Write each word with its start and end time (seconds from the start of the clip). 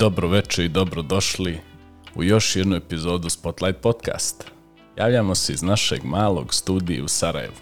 Dobro 0.00 0.28
večer 0.28 0.64
i 0.64 0.68
dobro 0.68 1.02
došli 1.02 1.60
u 2.14 2.24
još 2.24 2.56
jednu 2.56 2.76
epizodu 2.76 3.28
Spotlight 3.28 3.80
Podcast. 3.80 4.44
Javljamo 4.96 5.34
se 5.34 5.52
iz 5.52 5.62
našeg 5.62 6.04
malog 6.04 6.54
studija 6.54 7.04
u 7.04 7.08
Sarajevu. 7.08 7.54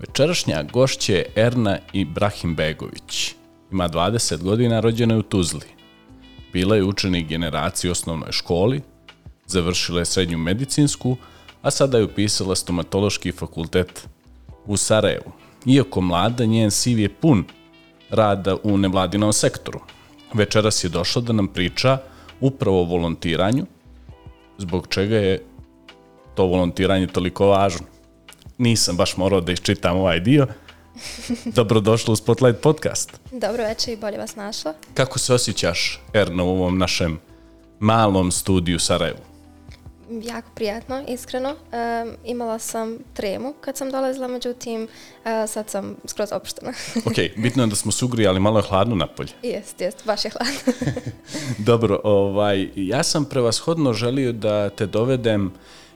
Večerašnja 0.00 0.62
gošća 0.62 1.12
je 1.12 1.26
Erna 1.36 1.78
Ibrahim 1.92 2.54
Begović. 2.54 3.34
Ima 3.72 3.88
20 3.88 4.42
godina, 4.42 4.80
rođena 4.80 5.14
je 5.14 5.18
u 5.18 5.22
Tuzli. 5.22 5.66
Bila 6.52 6.76
je 6.76 6.84
učenik 6.84 7.28
generacije 7.28 7.90
u 7.90 7.92
osnovnoj 7.92 8.32
školi, 8.32 8.80
završila 9.46 9.98
je 9.98 10.04
srednju 10.04 10.38
medicinsku, 10.38 11.16
a 11.62 11.70
sada 11.70 11.98
je 11.98 12.04
upisala 12.04 12.56
stomatološki 12.56 13.32
fakultet 13.32 14.08
u 14.66 14.76
Sarajevu. 14.76 15.32
Iako 15.66 16.00
mlada, 16.00 16.44
njen 16.44 16.70
siv 16.70 16.98
je 16.98 17.08
pun 17.08 17.44
rada 18.10 18.56
u 18.62 18.78
nevladinom 18.78 19.32
sektoru. 19.32 19.80
Večeras 20.34 20.84
je 20.84 20.88
došla 20.88 21.22
da 21.22 21.32
nam 21.32 21.48
priča 21.48 21.98
upravo 22.40 22.80
o 22.80 22.84
volontiranju, 22.84 23.66
zbog 24.58 24.86
čega 24.88 25.16
je 25.16 25.42
to 26.34 26.46
volontiranje 26.46 27.06
toliko 27.06 27.46
važno. 27.46 27.86
Nisam 28.58 28.96
baš 28.96 29.16
morao 29.16 29.40
da 29.40 29.52
iščitam 29.52 29.96
ovaj 29.96 30.20
dio. 30.20 30.46
Dobrodošla 31.56 32.12
u 32.12 32.16
Spotlight 32.16 32.60
podcast. 32.60 33.20
Dobro 33.32 33.64
večer 33.64 33.94
i 33.94 33.96
bolje 33.96 34.18
vas 34.18 34.36
našla. 34.36 34.74
Kako 34.94 35.18
se 35.18 35.34
osjećaš, 35.34 36.00
Erna, 36.14 36.42
u 36.42 36.48
ovom 36.48 36.78
našem 36.78 37.18
malom 37.80 38.30
studiju 38.30 38.78
Sarajevu? 38.78 39.31
Jako 40.22 40.48
prijatno, 40.54 41.04
iskreno. 41.08 41.54
Imala 42.24 42.58
sam 42.58 42.98
tremu 43.14 43.54
kad 43.60 43.76
sam 43.76 43.90
dolazila, 43.90 44.28
međutim, 44.28 44.82
uh, 44.82 45.50
sad 45.50 45.70
sam 45.70 45.96
skroz 46.04 46.32
opuštena. 46.32 46.72
ok, 47.06 47.16
bitno 47.36 47.62
je 47.62 47.66
da 47.66 47.76
smo 47.76 47.92
sugri, 47.92 48.26
ali 48.26 48.40
malo 48.40 48.58
je 48.58 48.62
hladno 48.68 48.94
napolje. 48.94 49.30
Jest, 49.42 49.80
jest, 49.80 50.06
baš 50.06 50.24
je 50.24 50.30
hladno. 50.30 50.90
Dobro, 51.70 52.00
ovaj, 52.04 52.68
ja 52.76 53.02
sam 53.02 53.24
prevashodno 53.24 53.92
želio 53.92 54.32
da 54.32 54.70
te 54.70 54.86
dovedem 54.86 55.52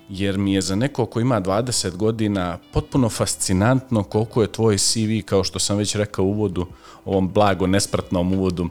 jer 0.09 0.39
mi 0.39 0.55
je 0.55 0.61
za 0.61 0.77
neko 0.77 1.07
ko 1.07 1.21
ima 1.21 1.41
20 1.41 1.97
godina 1.97 2.59
potpuno 2.73 3.09
fascinantno 3.09 4.03
koliko 4.03 4.43
je 4.43 4.53
tvoj 4.53 4.79
CV, 4.79 5.21
kao 5.25 5.45
što 5.45 5.59
sam 5.59 5.77
već 5.77 5.95
rekao 5.95 6.25
u 6.25 6.29
uvodu, 6.29 6.67
ovom 7.05 7.29
blago, 7.29 7.67
nespratnom 7.67 8.33
uvodu, 8.33 8.69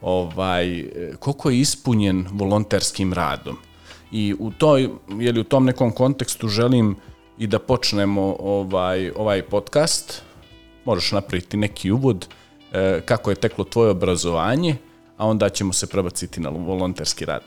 ovaj, 0.00 0.84
koliko 1.18 1.50
je 1.50 1.60
ispunjen 1.60 2.26
volonterskim 2.30 3.12
radom. 3.12 3.56
I 4.14 4.34
u 4.38 4.50
toj, 4.50 4.88
je 5.18 5.40
u 5.40 5.44
tom 5.44 5.64
nekom 5.64 5.92
kontekstu 5.92 6.48
želim 6.48 6.96
i 7.38 7.46
da 7.46 7.58
počnemo 7.58 8.36
ovaj 8.40 9.10
ovaj 9.16 9.42
podcast. 9.42 10.22
Možeš 10.84 11.12
napraviti 11.12 11.56
neki 11.56 11.90
uvod 11.90 12.26
e, 12.72 13.00
kako 13.04 13.30
je 13.30 13.36
teklo 13.36 13.64
tvoje 13.64 13.90
obrazovanje, 13.90 14.76
a 15.16 15.26
onda 15.26 15.48
ćemo 15.48 15.72
se 15.72 15.86
prebaciti 15.86 16.40
na 16.40 16.48
volonterski 16.48 17.24
rad. 17.24 17.42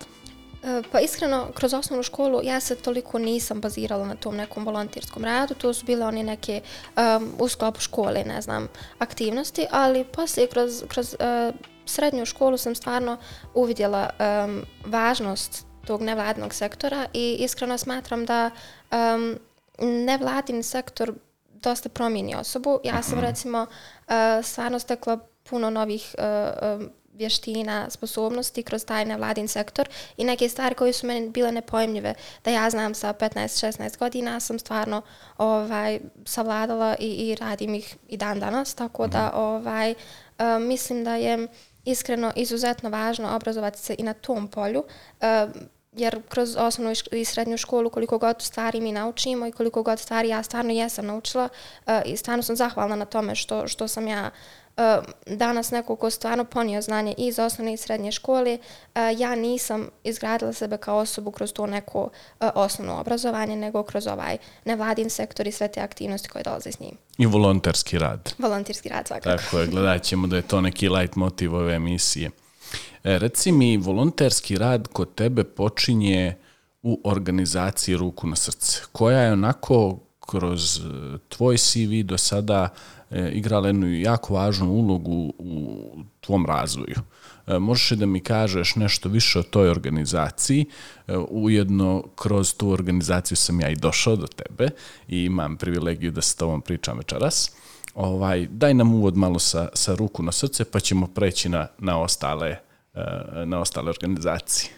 E, 0.64 0.82
pa 0.92 1.00
iskreno, 1.00 1.48
kroz 1.54 1.74
osnovnu 1.74 2.04
školu 2.04 2.40
ja 2.44 2.60
se 2.60 2.76
toliko 2.76 3.20
nisam 3.20 3.62
bazirala 3.62 4.06
na 4.08 4.16
tom 4.16 4.36
nekom 4.36 4.66
volonterskom 4.66 5.24
radu, 5.24 5.54
to 5.54 5.74
su 5.74 5.86
bile 5.86 6.06
one 6.06 6.24
neke 6.24 6.62
um, 6.96 7.30
u 7.40 7.48
sklopu 7.48 7.82
škole, 7.82 8.24
ne 8.26 8.42
znam, 8.42 8.68
aktivnosti, 9.00 9.66
ali 9.72 10.04
poslije 10.04 10.48
kroz, 10.48 10.84
kroz 10.88 11.14
uh, 11.14 11.56
srednju 11.86 12.26
školu 12.26 12.58
sam 12.58 12.76
stvarno 12.76 13.18
uvidjela 13.54 14.10
um, 14.20 14.62
važnost 14.86 15.67
tog 15.88 16.02
nevladnog 16.02 16.54
sektora 16.54 17.08
i 17.14 17.38
iskreno 17.40 17.78
smatram 17.78 18.26
da 18.26 18.50
um, 18.92 19.40
nevladin 19.80 20.64
sektor 20.64 21.14
dosta 21.54 21.90
promijeni 21.90 22.36
osobu. 22.36 22.80
Ja 22.84 23.04
sam 23.04 23.20
recimo 23.20 23.62
uh, 23.62 24.14
stvarno 24.44 24.80
stekla 24.80 25.20
puno 25.44 25.70
novih 25.70 26.16
uh, 26.18 26.88
vještina, 27.14 27.90
sposobnosti 27.90 28.64
kroz 28.64 28.86
taj 28.86 29.06
nevladin 29.06 29.48
sektor 29.48 29.90
i 30.18 30.24
neke 30.24 30.50
stvari 30.50 30.76
koje 30.76 30.94
su 30.94 31.08
meni 31.08 31.30
bile 31.30 31.52
nepojemljive 31.52 32.14
da 32.46 32.52
ja 32.52 32.70
znam 32.70 32.94
sa 32.94 33.14
15-16 33.14 33.98
godina 33.98 34.40
sam 34.40 34.60
stvarno 34.60 35.02
ovaj 35.38 36.00
savladala 36.26 36.96
i, 37.00 37.08
i 37.08 37.36
radim 37.36 37.76
ih 37.76 37.98
i 38.08 38.18
dan 38.18 38.40
danas, 38.40 38.74
tako 38.74 39.08
da 39.08 39.28
mhm. 39.28 39.38
ovaj 39.38 39.92
uh, 39.92 40.62
mislim 40.62 41.04
da 41.04 41.16
je 41.16 41.48
iskreno 41.86 42.32
izuzetno 42.36 42.90
važno 42.90 43.36
obrazovati 43.36 43.80
se 43.80 43.96
i 43.98 44.04
na 44.04 44.14
tom 44.14 44.48
polju. 44.48 44.84
Uh, 45.22 45.52
jer 45.98 46.22
kroz 46.30 46.56
osnovnu 46.60 46.94
i 47.12 47.26
srednju 47.26 47.58
školu 47.58 47.90
koliko 47.90 48.18
god 48.18 48.42
stvari 48.42 48.82
mi 48.82 48.92
naučimo 48.92 49.48
i 49.48 49.52
koliko 49.52 49.84
god 49.84 50.00
stvari 50.00 50.30
ja 50.30 50.44
stvarno 50.44 50.74
jesam 50.74 51.06
naučila 51.06 51.50
uh, 51.86 51.94
i 52.06 52.18
stvarno 52.18 52.44
sam 52.44 52.56
zahvalna 52.56 52.96
na 52.96 53.06
tome 53.06 53.36
što, 53.36 53.68
što 53.68 53.88
sam 53.88 54.08
ja 54.08 54.32
uh, 54.78 54.84
danas 55.26 55.72
neko 55.72 55.96
ko 55.96 56.10
stvarno 56.10 56.46
ponio 56.46 56.82
znanje 56.82 57.14
iz 57.18 57.40
osnovne 57.40 57.74
i 57.74 57.78
srednje 57.78 58.12
škole, 58.12 58.58
uh, 58.58 59.02
ja 59.20 59.36
nisam 59.36 59.90
izgradila 60.04 60.54
sebe 60.54 60.78
kao 60.78 60.98
osobu 60.98 61.32
kroz 61.32 61.54
to 61.54 61.66
neko 61.66 62.02
uh, 62.02 62.50
osnovno 62.56 63.00
obrazovanje, 63.00 63.56
nego 63.56 63.84
kroz 63.84 64.08
ovaj 64.08 64.38
nevladin 64.66 65.10
sektor 65.10 65.48
i 65.48 65.52
sve 65.52 65.68
te 65.68 65.80
aktivnosti 65.80 66.30
koje 66.30 66.44
dolaze 66.44 66.72
s 66.72 66.80
njim. 66.80 66.98
I 67.18 67.26
volonterski 67.26 68.00
rad. 68.00 68.34
Volonterski 68.38 68.90
rad, 68.90 69.08
svakako. 69.08 69.38
Tako 69.38 69.60
je, 69.60 69.68
gledat 69.68 70.04
ćemo 70.04 70.28
da 70.28 70.36
je 70.36 70.42
to 70.42 70.62
neki 70.62 70.90
light 70.90 71.16
motiv 71.16 71.56
ove 71.56 71.76
emisije. 71.76 72.32
E, 73.04 73.20
reci 73.20 73.52
mi, 73.52 73.78
volonterski 73.78 74.58
rad 74.58 74.88
kod 74.88 75.16
tebe 75.16 75.44
počinje 75.44 76.36
u 76.84 77.02
organizaciji 77.04 77.98
Ruku 77.98 78.28
na 78.28 78.36
srce, 78.36 78.82
koja 78.92 79.20
je 79.20 79.34
onako 79.34 80.00
kroz 80.20 80.78
e, 80.78 80.82
tvoj 81.30 81.58
CV 81.58 82.04
do 82.04 82.18
sada 82.18 82.70
e, 83.12 83.32
igrala 83.32 83.68
jednu 83.68 83.94
jako 83.94 84.34
važnu 84.34 84.72
ulogu 84.72 85.34
u 85.38 85.82
tvom 86.20 86.46
razvoju. 86.46 86.96
E, 87.48 87.60
možeš 87.60 87.90
da 87.90 88.06
mi 88.06 88.20
kažeš 88.20 88.76
nešto 88.76 89.10
više 89.10 89.40
o 89.40 89.44
toj 89.44 89.70
organizaciji? 89.70 90.66
E, 91.08 91.18
ujedno, 91.18 92.04
kroz 92.16 92.54
tu 92.54 92.70
organizaciju 92.70 93.38
sam 93.38 93.62
ja 93.62 93.70
i 93.70 93.76
došao 93.76 94.16
do 94.16 94.28
tebe 94.28 94.70
i 95.08 95.24
imam 95.24 95.58
privilegiju 95.58 96.12
da 96.12 96.22
se 96.22 96.38
tobom 96.38 96.62
pričam 96.62 96.98
večeras. 96.98 97.52
Ovaj, 97.98 98.48
daj 98.50 98.74
nam 98.74 98.94
uvod 98.94 99.18
malo 99.18 99.40
sa, 99.40 99.70
sa 99.74 99.96
ruku 99.96 100.24
na 100.24 100.32
srce, 100.32 100.66
pa 100.66 100.80
ćemo 100.80 101.08
preći 101.08 101.50
na, 101.50 101.68
na 101.78 102.02
ostale 102.02 102.50
eh, 102.94 103.46
na 103.46 103.60
ostale 103.60 103.90
organizacije? 103.90 104.72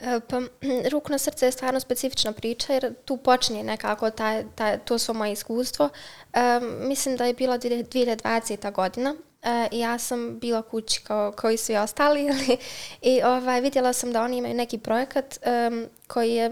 E, 0.00 0.20
pa, 0.28 0.40
ruku 0.92 1.12
na 1.12 1.18
srce 1.18 1.46
je 1.46 1.52
stvarno 1.52 1.80
specifična 1.80 2.32
priča 2.32 2.72
jer 2.72 2.94
tu 3.04 3.16
počinje 3.16 3.64
nekako 3.64 4.10
taj, 4.10 4.44
taj, 4.54 4.78
to 4.78 4.98
svo 4.98 5.14
moje 5.14 5.32
iskustvo. 5.32 5.88
E, 6.32 6.60
mislim 6.80 7.16
da 7.16 7.24
je 7.24 7.34
bila 7.34 7.58
2020. 7.58 8.72
godina 8.72 9.14
e, 9.42 9.68
i 9.72 9.78
ja 9.78 9.98
sam 9.98 10.38
bila 10.38 10.62
kući 10.62 11.00
kao, 11.00 11.32
kao 11.32 11.50
i 11.50 11.56
svi 11.56 11.76
ostali 11.76 12.28
ali, 12.32 12.58
i 13.02 13.22
ovaj, 13.22 13.60
vidjela 13.60 13.92
sam 13.92 14.12
da 14.12 14.22
oni 14.22 14.36
imaju 14.36 14.54
neki 14.54 14.78
projekat 14.78 15.38
e, 15.42 15.70
koji 16.06 16.32
je 16.32 16.50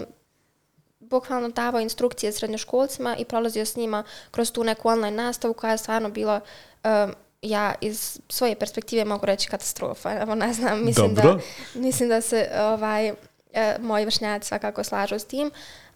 bukvalno 1.09 1.49
davao 1.49 1.81
instrukcije 1.81 2.31
srednjoškolcima 2.31 3.15
i 3.15 3.25
prolazio 3.25 3.65
s 3.65 3.75
njima 3.75 4.03
kroz 4.31 4.51
tu 4.51 4.63
neku 4.63 4.87
online 4.87 5.23
nastavu 5.23 5.53
koja 5.53 5.71
je 5.71 5.77
stvarno 5.77 6.09
bila 6.09 6.39
um, 6.83 7.13
ja 7.41 7.73
iz 7.81 8.19
svoje 8.29 8.55
perspektive 8.55 9.05
mogu 9.05 9.25
reći 9.25 9.49
katastrofa. 9.49 10.13
Evo 10.21 10.35
ne 10.35 10.53
znam, 10.53 10.85
mislim 10.85 11.15
Dobro. 11.15 11.33
da 11.33 11.79
mislim 11.79 12.09
da 12.09 12.21
se 12.21 12.49
ovaj 12.59 13.07
e, 13.07 13.13
moji 13.81 14.05
vršnjaci 14.05 14.47
svakako 14.47 14.83
slažu 14.83 15.15
s 15.15 15.25
tim. 15.25 15.51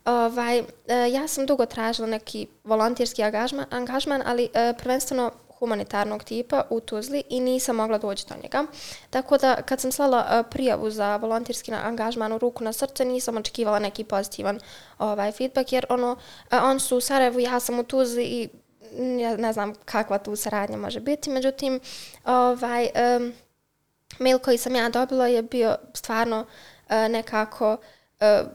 Ovaj 0.06 0.60
e, 0.60 0.64
ja 1.12 1.28
sam 1.28 1.46
dugo 1.46 1.66
tražila 1.66 2.08
neki 2.08 2.48
volonterski 2.64 3.24
angažman, 3.24 3.66
angažman 3.70 4.24
ali 4.26 4.50
e, 4.54 4.74
prvenstveno 4.78 5.32
humanitarnog 5.60 6.24
tipa 6.24 6.64
u 6.70 6.80
Tuzli 6.80 7.24
i 7.30 7.40
nisam 7.40 7.76
mogla 7.76 7.98
doći 7.98 8.26
do 8.30 8.36
njega. 8.44 8.66
Tako 9.10 9.38
da 9.38 9.62
kad 9.62 9.82
sam 9.82 9.92
slala 9.92 10.26
e, 10.32 10.44
prijavu 10.52 10.92
za 10.92 11.16
volonterski 11.16 11.74
angažman 11.74 12.34
u 12.34 12.38
ruku 12.38 12.64
na 12.64 12.74
srce, 12.74 13.06
nisam 13.06 13.38
očekivala 13.38 13.80
neki 13.80 14.04
pozitivan 14.04 14.60
ovaj 14.98 15.32
feedback 15.32 15.74
jer 15.74 15.86
ono 15.90 16.18
e, 16.52 16.58
on 16.58 16.80
su 16.80 16.98
u 16.98 17.02
Sarajevu, 17.02 17.40
ja 17.40 17.60
sam 17.60 17.80
u 17.80 17.84
Tuzli 17.84 18.24
i 18.24 18.50
ja 19.20 19.38
ne 19.38 19.54
znam 19.54 19.74
kakva 19.86 20.18
tu 20.18 20.36
saradnja 20.36 20.78
može 20.78 21.00
biti, 21.00 21.30
međutim, 21.30 21.80
ovaj, 22.26 22.88
um, 23.18 23.34
mail 24.20 24.40
koji 24.40 24.58
sam 24.58 24.76
ja 24.76 24.90
dobila 24.90 25.28
je 25.28 25.44
bio 25.44 25.76
stvarno 25.94 26.40
uh, 26.40 26.96
nekako 27.10 27.74
uh, 27.74 28.48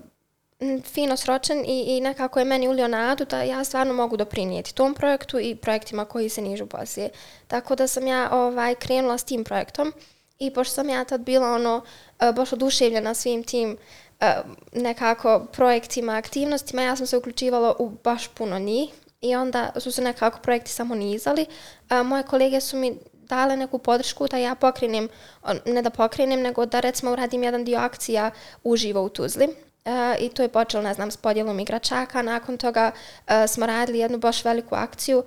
fino 0.84 1.16
sročen 1.16 1.64
i, 1.66 1.96
i 1.96 2.00
nekako 2.00 2.38
je 2.38 2.44
meni 2.44 2.68
ulio 2.68 2.88
nadu 2.88 3.24
da 3.24 3.42
ja 3.42 3.64
stvarno 3.64 3.94
mogu 3.94 4.16
doprinijeti 4.16 4.74
tom 4.74 4.94
projektu 4.94 5.40
i 5.40 5.54
projektima 5.54 6.04
koji 6.04 6.28
se 6.28 6.42
nižu 6.42 6.66
poslije. 6.66 7.10
Tako 7.46 7.74
da 7.74 7.86
sam 7.86 8.06
ja 8.06 8.28
ovaj 8.32 8.74
krenula 8.74 9.18
s 9.18 9.24
tim 9.24 9.44
projektom 9.44 9.92
i 10.38 10.50
pošto 10.50 10.74
sam 10.74 10.88
ja 10.88 11.04
tad 11.04 11.20
bila 11.20 11.52
ono 11.52 11.82
e, 12.20 12.32
baš 12.32 12.52
oduševljena 12.52 13.14
svim 13.14 13.44
tim 13.44 13.76
e, 14.20 14.34
nekako 14.72 15.46
projektima, 15.52 16.16
aktivnostima, 16.16 16.82
ja 16.82 16.96
sam 16.96 17.06
se 17.06 17.16
uključivala 17.16 17.74
u 17.78 17.90
baš 18.04 18.28
puno 18.28 18.58
njih 18.58 18.90
i 19.20 19.34
onda 19.36 19.70
su 19.76 19.92
se 19.92 20.02
nekako 20.02 20.38
projekti 20.38 20.70
samo 20.70 20.94
nizali. 20.94 21.46
E, 21.90 22.02
moje 22.02 22.22
kolege 22.22 22.60
su 22.60 22.76
mi 22.76 22.98
dale 23.28 23.56
neku 23.56 23.78
podršku 23.78 24.28
da 24.28 24.36
ja 24.36 24.54
pokrenem, 24.54 25.08
ne 25.66 25.82
da 25.82 25.90
pokrenem, 25.90 26.40
nego 26.40 26.66
da 26.66 26.80
recimo 26.80 27.12
uradim 27.12 27.42
jedan 27.42 27.64
dio 27.64 27.78
akcija 27.78 28.30
uživo 28.64 29.02
u 29.02 29.08
Tuzli. 29.08 29.48
E, 29.84 30.16
I 30.20 30.28
to 30.28 30.42
je 30.42 30.48
počelo, 30.48 30.82
ne 30.82 30.94
znam, 30.94 31.10
s 31.10 31.16
podjelom 31.16 31.60
igračaka. 31.60 32.22
Nakon 32.22 32.58
toga 32.58 32.90
uh, 32.90 33.32
smo 33.48 33.66
radili 33.66 33.98
jednu 33.98 34.18
baš 34.18 34.44
veliku 34.44 34.74
akciju 34.74 35.18
uh, 35.18 35.24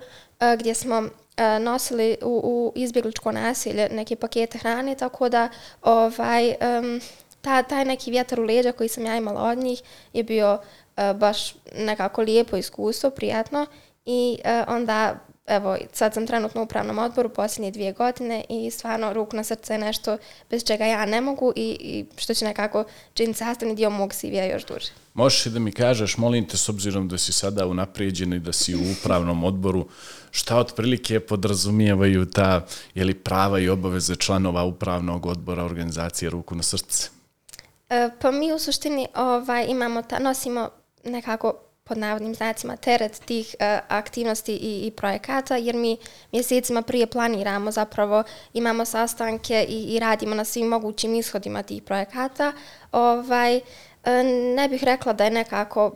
gdje 0.58 0.74
smo 0.74 1.02
e, 1.36 1.58
nosili 1.58 2.16
u, 2.22 2.40
u 2.44 2.72
izbjegličko 2.76 3.32
nasilje 3.32 3.88
neke 3.92 4.16
pakete 4.16 4.58
hrane, 4.58 4.94
tako 4.94 5.28
da 5.28 5.48
ovaj, 5.82 6.48
um, 6.48 7.00
ta, 7.40 7.62
taj 7.62 7.84
neki 7.84 8.10
vjetar 8.10 8.40
u 8.40 8.44
leđa 8.44 8.72
koji 8.72 8.88
sam 8.88 9.06
ja 9.06 9.16
imala 9.16 9.42
od 9.42 9.58
njih 9.58 9.82
je 10.12 10.24
bio 10.24 10.54
uh, 10.54 11.16
baš 11.16 11.54
nekako 11.76 12.22
lijepo 12.22 12.56
iskustvo, 12.56 13.10
prijatno 13.10 13.66
i 14.04 14.38
uh, 14.44 14.74
onda 14.74 15.18
evo, 15.48 15.76
sad 15.92 16.14
sam 16.14 16.26
trenutno 16.26 16.60
u 16.60 16.64
upravnom 16.64 16.98
odboru 16.98 17.28
posljednje 17.28 17.70
dvije 17.70 17.92
godine 17.92 18.44
i 18.48 18.70
stvarno 18.70 19.12
ruk 19.12 19.32
na 19.32 19.44
srce 19.44 19.74
je 19.74 19.78
nešto 19.78 20.18
bez 20.50 20.64
čega 20.64 20.84
ja 20.84 21.06
ne 21.06 21.20
mogu 21.20 21.52
i, 21.56 21.76
i 21.80 22.04
što 22.16 22.34
će 22.34 22.44
nekako 22.44 22.84
činiti 23.14 23.38
sastavni 23.38 23.74
dio 23.74 23.90
mog 23.90 24.12
CV-a 24.12 24.44
još 24.44 24.64
duže. 24.64 24.92
Možeš 25.14 25.46
i 25.46 25.50
da 25.50 25.58
mi 25.58 25.72
kažeš, 25.72 26.16
molim 26.16 26.48
te, 26.48 26.56
s 26.56 26.68
obzirom 26.68 27.08
da 27.08 27.18
si 27.18 27.32
sada 27.32 27.66
unaprijeđen 27.66 28.32
i 28.32 28.38
da 28.38 28.52
si 28.52 28.74
u 28.74 28.80
upravnom 28.92 29.44
odboru, 29.44 29.88
šta 30.30 30.56
otprilike 30.56 31.20
podrazumijevaju 31.20 32.26
ta 32.26 32.66
jeli, 32.94 33.14
prava 33.14 33.58
i 33.58 33.68
obaveze 33.68 34.16
članova 34.16 34.64
upravnog 34.64 35.26
odbora 35.26 35.64
organizacije 35.64 36.30
Ruku 36.30 36.54
na 36.54 36.62
srce? 36.62 37.08
E, 37.88 38.10
pa 38.20 38.30
mi 38.30 38.52
u 38.52 38.58
suštini 38.58 39.06
ovaj, 39.14 39.66
imamo 39.68 40.02
ta, 40.02 40.18
nosimo 40.18 40.68
nekako 41.04 41.54
pod 41.88 41.98
navodnim 41.98 42.34
znacima 42.34 42.76
teret 42.76 43.20
tih 43.24 43.56
uh, 43.60 43.80
aktivnosti 43.88 44.52
i, 44.52 44.86
i 44.86 44.90
projekata, 44.90 45.56
jer 45.56 45.74
mi 45.76 45.96
mjesecima 46.32 46.82
prije 46.82 47.06
planiramo 47.06 47.70
zapravo, 47.70 48.22
imamo 48.52 48.84
sastanke 48.84 49.66
i, 49.68 49.82
i 49.82 49.98
radimo 49.98 50.34
na 50.34 50.44
svim 50.44 50.66
mogućim 50.66 51.14
ishodima 51.14 51.62
tih 51.62 51.82
projekata. 51.82 52.52
Ovaj, 52.92 53.56
e, 53.56 53.62
ne 54.56 54.68
bih 54.68 54.84
rekla 54.84 55.12
da 55.12 55.24
je 55.24 55.30
nekako 55.30 55.92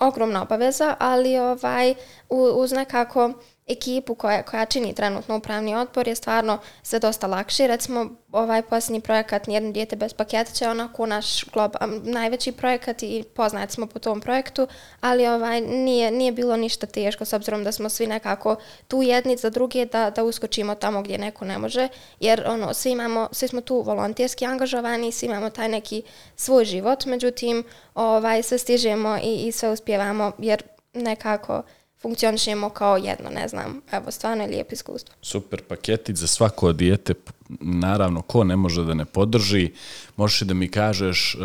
ogromna 0.00 0.42
obaveza, 0.42 0.96
ali 0.98 1.38
ovaj 1.38 1.94
uz 2.28 2.72
nekako 2.72 3.32
ekipu 3.70 4.14
koja, 4.14 4.42
koja 4.42 4.64
čini 4.64 4.94
trenutno 4.94 5.36
upravni 5.36 5.74
odbor 5.74 6.08
je 6.08 6.14
stvarno 6.14 6.58
sve 6.82 6.98
dosta 6.98 7.26
lakše. 7.26 7.66
Recimo, 7.66 8.10
ovaj 8.32 8.62
posljednji 8.62 9.00
projekat 9.00 9.46
Nijedno 9.46 9.72
dijete 9.72 9.96
bez 9.96 10.12
paketa 10.12 10.52
će 10.52 10.68
onako 10.68 11.06
naš 11.06 11.44
glob, 11.44 11.72
najveći 12.02 12.52
projekat 12.52 13.02
i 13.02 13.24
poznat 13.34 13.70
smo 13.70 13.86
po 13.86 13.98
tom 13.98 14.20
projektu, 14.20 14.66
ali 15.00 15.26
ovaj 15.26 15.60
nije, 15.60 16.10
nije 16.10 16.32
bilo 16.32 16.56
ništa 16.56 16.86
teško 16.86 17.24
s 17.24 17.32
obzirom 17.32 17.64
da 17.64 17.72
smo 17.72 17.88
svi 17.88 18.06
nekako 18.06 18.56
tu 18.88 19.02
jedni 19.02 19.36
za 19.36 19.50
druge 19.50 19.84
da, 19.84 20.10
da 20.10 20.24
uskočimo 20.24 20.74
tamo 20.74 21.02
gdje 21.02 21.18
neko 21.18 21.44
ne 21.44 21.58
može, 21.58 21.88
jer 22.20 22.44
ono, 22.46 22.74
svi, 22.74 22.90
imamo, 22.90 23.28
svi 23.32 23.48
smo 23.48 23.60
tu 23.60 23.82
volonterski 23.82 24.46
angažovani, 24.46 25.12
svi 25.12 25.26
imamo 25.26 25.50
taj 25.50 25.68
neki 25.68 26.02
svoj 26.36 26.64
život, 26.64 27.04
međutim 27.06 27.64
ovaj, 27.94 28.42
sve 28.42 28.58
stižemo 28.58 29.18
i, 29.22 29.46
i 29.46 29.52
sve 29.52 29.70
uspjevamo 29.70 30.32
jer 30.38 30.62
nekako 30.94 31.62
funkcionišemo 32.02 32.70
kao 32.70 32.96
jedno, 32.96 33.30
ne 33.30 33.48
znam. 33.48 33.82
Evo, 33.92 34.10
stvarno 34.10 34.44
je 34.44 34.50
lijepo 34.50 34.72
iskustvo. 34.72 35.14
Super 35.22 35.62
paketić 35.62 36.16
za 36.16 36.26
svako 36.26 36.72
dijete, 36.72 37.14
naravno, 37.60 38.22
ko 38.22 38.44
ne 38.44 38.56
može 38.56 38.84
da 38.84 38.94
ne 38.94 39.04
podrži. 39.04 39.72
Možeš 40.16 40.40
da 40.40 40.54
mi 40.54 40.68
kažeš 40.68 41.34
e, 41.34 41.38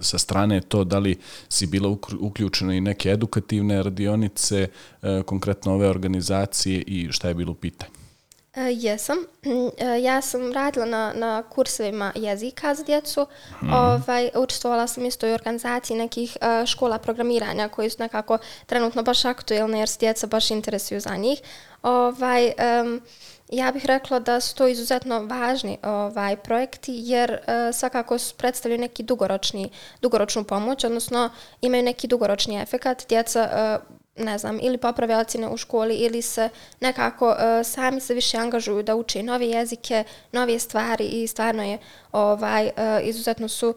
sa 0.00 0.18
strane 0.18 0.60
to 0.60 0.84
da 0.84 0.98
li 0.98 1.18
si 1.48 1.66
bila 1.66 1.96
uključena 2.20 2.74
i 2.74 2.80
neke 2.80 3.10
edukativne 3.10 3.82
radionice, 3.82 4.68
e, 5.02 5.22
konkretno 5.26 5.74
ove 5.74 5.88
organizacije 5.88 6.82
i 6.86 7.08
šta 7.12 7.28
je 7.28 7.34
bilo 7.34 7.52
u 7.52 7.54
pitanju? 7.54 7.93
E, 8.56 8.72
jesam. 8.72 9.18
E, 9.78 10.02
ja 10.02 10.20
sam 10.20 10.52
radila 10.52 10.86
na, 10.86 11.12
na 11.16 11.42
kursevima 11.42 12.12
jezika 12.14 12.74
za 12.74 12.84
djecu. 12.84 13.26
Mm. 13.62 13.72
Ovaj, 13.72 14.30
učestvovala 14.34 14.86
sam 14.86 15.06
isto 15.06 15.26
i 15.26 15.30
u 15.30 15.34
organizaciji 15.34 15.96
nekih 15.96 16.36
uh, 16.40 16.66
škola 16.66 16.98
programiranja 16.98 17.68
koji 17.68 17.90
su 17.90 17.96
nekako 17.98 18.38
trenutno 18.66 19.02
baš 19.02 19.24
aktuelne 19.24 19.78
jer 19.78 19.88
se 19.88 19.98
djeca 19.98 20.26
baš 20.26 20.50
interesuju 20.50 21.00
za 21.00 21.16
njih. 21.16 21.40
Ovaj, 21.82 22.52
um, 22.82 23.02
ja 23.48 23.72
bih 23.72 23.86
rekla 23.86 24.18
da 24.18 24.40
su 24.40 24.54
to 24.54 24.68
izuzetno 24.68 25.24
važni 25.24 25.78
ovaj 25.82 26.36
projekti 26.36 26.92
jer 26.96 27.30
uh, 27.32 27.74
svakako 27.74 28.16
predstavljaju 28.36 28.80
neki 28.80 29.02
dugoročni, 29.02 29.70
dugoročnu 30.02 30.44
pomoć, 30.44 30.84
odnosno 30.84 31.30
imaju 31.60 31.82
neki 31.82 32.06
dugoročni 32.06 32.62
efekat. 32.62 33.08
Djeca 33.08 33.50
uh, 33.80 34.03
ne 34.16 34.38
znam, 34.38 34.58
ili 34.62 34.78
poprave 34.78 35.16
ocjene 35.16 35.48
u 35.48 35.56
školi 35.56 35.94
ili 35.94 36.22
se 36.22 36.48
nekako 36.80 37.28
uh, 37.28 37.36
sami 37.64 38.00
se 38.00 38.14
više 38.14 38.36
angažuju 38.36 38.82
da 38.82 38.96
uče 38.96 39.22
nove 39.22 39.46
jezike, 39.46 40.04
nove 40.32 40.58
stvari 40.58 41.04
i 41.04 41.26
stvarno 41.26 41.62
je 41.62 41.78
ovaj 42.12 42.66
uh, 42.66 42.72
izuzetno 43.08 43.48
su 43.48 43.74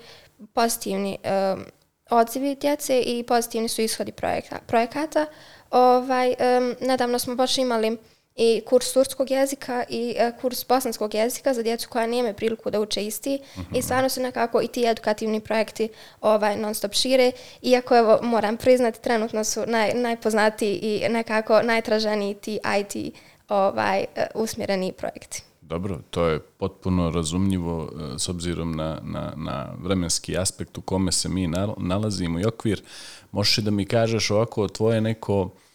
pozitivni 0.53 1.17
uh, 1.23 1.61
odzivi 2.09 2.55
djece 2.55 3.01
i 3.01 3.23
pozitivni 3.23 3.69
su 3.69 3.81
ishodi 3.81 4.11
projekta, 4.11 4.59
projekata. 4.67 5.25
Ovaj, 5.71 6.29
um, 6.29 6.75
nedavno 6.81 7.19
smo 7.19 7.35
baš 7.35 7.57
imali 7.57 7.97
i 8.37 8.61
kurs 8.65 8.93
turskog 8.93 9.31
jezika 9.31 9.83
i 9.89 10.15
uh, 10.15 10.41
kurs 10.41 10.67
bosanskog 10.67 11.13
jezika 11.13 11.53
za 11.53 11.63
djecu 11.63 11.89
koja 11.89 12.07
nije 12.07 12.33
priliku 12.33 12.69
da 12.69 12.79
uče 12.79 13.05
isti 13.05 13.39
uh 13.55 13.63
-huh. 13.63 13.77
i 13.77 13.81
stvarno 13.81 14.09
su 14.09 14.21
nekako 14.21 14.61
i 14.61 14.67
ti 14.67 14.85
edukativni 14.87 15.39
projekti 15.39 15.89
ovaj 16.21 16.57
non 16.57 16.75
stop 16.75 16.93
šire 16.93 17.31
iako 17.61 17.97
evo 17.97 18.19
moram 18.21 18.57
priznati 18.57 19.01
trenutno 19.01 19.43
su 19.43 19.63
naj, 19.67 19.93
najpoznatiji 19.93 20.75
i 20.75 21.09
nekako 21.09 21.61
najtraženiji 21.61 22.33
ti 22.33 22.59
IT 22.79 23.13
ovaj 23.49 23.99
uh, 23.99 24.23
usmjereni 24.41 24.91
projekti. 24.91 25.43
Dobro, 25.61 25.99
to 26.09 26.25
je 26.25 26.39
potpuno 26.39 27.11
razumljivo 27.11 27.83
uh, 27.83 27.89
s 28.17 28.29
obzirom 28.29 28.75
na, 28.75 28.99
na, 29.03 29.33
na 29.35 29.73
vremenski 29.79 30.37
aspekt 30.37 30.77
u 30.77 30.81
kome 30.81 31.11
se 31.11 31.29
mi 31.29 31.47
nalazimo 31.77 32.39
i 32.39 32.45
okvir. 32.45 32.83
Možeš 33.31 33.57
da 33.57 33.71
mi 33.71 33.85
kažeš 33.85 34.31
ovako 34.31 34.67
tvoje 34.67 35.01
neko 35.01 35.49
E, 35.49 35.66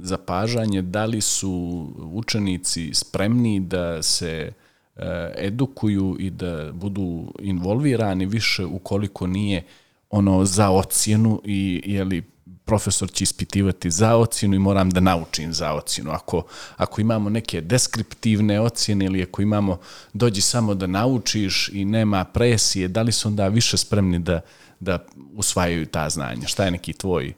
zapažanje 0.00 0.82
da 0.82 1.04
li 1.04 1.20
su 1.20 1.86
učenici 2.12 2.94
spremni 2.94 3.60
da 3.60 4.02
se 4.02 4.52
e, 4.96 5.34
edukuju 5.38 6.16
i 6.20 6.30
da 6.30 6.72
budu 6.72 7.32
involvirani 7.38 8.26
više 8.26 8.64
ukoliko 8.64 9.26
nije 9.26 9.62
ono 10.10 10.44
za 10.44 10.70
ocjenu 10.70 11.40
i 11.44 11.82
je 11.86 12.04
li 12.04 12.22
profesor 12.64 13.10
će 13.10 13.22
ispitivati 13.22 13.90
za 13.90 14.16
ocjenu 14.16 14.54
i 14.54 14.58
moram 14.58 14.90
da 14.90 15.00
naučim 15.00 15.52
za 15.52 15.72
ocjenu. 15.72 16.10
Ako, 16.10 16.42
ako 16.76 17.00
imamo 17.00 17.30
neke 17.30 17.60
deskriptivne 17.60 18.60
ocjene 18.60 19.04
ili 19.04 19.22
ako 19.22 19.42
imamo 19.42 19.78
dođi 20.12 20.40
samo 20.40 20.74
da 20.74 20.86
naučiš 20.86 21.70
i 21.72 21.84
nema 21.84 22.24
presije, 22.24 22.88
da 22.88 23.02
li 23.02 23.12
su 23.12 23.28
onda 23.28 23.48
više 23.48 23.76
spremni 23.76 24.18
da, 24.18 24.40
da 24.80 25.06
usvajaju 25.34 25.86
ta 25.86 26.10
znanja? 26.10 26.46
Šta 26.46 26.64
je 26.64 26.70
neki 26.70 26.92
tvoj 26.92 27.28
e, 27.28 27.34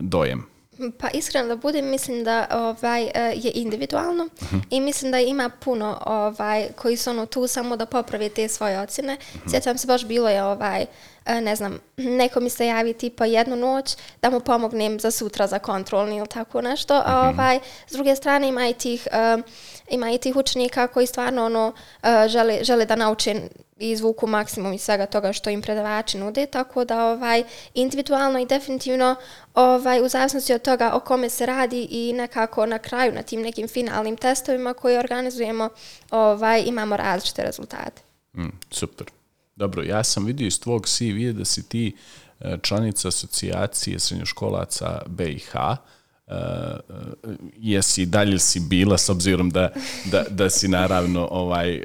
dojem? 0.00 0.51
Pa 0.98 1.08
iskreno 1.10 1.48
da 1.48 1.56
budem, 1.56 1.90
mislim 1.90 2.24
da 2.24 2.46
ovaj 2.50 3.02
e, 3.02 3.10
je 3.36 3.50
individualno 3.54 4.24
uh 4.24 4.52
-huh. 4.52 4.60
i 4.70 4.80
mislim 4.80 5.12
da 5.12 5.18
ima 5.18 5.48
puno 5.48 6.02
ovaj 6.06 6.68
koji 6.76 6.96
su 6.96 7.10
ono 7.10 7.26
tu 7.26 7.46
samo 7.46 7.76
da 7.76 7.86
poprave 7.86 8.28
te 8.28 8.48
svoje 8.48 8.80
ocjene. 8.80 9.16
Uh 9.34 9.40
-huh. 9.40 9.50
Sjećam 9.50 9.78
se 9.78 9.86
baš 9.86 10.04
bilo 10.04 10.28
je 10.28 10.44
ovaj 10.44 10.86
e, 11.26 11.40
ne 11.40 11.56
znam, 11.56 11.78
neko 11.96 12.40
mi 12.40 12.50
se 12.50 12.66
javi 12.66 12.92
tipa 12.92 13.24
jednu 13.24 13.56
noć 13.56 13.96
da 14.22 14.30
mu 14.30 14.40
pomognem 14.40 15.00
za 15.00 15.10
sutra 15.10 15.46
za 15.46 15.58
kontrolni 15.58 16.16
ili 16.16 16.26
tako 16.26 16.60
nešto. 16.60 16.98
Uh 16.98 17.04
-huh. 17.04 17.28
ovaj, 17.28 17.58
s 17.86 17.92
druge 17.92 18.16
strane 18.16 18.48
ima 18.48 18.68
i 18.68 18.74
tih, 18.74 19.08
uh, 19.36 19.42
ima 19.90 20.10
i 20.10 20.18
tih 20.18 20.36
učenika 20.36 20.86
koji 20.86 21.06
stvarno 21.06 21.44
ono, 21.44 21.72
e, 22.02 22.28
žele, 22.28 22.64
žele 22.64 22.86
da 22.86 22.96
nauče 22.96 23.34
i 23.78 23.90
izvuku 23.90 24.26
maksimum 24.26 24.72
iz 24.72 24.82
svega 24.82 25.06
toga 25.06 25.32
što 25.32 25.50
im 25.50 25.62
predavači 25.62 26.18
nude, 26.18 26.46
tako 26.46 26.84
da 26.84 27.06
ovaj 27.06 27.44
individualno 27.74 28.38
i 28.38 28.46
definitivno 28.46 29.16
ovaj 29.54 30.04
u 30.04 30.08
zavisnosti 30.08 30.54
od 30.54 30.62
toga 30.62 30.90
o 30.94 31.00
kome 31.00 31.28
se 31.28 31.46
radi 31.46 31.88
i 31.90 32.12
nekako 32.12 32.66
na 32.66 32.78
kraju 32.78 33.12
na 33.12 33.22
tim 33.22 33.42
nekim 33.42 33.68
finalnim 33.68 34.16
testovima 34.16 34.74
koje 34.74 34.98
organizujemo, 34.98 35.68
ovaj 36.10 36.62
imamo 36.66 36.96
različite 36.96 37.42
rezultate. 37.42 38.02
Mm, 38.36 38.48
super. 38.70 39.06
Dobro, 39.56 39.82
ja 39.82 40.04
sam 40.04 40.24
vidio 40.24 40.46
iz 40.46 40.60
tvog 40.60 40.86
CV 40.86 41.38
da 41.38 41.44
si 41.44 41.68
ti 41.68 41.96
e, 42.40 42.56
članica 42.62 43.08
asocijacije 43.08 43.98
srednjoškolaca 43.98 45.02
BiH. 45.06 45.54
Uh, 45.54 45.76
jesi 47.56 48.06
dalje 48.06 48.38
si 48.38 48.60
bila 48.60 48.98
s 48.98 49.08
obzirom 49.08 49.50
da, 49.50 49.72
da, 50.04 50.24
da 50.30 50.50
si 50.50 50.68
naravno 50.68 51.28
ovaj 51.30 51.80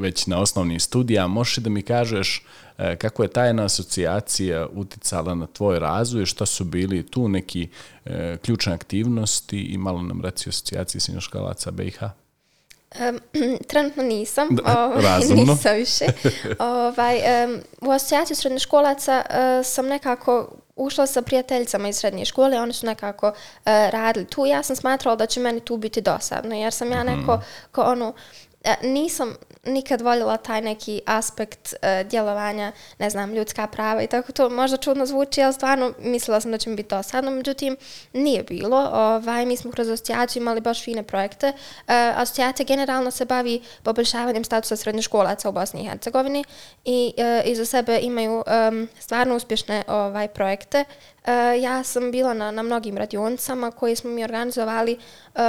već 0.00 0.26
na 0.26 0.40
osnovnim 0.40 0.80
studijama. 0.80 1.34
Možeš 1.34 1.56
da 1.56 1.70
mi 1.70 1.82
kažeš 1.82 2.44
uh, 2.46 2.52
kako 2.98 3.22
je 3.22 3.28
tajna 3.28 3.64
asocijacija 3.64 4.66
uticala 4.72 5.34
na 5.34 5.46
tvoj 5.46 5.78
razvoj, 5.78 6.26
šta 6.26 6.46
su 6.46 6.64
bili 6.64 7.06
tu 7.06 7.28
neki 7.28 7.68
uh, 8.04 8.12
ključne 8.42 8.72
aktivnosti 8.72 9.60
i 9.60 9.78
malo 9.78 10.02
nam 10.02 10.20
reci 10.22 10.48
asocijacije 10.48 11.00
srednjoškolaca 11.00 11.70
BiH? 11.70 12.02
Um, 12.02 13.20
trenutno 13.68 14.02
nisam, 14.02 14.48
da, 14.50 14.84
ovaj, 14.84 15.20
nisam 15.46 15.76
više. 15.76 16.04
ovaj, 16.58 17.16
um, 17.16 17.60
u 17.80 17.90
asocijaciju 17.90 18.36
srednjoškolaca 18.36 19.22
uh, 19.30 19.66
sam 19.66 19.86
nekako 19.86 20.56
ušla 20.84 21.06
sa 21.06 21.22
prijateljicama 21.22 21.88
iz 21.88 21.96
srednje 21.96 22.24
škole, 22.24 22.60
oni 22.60 22.72
su 22.72 22.86
nekako 22.86 23.28
uh, 23.28 23.34
radili 23.64 24.26
tu. 24.26 24.46
Ja 24.46 24.62
sam 24.62 24.76
smatrala 24.76 25.16
da 25.16 25.26
će 25.26 25.40
meni 25.40 25.60
tu 25.60 25.76
biti 25.76 26.00
dosadno, 26.00 26.54
jer 26.54 26.72
sam 26.72 26.92
ja 26.92 27.04
mhm. 27.04 27.20
neko 27.20 27.40
ko 27.72 27.82
ono, 27.82 28.08
uh, 28.08 28.70
nisam, 28.82 29.36
nikad 29.66 30.00
voljela 30.00 30.36
taj 30.36 30.60
neki 30.60 31.00
aspekt 31.06 31.74
uh, 31.74 32.10
djelovanja, 32.10 32.72
ne 32.98 33.10
znam, 33.10 33.34
ljudska 33.34 33.66
prava 33.66 34.02
i 34.02 34.06
tako 34.06 34.32
to 34.32 34.50
možda 34.50 34.76
čudno 34.76 35.06
zvuči, 35.06 35.42
ali 35.42 35.54
stvarno 35.54 35.92
mislila 35.98 36.40
sam 36.40 36.50
da 36.50 36.58
će 36.58 36.70
mi 36.70 36.76
biti 36.76 36.88
dosadno, 36.88 37.30
međutim 37.30 37.76
nije 38.12 38.42
bilo. 38.42 38.90
Ovaj, 38.92 39.46
mi 39.46 39.56
smo 39.56 39.70
kroz 39.70 39.88
asocijaciju 39.88 40.40
imali 40.40 40.60
baš 40.60 40.84
fine 40.84 41.02
projekte. 41.02 41.48
Uh, 41.48 41.84
asocijacija 42.16 42.66
generalno 42.66 43.10
se 43.10 43.24
bavi 43.24 43.62
poboljšavanjem 43.82 44.44
statusa 44.44 44.76
srednjoškolaca 44.76 45.48
u 45.48 45.52
Bosni 45.52 45.80
i 45.80 45.88
Hercegovini 45.88 46.44
i 46.84 47.12
uh, 47.16 47.50
iza 47.50 47.64
sebe 47.64 47.98
imaju 48.02 48.44
um, 48.68 48.88
stvarno 48.98 49.36
uspješne 49.36 49.82
ovaj 49.86 50.28
projekte. 50.28 50.84
Uh, 51.24 51.62
ja 51.62 51.82
sam 51.82 52.10
bila 52.10 52.34
na, 52.34 52.50
na 52.50 52.62
mnogim 52.62 52.96
radionicama 52.96 53.70
koje 53.70 53.96
smo 53.96 54.10
mi 54.10 54.24
organizovali. 54.24 54.98
Uh, 55.34 55.40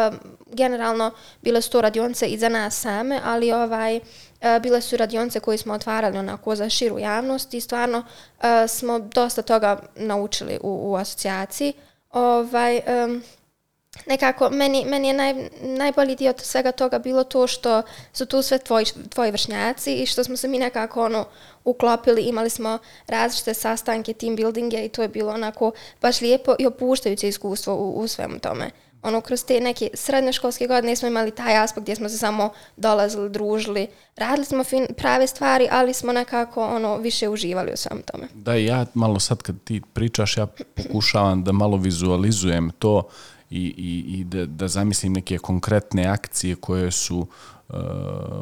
generalno 0.47 1.11
bile 1.41 1.61
su 1.61 1.71
to 1.71 1.81
radionice 1.81 2.27
i 2.27 2.37
za 2.37 2.49
nas 2.49 2.81
same, 2.81 3.19
ali 3.23 3.51
ovaj 3.51 3.95
uh, 3.97 4.01
bile 4.61 4.81
su 4.81 4.97
radionice 4.97 5.39
koje 5.39 5.57
smo 5.57 5.73
otvarali 5.73 6.17
onako 6.17 6.55
za 6.55 6.69
širu 6.69 6.99
javnost 6.99 7.53
i 7.53 7.61
stvarno 7.61 7.97
uh, 7.97 8.43
smo 8.67 8.99
dosta 8.99 9.41
toga 9.41 9.79
naučili 9.95 10.59
u, 10.61 10.91
u 10.91 10.95
asocijaciji. 10.95 11.73
Ovaj, 12.11 12.81
um, 13.05 13.23
nekako, 14.05 14.49
meni, 14.49 14.85
meni 14.85 15.07
je 15.07 15.13
naj, 15.13 15.49
najbolji 15.61 16.15
dio 16.15 16.33
svega 16.37 16.71
toga 16.71 16.99
bilo 16.99 17.23
to 17.23 17.47
što 17.47 17.81
su 18.13 18.25
tu 18.25 18.41
sve 18.41 18.57
tvoji, 18.57 18.85
tvoji 19.09 19.31
vršnjaci 19.31 19.95
i 19.95 20.05
što 20.05 20.23
smo 20.23 20.37
se 20.37 20.47
mi 20.47 20.59
nekako 20.59 21.05
ono, 21.05 21.25
uklopili, 21.63 22.21
imali 22.21 22.49
smo 22.49 22.77
različite 23.07 23.53
sastanke, 23.53 24.13
team 24.13 24.35
buildinge 24.35 24.85
i 24.85 24.89
to 24.89 25.01
je 25.01 25.07
bilo 25.07 25.33
onako 25.33 25.71
baš 26.01 26.21
lijepo 26.21 26.55
i 26.59 26.65
opuštajuće 26.65 27.27
iskustvo 27.27 27.75
u, 27.75 27.99
u 27.99 28.07
svemu 28.07 28.39
tome. 28.39 28.69
Ono, 29.03 29.21
kroz 29.21 29.43
te 29.45 29.59
neke 29.59 29.89
srednjoškolske 29.93 30.67
godine 30.67 30.95
smo 30.95 31.07
imali 31.07 31.31
taj 31.31 31.57
aspekt 31.57 31.81
gdje 31.83 31.95
smo 31.95 32.09
se 32.09 32.17
samo 32.17 32.49
dolazili, 32.77 33.29
družili, 33.29 33.87
radili 34.15 34.45
smo 34.45 34.63
fin, 34.63 34.87
prave 34.97 35.27
stvari, 35.27 35.67
ali 35.71 35.93
smo 35.93 36.13
nekako 36.13 36.65
ono 36.65 36.97
više 36.97 37.29
uživali 37.29 37.71
u 37.73 37.77
svemu 37.77 38.01
tome. 38.11 38.27
Da, 38.33 38.53
ja 38.53 38.85
malo 38.93 39.19
sad 39.19 39.41
kad 39.41 39.55
ti 39.63 39.81
pričaš, 39.93 40.37
ja 40.37 40.47
pokušavam 40.75 41.43
da 41.43 41.51
malo 41.51 41.77
vizualizujem 41.77 42.71
to 42.79 43.09
i, 43.53 43.73
i, 43.77 44.19
i 44.19 44.23
da, 44.23 44.45
da 44.45 44.67
zamislim 44.67 45.13
neke 45.13 45.37
konkretne 45.37 46.05
akcije 46.07 46.55
koje 46.55 46.91
su 46.91 47.17
uh, 47.19 47.75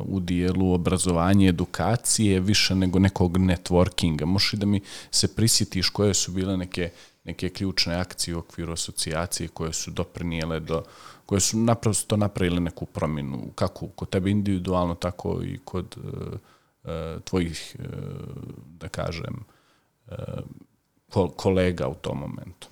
u 0.06 0.20
dijelu 0.20 0.74
obrazovanja 0.74 1.46
i 1.46 1.50
edukacije 1.50 2.40
više 2.40 2.76
nego 2.76 3.00
nekog 3.00 3.38
networkinga. 3.38 4.26
Možeš 4.26 4.52
da 4.52 4.66
mi 4.66 4.82
se 5.12 5.36
prisjetiš 5.36 5.90
koje 5.90 6.14
su 6.14 6.32
bile 6.32 6.58
neke, 6.58 6.90
neke 7.24 7.50
ključne 7.50 7.96
akcije 7.96 8.36
u 8.36 8.40
okviru 8.40 8.74
asocijacije 8.74 9.48
koje 9.48 9.74
su 9.74 9.92
doprinijele 9.92 10.60
do 10.60 10.84
koje 11.26 11.40
su 11.40 11.58
naprosto 11.58 12.18
napravile 12.18 12.60
neku 12.60 12.86
promjenu, 12.86 13.52
kako 13.56 13.88
kod 13.88 14.10
tebe 14.10 14.32
individualno, 14.32 14.96
tako 14.96 15.40
i 15.44 15.60
kod 15.66 15.96
uh, 15.98 16.40
uh, 16.84 17.22
tvojih, 17.24 17.76
uh, 17.80 17.86
da 18.80 18.88
kažem, 18.88 19.44
uh, 20.08 21.30
kolega 21.36 21.88
u 21.88 21.96
tom 21.96 22.20
momentu. 22.20 22.68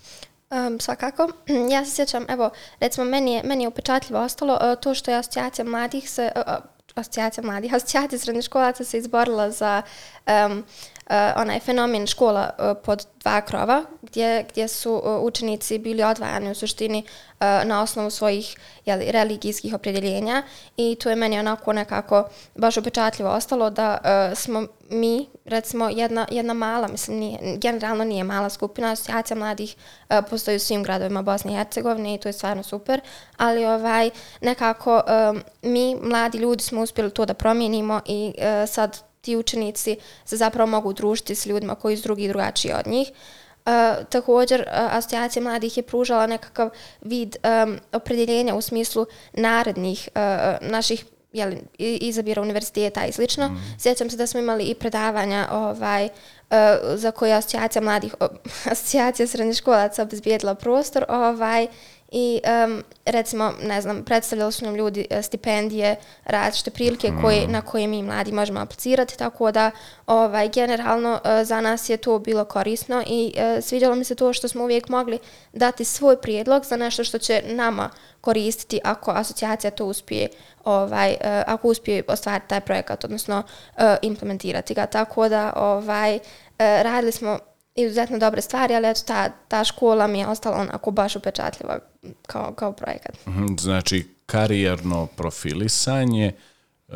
Um, 0.51 0.79
svakako. 0.79 1.32
Ja 1.72 1.86
se 1.86 1.91
sjećam, 1.91 2.25
evo, 2.29 2.50
recimo, 2.79 3.06
meni 3.06 3.34
je, 3.34 3.44
meni 3.44 3.63
je 3.63 3.68
upečatljivo 3.68 4.22
ostalo 4.22 4.53
uh, 4.53 4.82
to 4.82 4.94
što 4.94 5.12
je 5.12 5.18
asocijacija 5.18 5.65
mladih 5.65 6.10
se, 6.10 6.32
uh, 6.36 6.53
asocijacija 6.96 7.44
mladih, 7.44 7.74
asocijacija 7.75 8.20
srednjoškolaca 8.20 8.84
se 8.84 8.98
izborila 8.98 9.51
za 9.51 9.82
um, 10.27 10.65
uh, 11.10 11.42
onaj 11.42 11.60
fenomen 11.60 12.08
škola 12.08 12.50
uh, 12.50 12.78
pod 12.86 13.06
dva 13.20 13.42
krova, 13.42 13.84
gdje, 14.01 14.46
gdje 14.50 14.68
su 14.68 14.94
uh, 14.94 15.24
učenici 15.24 15.78
bili 15.78 16.04
odvajani 16.04 16.51
u 16.51 16.56
suštini 16.56 17.04
uh, 17.04 17.39
na 17.39 17.82
osnovu 17.82 18.10
svojih 18.10 18.58
jeli, 18.86 19.12
religijskih 19.12 19.74
opredjeljenja 19.74 20.44
i 20.78 20.98
to 21.04 21.10
je 21.10 21.16
meni 21.16 21.39
onako 21.39 21.74
nekako 21.74 22.30
baš 22.56 22.78
upečatljivo 22.78 23.30
ostalo 23.30 23.70
da 23.70 23.98
uh, 23.98 24.38
smo 24.38 24.66
mi, 24.89 25.28
recimo, 25.46 25.89
jedna, 25.89 26.28
jedna 26.32 26.54
mala, 26.54 26.88
mislim, 26.88 27.18
nije, 27.18 27.58
generalno 27.58 28.04
nije 28.04 28.24
mala 28.24 28.50
skupina, 28.50 28.92
asocijacija 28.92 29.38
mladih 29.38 29.75
uh, 30.10 30.18
postoji 30.30 30.58
u 30.58 30.60
svim 30.60 30.84
gradovima 30.84 31.22
Bosne 31.22 31.51
i 31.54 31.56
Hercegovine 31.56 32.16
i 32.16 32.18
to 32.18 32.30
je 32.30 32.34
stvarno 32.34 32.63
super, 32.63 33.01
ali 33.38 33.66
ovaj 33.66 34.10
nekako 34.42 35.01
um, 35.32 35.42
mi, 35.62 35.96
mladi 35.96 36.38
ljudi, 36.38 36.63
smo 36.63 36.82
uspjeli 36.82 37.12
to 37.12 37.25
da 37.25 37.34
promijenimo 37.34 38.01
i 38.06 38.34
uh, 38.38 38.70
sad 38.70 39.09
ti 39.22 39.38
učenici 39.38 39.98
se 40.26 40.38
zapravo 40.38 40.70
mogu 40.70 40.94
družiti 40.94 41.36
s 41.36 41.46
ljudima 41.46 41.76
koji 41.76 41.98
su 41.98 42.04
drugi 42.04 42.24
i 42.24 42.28
drugačiji 42.28 42.74
od 42.74 42.88
njih. 42.88 43.12
Uh, 43.12 44.06
također, 44.10 44.62
uh, 44.62 44.96
asocijacija 44.96 45.44
mladih 45.44 45.78
je 45.78 45.84
pružala 45.84 46.28
nekakav 46.28 46.70
vid 47.02 47.36
um, 47.44 47.80
opredjeljenja 47.92 48.56
u 48.56 48.62
smislu 48.62 49.06
narednih 49.34 50.10
uh, 50.16 50.70
naših 50.70 51.06
jeli, 51.34 51.62
izabira 51.78 52.42
univerziteta 52.42 53.06
i 53.06 53.12
slično. 53.12 53.50
Mm. 53.50 53.76
Sjećam 53.80 54.10
se 54.10 54.18
da 54.18 54.28
smo 54.28 54.40
imali 54.40 54.64
i 54.64 54.76
predavanja 54.76 55.48
ovaj, 55.52 56.06
uh, 56.06 56.58
za 56.96 57.12
koje 57.12 57.34
asocijacija 57.34 57.82
mladih, 57.82 58.16
asocijacija 58.72 59.28
srednjih 59.28 59.58
školaca 59.58 60.04
obezbijedila 60.04 60.56
prostor 60.56 61.06
ovaj, 61.10 61.68
i 62.12 62.42
um, 62.66 62.84
recimo, 63.06 63.54
ne 63.63 63.82
znam, 63.82 64.04
predstavljali 64.04 64.51
su 64.51 64.66
nam 64.66 64.75
ljudi 64.75 65.08
e, 65.10 65.22
stipendije, 65.22 65.96
različite 66.25 66.72
prilike 66.72 67.12
koje, 67.22 67.48
mm. 67.48 67.51
na 67.51 67.62
koje 67.62 67.88
mi 67.88 68.04
mladi 68.04 68.32
možemo 68.32 68.60
aplicirati, 68.60 69.18
tako 69.18 69.51
da 69.51 69.72
ovaj, 70.08 70.50
generalno 70.50 71.13
uh, 71.13 71.48
za 71.48 71.62
nas 71.62 71.89
je 71.89 71.98
to 71.98 72.20
bilo 72.20 72.46
korisno 72.46 73.04
i 73.08 73.34
uh, 73.36 73.63
sviđalo 73.63 73.96
mi 73.96 74.04
se 74.04 74.16
to 74.16 74.34
što 74.34 74.48
smo 74.48 74.63
uvijek 74.63 74.89
mogli 74.89 75.20
dati 75.54 75.86
svoj 75.86 76.22
prijedlog 76.22 76.66
za 76.66 76.75
nešto 76.75 77.04
što 77.04 77.18
će 77.18 77.44
nama 77.46 77.89
koristiti 78.22 78.80
ako 78.84 79.12
asocijacija 79.12 79.72
to 79.72 79.86
uspije 79.86 80.30
ovaj 80.63 81.10
uh, 81.10 81.18
ako 81.48 81.68
uspije 81.68 82.04
ostvariti 82.08 82.50
taj 82.50 82.62
projekat 82.62 83.04
odnosno 83.04 83.38
uh, 83.39 83.84
implementirati 84.01 84.74
ga 84.74 84.86
tako 84.86 85.30
da 85.30 85.54
ovaj 85.56 86.16
uh, 86.16 86.22
radili 86.58 87.12
smo 87.12 87.39
izuzetno 87.81 88.17
dobre 88.17 88.41
stvari, 88.41 88.75
ali 88.75 88.88
eto, 88.88 89.01
ta, 89.05 89.29
ta 89.48 89.63
škola 89.63 90.07
mi 90.07 90.19
je 90.19 90.27
ostala 90.27 90.57
onako 90.57 90.91
baš 90.91 91.15
upečatljiva 91.15 91.79
kao, 92.27 92.53
kao 92.53 92.71
projekat. 92.71 93.25
Mhm, 93.27 93.45
znači, 93.59 94.07
karijerno 94.25 95.05
profilisanje, 95.05 96.25
e, 96.27 96.93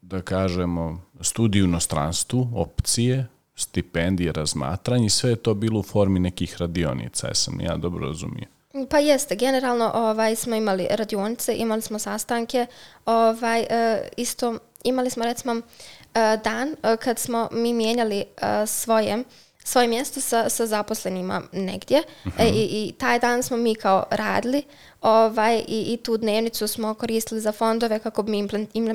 da 0.00 0.22
kažemo, 0.22 1.02
studiju 1.20 1.64
u 1.64 1.68
nostranstvu, 1.68 2.48
opcije, 2.54 3.26
stipendije, 3.54 4.32
razmatranje, 4.32 5.10
sve 5.10 5.30
je 5.30 5.36
to 5.36 5.54
bilo 5.54 5.80
u 5.80 5.82
formi 5.82 6.20
nekih 6.20 6.56
radionica, 6.58 7.28
jesam 7.28 7.60
ja 7.60 7.76
dobro 7.76 8.06
razumio. 8.06 8.46
Pa 8.90 8.98
jeste, 8.98 9.36
generalno 9.36 9.90
ovaj, 9.94 10.36
smo 10.36 10.54
imali 10.54 10.86
radionice, 10.90 11.54
imali 11.54 11.82
smo 11.82 11.98
sastanke, 11.98 12.66
ovaj, 13.06 13.60
e, 13.60 14.08
isto 14.16 14.58
imali 14.84 15.10
smo 15.10 15.24
recimo 15.24 15.54
e, 15.54 15.60
dan 16.44 16.76
kad 17.00 17.18
smo 17.18 17.48
mi 17.52 17.72
mijenjali 17.72 18.24
svoje 18.66 19.24
svoje 19.66 19.88
mjesto 19.88 20.20
sa, 20.20 20.48
sa 20.48 20.66
zaposlenima 20.66 21.42
negdje 21.52 21.98
uh 22.24 22.32
-huh. 22.32 22.42
e, 22.44 22.48
i, 22.48 22.88
i 22.88 22.92
taj 22.92 23.18
dan 23.18 23.42
smo 23.42 23.56
mi 23.56 23.74
kao 23.74 24.04
radili 24.10 24.62
ovaj, 25.06 25.56
i, 25.68 25.92
i 25.92 25.96
tu 25.96 26.16
dnevnicu 26.16 26.68
smo 26.68 26.94
koristili 26.94 27.40
za 27.40 27.52
fondove 27.52 27.98
kako 27.98 28.22
bi 28.22 28.48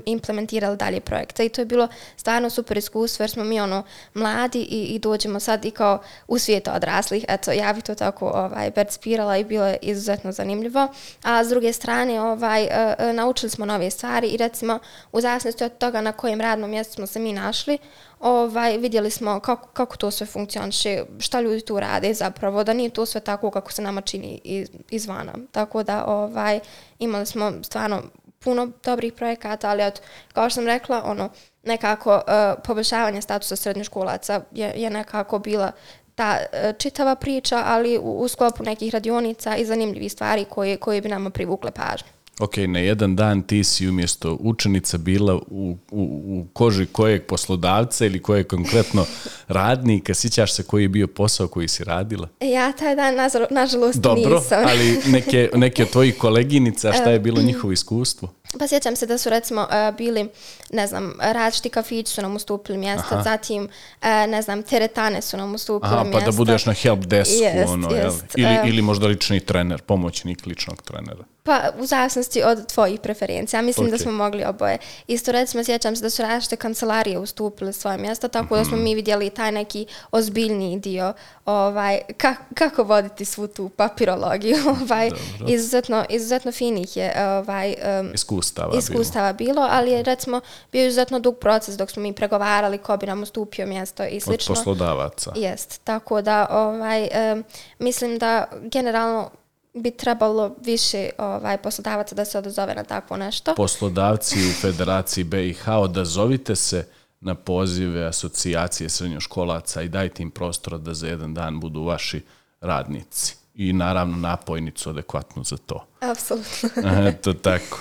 implementirali 0.06 0.78
dalje 0.78 1.00
projekte. 1.00 1.46
I 1.46 1.50
to 1.50 1.62
je 1.62 1.66
bilo 1.66 1.88
stvarno 2.16 2.50
super 2.50 2.78
iskustvo 2.78 3.24
jer 3.24 3.30
smo 3.30 3.44
mi 3.44 3.62
ono 3.62 3.84
mladi 4.14 4.60
i, 4.62 4.84
i 4.84 5.00
dođemo 5.00 5.40
sad 5.40 5.66
i 5.66 5.72
kao 5.72 6.02
u 6.28 6.40
svijet 6.40 6.68
odraslih, 6.68 7.26
eto 7.28 7.52
ja 7.52 7.74
bih 7.74 7.84
to 7.84 7.96
tako 7.96 8.28
ovaj, 8.28 8.72
percipirala 8.72 9.38
i 9.38 9.44
bilo 9.44 9.66
je 9.66 9.78
izuzetno 9.82 10.32
zanimljivo, 10.32 10.88
a 11.24 11.44
s 11.44 11.50
druge 11.50 11.74
strane 11.74 12.22
ovaj, 12.22 12.64
e, 12.64 12.96
e, 13.00 13.14
naučili 13.14 13.50
smo 13.50 13.66
nove 13.66 13.90
stvari 13.90 14.28
i 14.28 14.38
recimo 14.38 14.80
u 15.12 15.22
zavisnosti 15.22 15.64
od 15.64 15.78
toga 15.78 16.02
na 16.02 16.12
kojem 16.12 16.42
radnom 16.42 16.70
mjestu 16.70 16.94
smo 16.94 17.08
se 17.08 17.20
mi 17.20 17.34
našli, 17.34 17.78
ovaj, 18.22 18.78
vidjeli 18.78 19.12
smo 19.12 19.40
kako, 19.40 19.68
kako 19.68 19.98
to 19.98 20.12
sve 20.12 20.28
funkcioniše, 20.28 21.04
šta 21.20 21.42
ljudi 21.42 21.62
tu 21.62 21.80
rade 21.80 22.14
zapravo, 22.14 22.64
da 22.64 22.74
nije 22.74 22.90
to 22.90 23.06
sve 23.06 23.22
tako 23.22 23.52
kako 23.52 23.72
se 23.72 23.82
nama 23.82 24.02
čini 24.02 24.42
iz, 24.44 24.70
izvana. 24.90 25.34
Tako 25.52 25.84
da 25.84 26.01
ovaj, 26.08 26.60
imali 27.00 27.26
smo 27.26 27.52
stvarno 27.64 28.02
puno 28.40 28.72
dobrih 28.84 29.14
projekata, 29.14 29.70
ali 29.70 29.84
od, 29.84 30.02
kao 30.34 30.50
što 30.50 30.56
sam 30.56 30.66
rekla, 30.66 31.04
ono, 31.06 31.30
nekako 31.64 32.16
uh, 32.16 32.64
poboljšavanje 32.64 33.22
statusa 33.22 33.56
srednjoškolaca 33.56 34.42
je, 34.52 34.74
je 34.76 34.90
nekako 34.90 35.40
bila 35.40 35.72
ta 36.16 36.38
uh, 36.40 36.78
čitava 36.78 37.16
priča, 37.16 37.64
ali 37.66 37.98
u, 37.98 38.20
u 38.20 38.28
sklopu 38.28 38.64
nekih 38.64 38.94
radionica 38.94 39.56
i 39.56 39.66
zanimljivih 39.66 40.12
stvari 40.12 40.46
koje, 40.46 40.78
koje 40.78 41.02
bi 41.02 41.10
nama 41.10 41.30
privukle 41.30 41.72
pažnju. 41.72 42.21
Ok, 42.42 42.58
na 42.58 42.80
jedan 42.80 43.16
dan 43.16 43.42
ti 43.42 43.64
si 43.64 43.90
umjesto 43.90 44.38
učenica 44.40 44.98
bila 44.98 45.36
u, 45.36 45.42
u, 45.50 45.78
u 45.92 46.46
koži 46.54 46.86
kojeg 46.86 47.26
poslodavca 47.26 48.06
ili 48.06 48.22
kojeg 48.22 48.48
konkretno 48.48 49.06
radnika, 49.48 50.14
sjećaš 50.14 50.54
se 50.54 50.64
koji 50.64 50.84
je 50.84 50.90
bio 50.90 51.08
posao 51.08 51.48
koji 51.48 51.68
si 51.68 51.84
radila? 51.84 52.28
Ja 52.40 52.72
taj 52.72 52.96
dan, 52.96 53.16
nažalost, 53.50 54.00
Dobro, 54.00 54.36
nisam. 54.36 54.64
ali 54.68 55.00
neke, 55.06 55.50
neke 55.54 55.84
od 55.84 55.90
tvojih 55.90 56.18
koleginica, 56.18 56.94
šta 57.02 57.10
je 57.10 57.20
bilo 57.20 57.42
njihovo 57.42 57.72
iskustvo? 57.72 58.30
Pa 58.60 58.68
sjećam 58.68 58.96
se 58.96 59.06
da 59.06 59.18
su 59.18 59.30
recimo 59.30 59.62
uh, 59.62 59.98
bili, 59.98 60.30
ne 60.74 60.88
znam, 60.88 61.14
različiti 61.20 61.70
kafići 61.70 62.12
su 62.12 62.22
nam 62.22 62.36
ustupili 62.36 62.78
mjesta, 62.78 63.22
zatim, 63.24 63.64
uh, 63.64 64.08
ne 64.30 64.42
znam, 64.42 64.64
teretane 64.64 65.22
su 65.22 65.38
nam 65.38 65.56
ustupile 65.56 65.94
Aha, 65.94 66.04
mjesta. 66.04 66.20
pa 66.20 66.26
da 66.26 66.38
budeš 66.38 66.66
na 66.66 66.74
help 66.74 67.00
desku, 67.00 67.44
Jest, 67.44 67.70
ono, 67.70 67.90
jel? 67.90 68.06
jest, 68.06 68.26
Ili, 68.36 68.54
em. 68.56 68.68
ili 68.68 68.82
možda 68.82 69.08
lični 69.08 69.40
trener, 69.40 69.82
pomoćnik 69.82 70.46
ličnog 70.46 70.82
trenera. 70.82 71.24
Pa 71.44 71.70
u 71.80 71.86
zavisnosti 71.86 72.31
od 72.42 72.68
tvojih 72.68 73.00
preferencija. 73.00 73.58
Ja 73.58 73.62
mislim 73.62 73.86
Ok. 73.86 73.92
da 73.92 73.98
smo 73.98 74.12
mogli 74.14 74.44
oboje. 74.46 74.78
Isto 75.08 75.32
recimo 75.32 75.64
sjećam 75.64 75.96
se 75.96 76.02
da 76.02 76.10
su 76.10 76.22
različite 76.22 76.56
kancelarije 76.56 77.20
ustupile 77.20 77.74
svoje 77.74 77.98
mjesta, 77.98 78.28
tako 78.28 78.56
da 78.56 78.64
smo 78.64 78.76
Mhm. 78.76 78.84
mi 78.84 78.96
vidjeli 78.96 79.30
taj 79.30 79.52
neki 79.52 79.82
ozbiljniji 80.12 80.80
dio 80.80 81.14
ovaj, 81.46 82.00
ka, 82.18 82.36
kako 82.54 82.84
voditi 82.84 83.26
svu 83.26 83.48
tu 83.48 83.70
papirologiju. 83.70 84.58
Ovaj, 84.82 85.12
izuzetno, 85.48 86.06
izuzetno 86.10 86.52
finih 86.52 86.98
je 86.98 87.14
ovaj, 87.30 87.76
um, 88.00 88.12
Iskustava, 88.14 88.68
bilo. 88.70 88.80
iskustava 88.80 89.34
bilo, 89.34 89.68
ali 89.72 89.92
je 89.92 90.04
recimo 90.04 90.42
bio 90.72 90.86
izuzetno 90.86 91.20
dug 91.20 91.38
proces 91.38 91.78
dok 91.78 91.92
smo 91.92 92.02
mi 92.02 92.14
pregovarali 92.14 92.78
ko 92.78 92.98
bi 92.98 93.06
nam 93.06 93.24
ustupio 93.24 93.66
mjesto 93.66 94.04
i 94.04 94.16
Od 94.16 94.22
slično. 94.22 94.56
poslodavaca. 94.56 95.32
Jest, 95.36 95.82
tako 95.84 96.22
da 96.22 96.48
ovaj, 96.52 97.10
em, 97.12 97.44
mislim 97.80 98.18
da 98.18 98.46
generalno 98.62 99.30
bi 99.74 99.92
trebalo 99.92 100.56
više 100.66 101.10
ovaj, 101.18 101.58
poslodavaca 101.58 102.16
da 102.16 102.26
se 102.26 102.38
odazove 102.38 102.76
na 102.76 102.84
takvo 102.84 103.18
nešto. 103.18 103.54
Poslodavci 103.56 104.36
u 104.36 104.54
Federaciji 104.62 105.24
BiH, 105.24 105.68
odazovite 105.68 106.56
se 106.56 106.88
na 107.22 107.36
pozive 107.36 108.06
asocijacije 108.06 108.90
srednjoškolaca 108.90 109.82
i 109.82 109.90
dajte 109.90 110.24
im 110.24 110.32
prostora 110.32 110.78
da 110.78 110.94
za 110.94 111.08
jedan 111.08 111.34
dan 111.34 111.60
budu 111.60 111.84
vaši 111.84 112.22
radnici. 112.62 113.36
I 113.56 113.74
naravno 113.74 114.18
napojnicu 114.18 114.90
adekvatnu 114.90 115.44
za 115.44 115.58
to. 115.58 115.86
Apsolutno. 116.00 116.70
Eto 117.08 117.34
tako. 117.34 117.80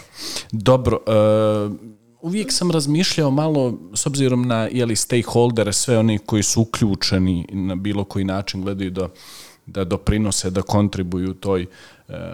Dobro, 0.52 1.00
e, 1.06 1.10
uvijek 2.20 2.52
sam 2.52 2.70
razmišljao 2.70 3.30
malo, 3.30 3.78
s 3.94 4.06
obzirom 4.06 4.48
na 4.48 4.68
jeli, 4.72 4.96
stakeholdere, 4.96 5.72
sve 5.72 5.98
oni 5.98 6.18
koji 6.18 6.42
su 6.42 6.60
uključeni 6.60 7.46
na 7.52 7.74
bilo 7.74 8.04
koji 8.04 8.24
način 8.24 8.62
gledaju 8.62 8.90
da, 8.90 9.08
da 9.66 9.84
doprinose, 9.84 10.50
da 10.50 10.62
kontribuju 10.62 11.34
toj 11.34 11.62
e, 11.62 11.66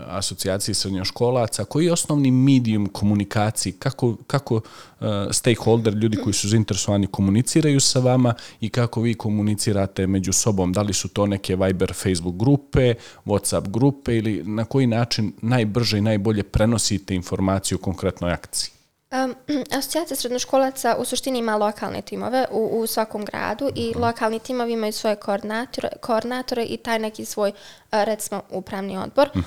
asocijaciji 0.06 0.74
srednjoškolaca, 0.74 1.64
koji 1.64 1.86
je 1.86 1.92
osnovni 1.92 2.30
medium 2.30 2.86
komunikaciji, 2.86 3.72
kako, 3.72 4.16
kako 4.26 4.60
e, 5.00 5.04
stakeholder, 5.30 5.94
ljudi 5.94 6.16
koji 6.16 6.32
su 6.32 6.48
zainteresovani 6.48 7.06
komuniciraju 7.06 7.80
sa 7.80 8.00
vama 8.00 8.34
i 8.60 8.68
kako 8.68 9.00
vi 9.00 9.14
komunicirate 9.14 10.06
među 10.06 10.32
sobom, 10.32 10.72
da 10.72 10.82
li 10.82 10.92
su 10.92 11.08
to 11.08 11.26
neke 11.26 11.56
Viber, 11.56 11.92
Facebook 11.94 12.36
grupe, 12.36 12.94
Whatsapp 13.24 13.68
grupe 13.68 14.16
ili 14.16 14.42
na 14.44 14.64
koji 14.64 14.86
način 14.86 15.32
najbrže 15.42 15.98
i 15.98 16.00
najbolje 16.00 16.42
prenosite 16.42 17.14
informaciju 17.14 17.78
o 17.78 17.84
konkretnoj 17.84 18.32
akciji? 18.32 18.75
Um, 19.12 19.34
asocijacija 19.78 20.16
srednjoškolaca 20.16 20.96
u 20.98 21.04
suštini 21.04 21.38
ima 21.38 21.56
lokalne 21.56 22.02
timove 22.02 22.46
u, 22.50 22.80
u 22.80 22.86
svakom 22.86 23.24
gradu 23.24 23.70
i 23.74 23.94
lokalni 23.96 24.38
timovi 24.38 24.72
imaju 24.72 24.92
svoje 24.92 25.16
koordinatore, 25.16 25.88
koordinatore 26.00 26.64
i 26.64 26.76
taj 26.76 26.98
neki 26.98 27.24
svoj, 27.24 27.50
uh, 27.50 27.54
recimo, 27.90 28.42
upravni 28.50 28.98
odbor. 28.98 29.30
Uh, 29.34 29.42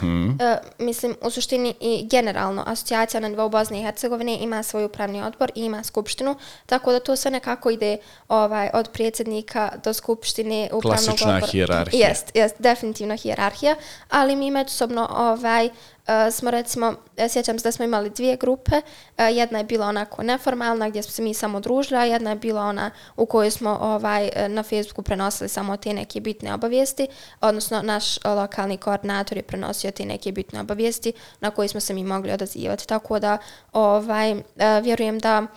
mislim, 0.78 1.16
u 1.22 1.30
suštini 1.30 1.74
i 1.80 2.08
generalno 2.12 2.64
asocijacija 2.68 3.22
na 3.22 3.28
nivou 3.28 3.50
Bosne 3.50 3.80
i 3.80 3.84
Hercegovine 3.84 4.38
ima 4.42 4.64
svoj 4.64 4.86
upravni 4.86 5.22
odbor 5.24 5.52
i 5.56 5.66
ima 5.66 5.84
skupštinu, 5.84 6.36
tako 6.66 6.92
da 6.92 7.00
to 7.00 7.16
sve 7.16 7.32
nekako 7.32 7.70
ide 7.70 7.98
ovaj, 8.28 8.70
od 8.74 8.90
predsjednika 8.94 9.72
do 9.84 9.94
skupštine 9.94 10.70
upravnog 10.74 11.06
Klasična 11.06 11.34
odbora. 11.34 11.52
hijerarhija. 11.52 12.08
Jest, 12.08 12.32
jest, 12.34 12.56
definitivno 12.60 13.18
hijerarhija, 13.18 13.76
ali 14.10 14.36
mi 14.36 14.52
međusobno 14.52 15.08
ovaj, 15.12 15.70
Uh, 16.10 16.34
smo 16.34 16.52
recimo, 16.52 16.94
ja 17.18 17.30
sjećam 17.30 17.60
se 17.60 17.64
da 17.64 17.72
smo 17.72 17.86
imali 17.86 18.10
dvije 18.10 18.38
grupe, 18.38 18.76
uh, 18.76 18.84
jedna 19.32 19.58
je 19.58 19.64
bila 19.64 19.88
onako 19.88 20.24
neformalna 20.24 20.90
gdje 20.90 21.04
smo 21.04 21.12
se 21.12 21.22
mi 21.22 21.34
samo 21.34 21.60
družili, 21.60 22.00
a 22.00 22.06
jedna 22.06 22.30
je 22.30 22.36
bila 22.36 22.62
ona 22.62 22.92
u 23.16 23.26
kojoj 23.26 23.52
smo 23.52 23.78
ovaj, 23.82 24.30
e, 24.34 24.50
na 24.50 24.64
Facebooku 24.64 25.02
prenosili 25.02 25.50
samo 25.50 25.78
te 25.78 25.94
neke 25.94 26.20
bitne 26.20 26.54
obavijesti, 26.54 27.08
odnosno 27.42 27.82
naš 27.82 28.26
lokalni 28.26 28.78
koordinator 28.78 29.38
je 29.38 29.44
prenosio 29.44 29.92
te 29.92 30.06
neke 30.06 30.32
bitne 30.32 30.62
obavijesti 30.62 31.14
na 31.40 31.52
koje 31.52 31.68
smo 31.68 31.80
se 31.80 31.94
mi 31.94 32.04
mogli 32.04 32.32
odazivati. 32.32 32.88
Tako 32.88 33.20
da 33.20 33.38
ovaj, 33.74 34.34
uh, 34.34 34.42
vjerujem 34.84 35.20
da 35.20 35.48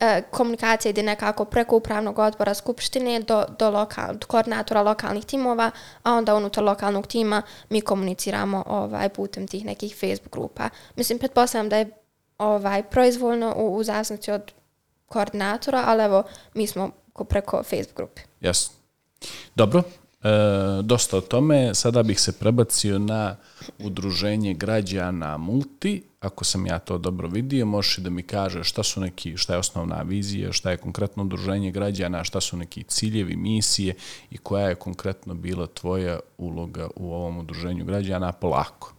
e, 0.00 0.22
komunikacija 0.30 0.90
ide 0.90 1.02
nekako 1.02 1.44
preko 1.44 1.76
upravnog 1.76 2.18
odbora 2.18 2.54
skupštine 2.54 3.20
do, 3.20 3.44
do, 3.58 3.70
lokal, 3.70 4.14
do 4.14 4.26
koordinatora 4.26 4.82
lokalnih 4.82 5.24
timova, 5.24 5.70
a 6.02 6.12
onda 6.12 6.34
unutar 6.34 6.64
lokalnog 6.64 7.06
tima 7.06 7.42
mi 7.68 7.80
komuniciramo 7.80 8.64
ovaj 8.66 9.08
putem 9.08 9.48
tih 9.48 9.64
nekih 9.64 9.96
Facebook 9.96 10.32
grupa. 10.32 10.68
Mislim, 10.96 11.18
pretpostavljam 11.18 11.68
da 11.68 11.76
je 11.76 11.90
ovaj 12.38 12.82
proizvoljno 12.82 13.54
u, 13.56 13.76
u 13.76 13.84
zavisnosti 13.84 14.30
od 14.30 14.52
koordinatora, 15.06 15.84
ali 15.86 16.02
evo, 16.04 16.22
mi 16.54 16.66
smo 16.66 16.90
ko 17.12 17.24
preko 17.24 17.62
Facebook 17.62 17.96
grupe. 17.96 18.22
Jasno. 18.40 18.74
Dobro, 19.54 19.82
e, 20.22 20.28
dosta 20.82 21.16
o 21.16 21.20
tome. 21.20 21.74
Sada 21.74 22.02
bih 22.02 22.20
se 22.20 22.32
prebacio 22.32 22.98
na 22.98 23.36
udruženje 23.78 24.54
građana 24.54 25.36
Multi. 25.36 26.09
Ako 26.20 26.44
sam 26.44 26.66
ja 26.66 26.78
to 26.78 26.98
dobro 26.98 27.28
vidio, 27.28 27.66
možeš 27.66 27.96
da 27.96 28.10
mi 28.10 28.22
kaže 28.22 28.64
šta 28.64 28.82
su 28.82 29.00
neki, 29.00 29.36
šta 29.36 29.52
je 29.52 29.58
osnovna 29.58 30.02
vizija, 30.02 30.52
šta 30.52 30.70
je 30.70 30.76
konkretno 30.76 31.22
udruženje 31.22 31.70
građana, 31.70 32.24
šta 32.24 32.40
su 32.40 32.56
neki 32.56 32.82
ciljevi, 32.82 33.36
misije 33.36 33.94
i 34.30 34.38
koja 34.38 34.68
je 34.68 34.74
konkretno 34.74 35.34
bila 35.34 35.66
tvoja 35.66 36.20
uloga 36.38 36.88
u 36.96 37.14
ovom 37.14 37.38
udruženju 37.38 37.84
građana 37.84 38.32
polako. 38.32 38.92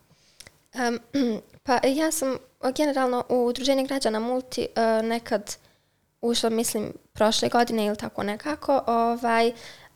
Um, 0.73 0.99
pa 1.65 1.79
ja 1.87 2.11
sam 2.11 2.37
generalno 2.75 3.23
u 3.29 3.45
Udruženje 3.45 3.83
građana 3.83 4.19
Multi 4.19 4.67
uh, 4.75 5.05
nekad 5.07 5.57
ušla, 6.21 6.49
mislim, 6.49 6.93
prošle 7.13 7.49
godine 7.49 7.85
ili 7.85 7.97
tako 7.97 8.23
nekako. 8.23 8.81
Ovaj, 8.87 9.51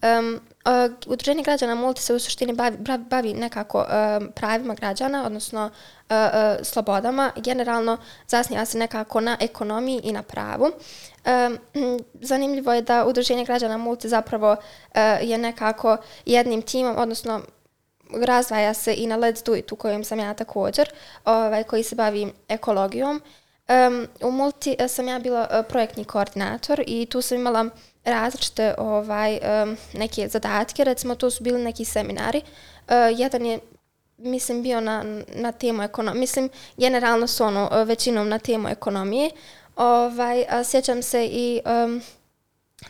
um, 0.05 0.39
uh, 0.65 0.91
Udruženje 1.07 1.43
građana 1.43 1.75
Multi 1.75 2.01
se 2.01 2.13
u 2.13 2.19
suštini 2.19 2.53
bavi, 2.53 2.77
bavi, 2.97 3.33
nekako 3.33 3.79
um, 3.79 4.31
pravima 4.35 4.73
građana, 4.73 5.25
odnosno 5.25 5.65
uh, 5.65 6.15
uh, 6.15 6.65
slobodama. 6.65 7.31
Generalno 7.35 7.97
zasnija 8.27 8.65
se 8.65 8.77
nekako 8.77 9.21
na 9.21 9.37
ekonomiji 9.39 10.01
i 10.03 10.11
na 10.11 10.23
pravu. 10.23 10.65
Um, 10.65 11.57
zanimljivo 12.21 12.73
je 12.73 12.81
da 12.81 13.05
Udruženje 13.05 13.45
građana 13.45 13.77
Multi 13.77 14.09
zapravo 14.09 14.51
uh, 14.51 14.97
je 15.21 15.37
nekako 15.37 15.97
jednim 16.25 16.61
timom, 16.61 16.95
odnosno 16.97 17.41
razvaja 18.13 18.73
se 18.73 18.93
i 18.93 19.07
na 19.07 19.17
Let's 19.17 19.45
Do 19.45 19.55
It 19.55 19.71
u 19.71 19.75
kojem 19.75 20.03
sam 20.03 20.19
ja 20.19 20.33
također, 20.33 20.89
ovaj, 21.25 21.63
koji 21.63 21.83
se 21.83 21.95
bavi 21.95 22.33
ekologijom. 22.47 23.21
Um, 23.87 24.07
u 24.21 24.31
Multi 24.31 24.75
sam 24.87 25.07
ja 25.07 25.19
bila 25.19 25.63
projektni 25.69 26.05
koordinator 26.05 26.83
i 26.87 27.05
tu 27.05 27.21
sam 27.21 27.37
imala 27.37 27.69
različite 28.05 28.73
ovaj, 28.77 29.39
um, 29.63 29.77
neke 29.93 30.27
zadatke, 30.27 30.83
recimo 30.83 31.15
to 31.15 31.29
su 31.29 31.43
bili 31.43 31.63
neki 31.63 31.85
seminari. 31.85 32.41
Uh, 32.87 32.93
jedan 33.19 33.45
je 33.45 33.59
mislim 34.17 34.63
bio 34.63 34.81
na, 34.81 35.03
na 35.35 35.51
temu 35.51 35.83
ekonomije, 35.83 36.19
mislim 36.19 36.49
generalno 36.77 37.27
su 37.27 37.43
ono 37.43 37.83
većinom 37.83 38.29
na 38.29 38.39
temu 38.39 38.69
ekonomije. 38.69 39.29
Ovaj, 39.75 40.45
a 40.49 40.63
sjećam 40.63 41.01
se 41.01 41.25
i 41.25 41.61
um, 41.85 42.01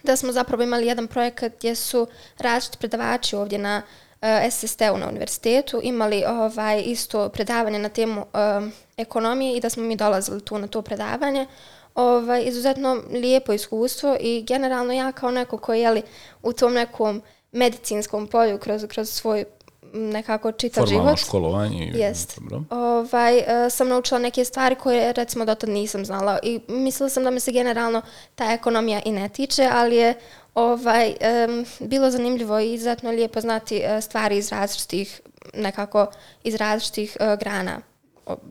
da 0.04 0.16
smo 0.16 0.32
zapravo 0.32 0.64
imali 0.64 0.88
jedan 0.88 1.08
projekat 1.08 1.54
gdje 1.58 1.76
su 1.76 2.08
različiti 2.38 2.78
predavači 2.78 3.36
ovdje 3.36 3.58
na 3.58 3.82
e, 4.22 4.42
uh, 4.46 4.54
SST-u 4.54 4.98
na 4.98 5.08
univerzitetu 5.10 5.80
imali 5.84 6.24
ovaj 6.28 6.84
isto 6.86 7.30
predavanje 7.30 7.80
na 7.80 7.90
temu 7.90 8.26
um, 8.58 8.72
ekonomije 8.98 9.58
i 9.58 9.62
da 9.62 9.70
smo 9.70 9.84
mi 9.84 9.96
dolazili 9.96 10.42
tu 10.42 10.58
na 10.58 10.68
to 10.68 10.82
predavanje. 10.82 11.48
Ovaj, 11.96 12.44
izuzetno 12.44 13.04
lijepo 13.12 13.54
iskustvo 13.54 14.18
i 14.20 14.44
generalno 14.44 14.94
ja 14.94 15.12
kao 15.12 15.32
neko 15.32 15.58
koji 15.58 15.82
je 15.82 16.02
u 16.44 16.54
tom 16.54 16.74
nekom 16.74 17.22
medicinskom 17.52 18.28
polju 18.28 18.58
kroz, 18.58 18.86
kroz 18.88 19.10
svoj 19.10 19.46
nekako 19.94 20.52
čitav 20.52 20.82
Formalno 20.82 21.08
život. 21.08 21.20
školovanje. 21.20 21.86
i- 21.86 22.00
Jest. 22.00 22.40
Dobro. 22.40 22.64
Ovaj, 22.72 23.38
e, 23.38 23.70
sam 23.70 23.88
naučila 23.88 24.20
neke 24.20 24.46
stvari 24.46 24.76
koje 24.76 25.14
recimo 25.14 25.46
dotad 25.46 25.70
nisam 25.70 26.06
znala 26.06 26.40
i 26.44 26.60
mislila 26.68 27.10
sam 27.10 27.24
da 27.24 27.30
me 27.30 27.40
se 27.40 27.52
generalno 27.52 28.02
ta 28.36 28.54
ekonomija 28.54 29.02
i 29.06 29.12
ne 29.12 29.30
tiče, 29.30 29.70
ali 29.74 29.96
je 29.96 30.14
ovaj, 30.56 31.16
em, 31.20 31.66
bilo 31.80 32.12
zanimljivo 32.12 32.60
i 32.60 32.74
izuzetno 32.74 33.12
lijepo 33.12 33.42
znati 33.42 33.78
e, 33.78 34.02
stvari 34.02 34.38
iz 34.38 34.50
različitih, 34.50 35.22
nekako 35.54 36.08
iz 36.44 36.56
različitih 36.56 37.18
e, 37.20 37.38
grana, 37.38 37.82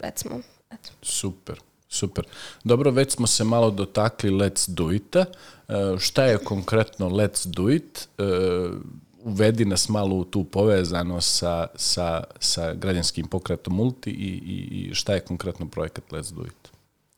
recimo. 0.00 0.40
Eto. 0.70 0.90
Super, 1.02 1.60
super. 1.94 2.26
Dobro, 2.64 2.90
već 2.90 3.12
smo 3.12 3.26
se 3.26 3.44
malo 3.44 3.70
dotakli 3.70 4.30
Let's 4.30 4.68
Do 4.68 4.92
It-a. 4.92 5.24
E, 5.68 5.98
šta 5.98 6.24
je 6.24 6.38
konkretno 6.38 7.08
Let's 7.08 7.46
Do 7.46 7.70
It? 7.70 8.08
E, 8.18 8.22
uvedi 9.24 9.64
nas 9.64 9.88
malo 9.88 10.16
u 10.16 10.24
tu 10.24 10.44
povezanost 10.44 11.38
sa, 11.38 11.66
sa, 11.74 12.24
sa 12.38 12.72
građanskim 12.72 13.26
pokretom 13.26 13.74
Multi 13.74 14.10
i, 14.10 14.42
i, 14.46 14.88
i 14.90 14.94
šta 14.94 15.14
je 15.14 15.20
konkretno 15.20 15.66
projekat 15.68 16.04
Let's 16.10 16.32
Do 16.34 16.42
It? 16.42 16.74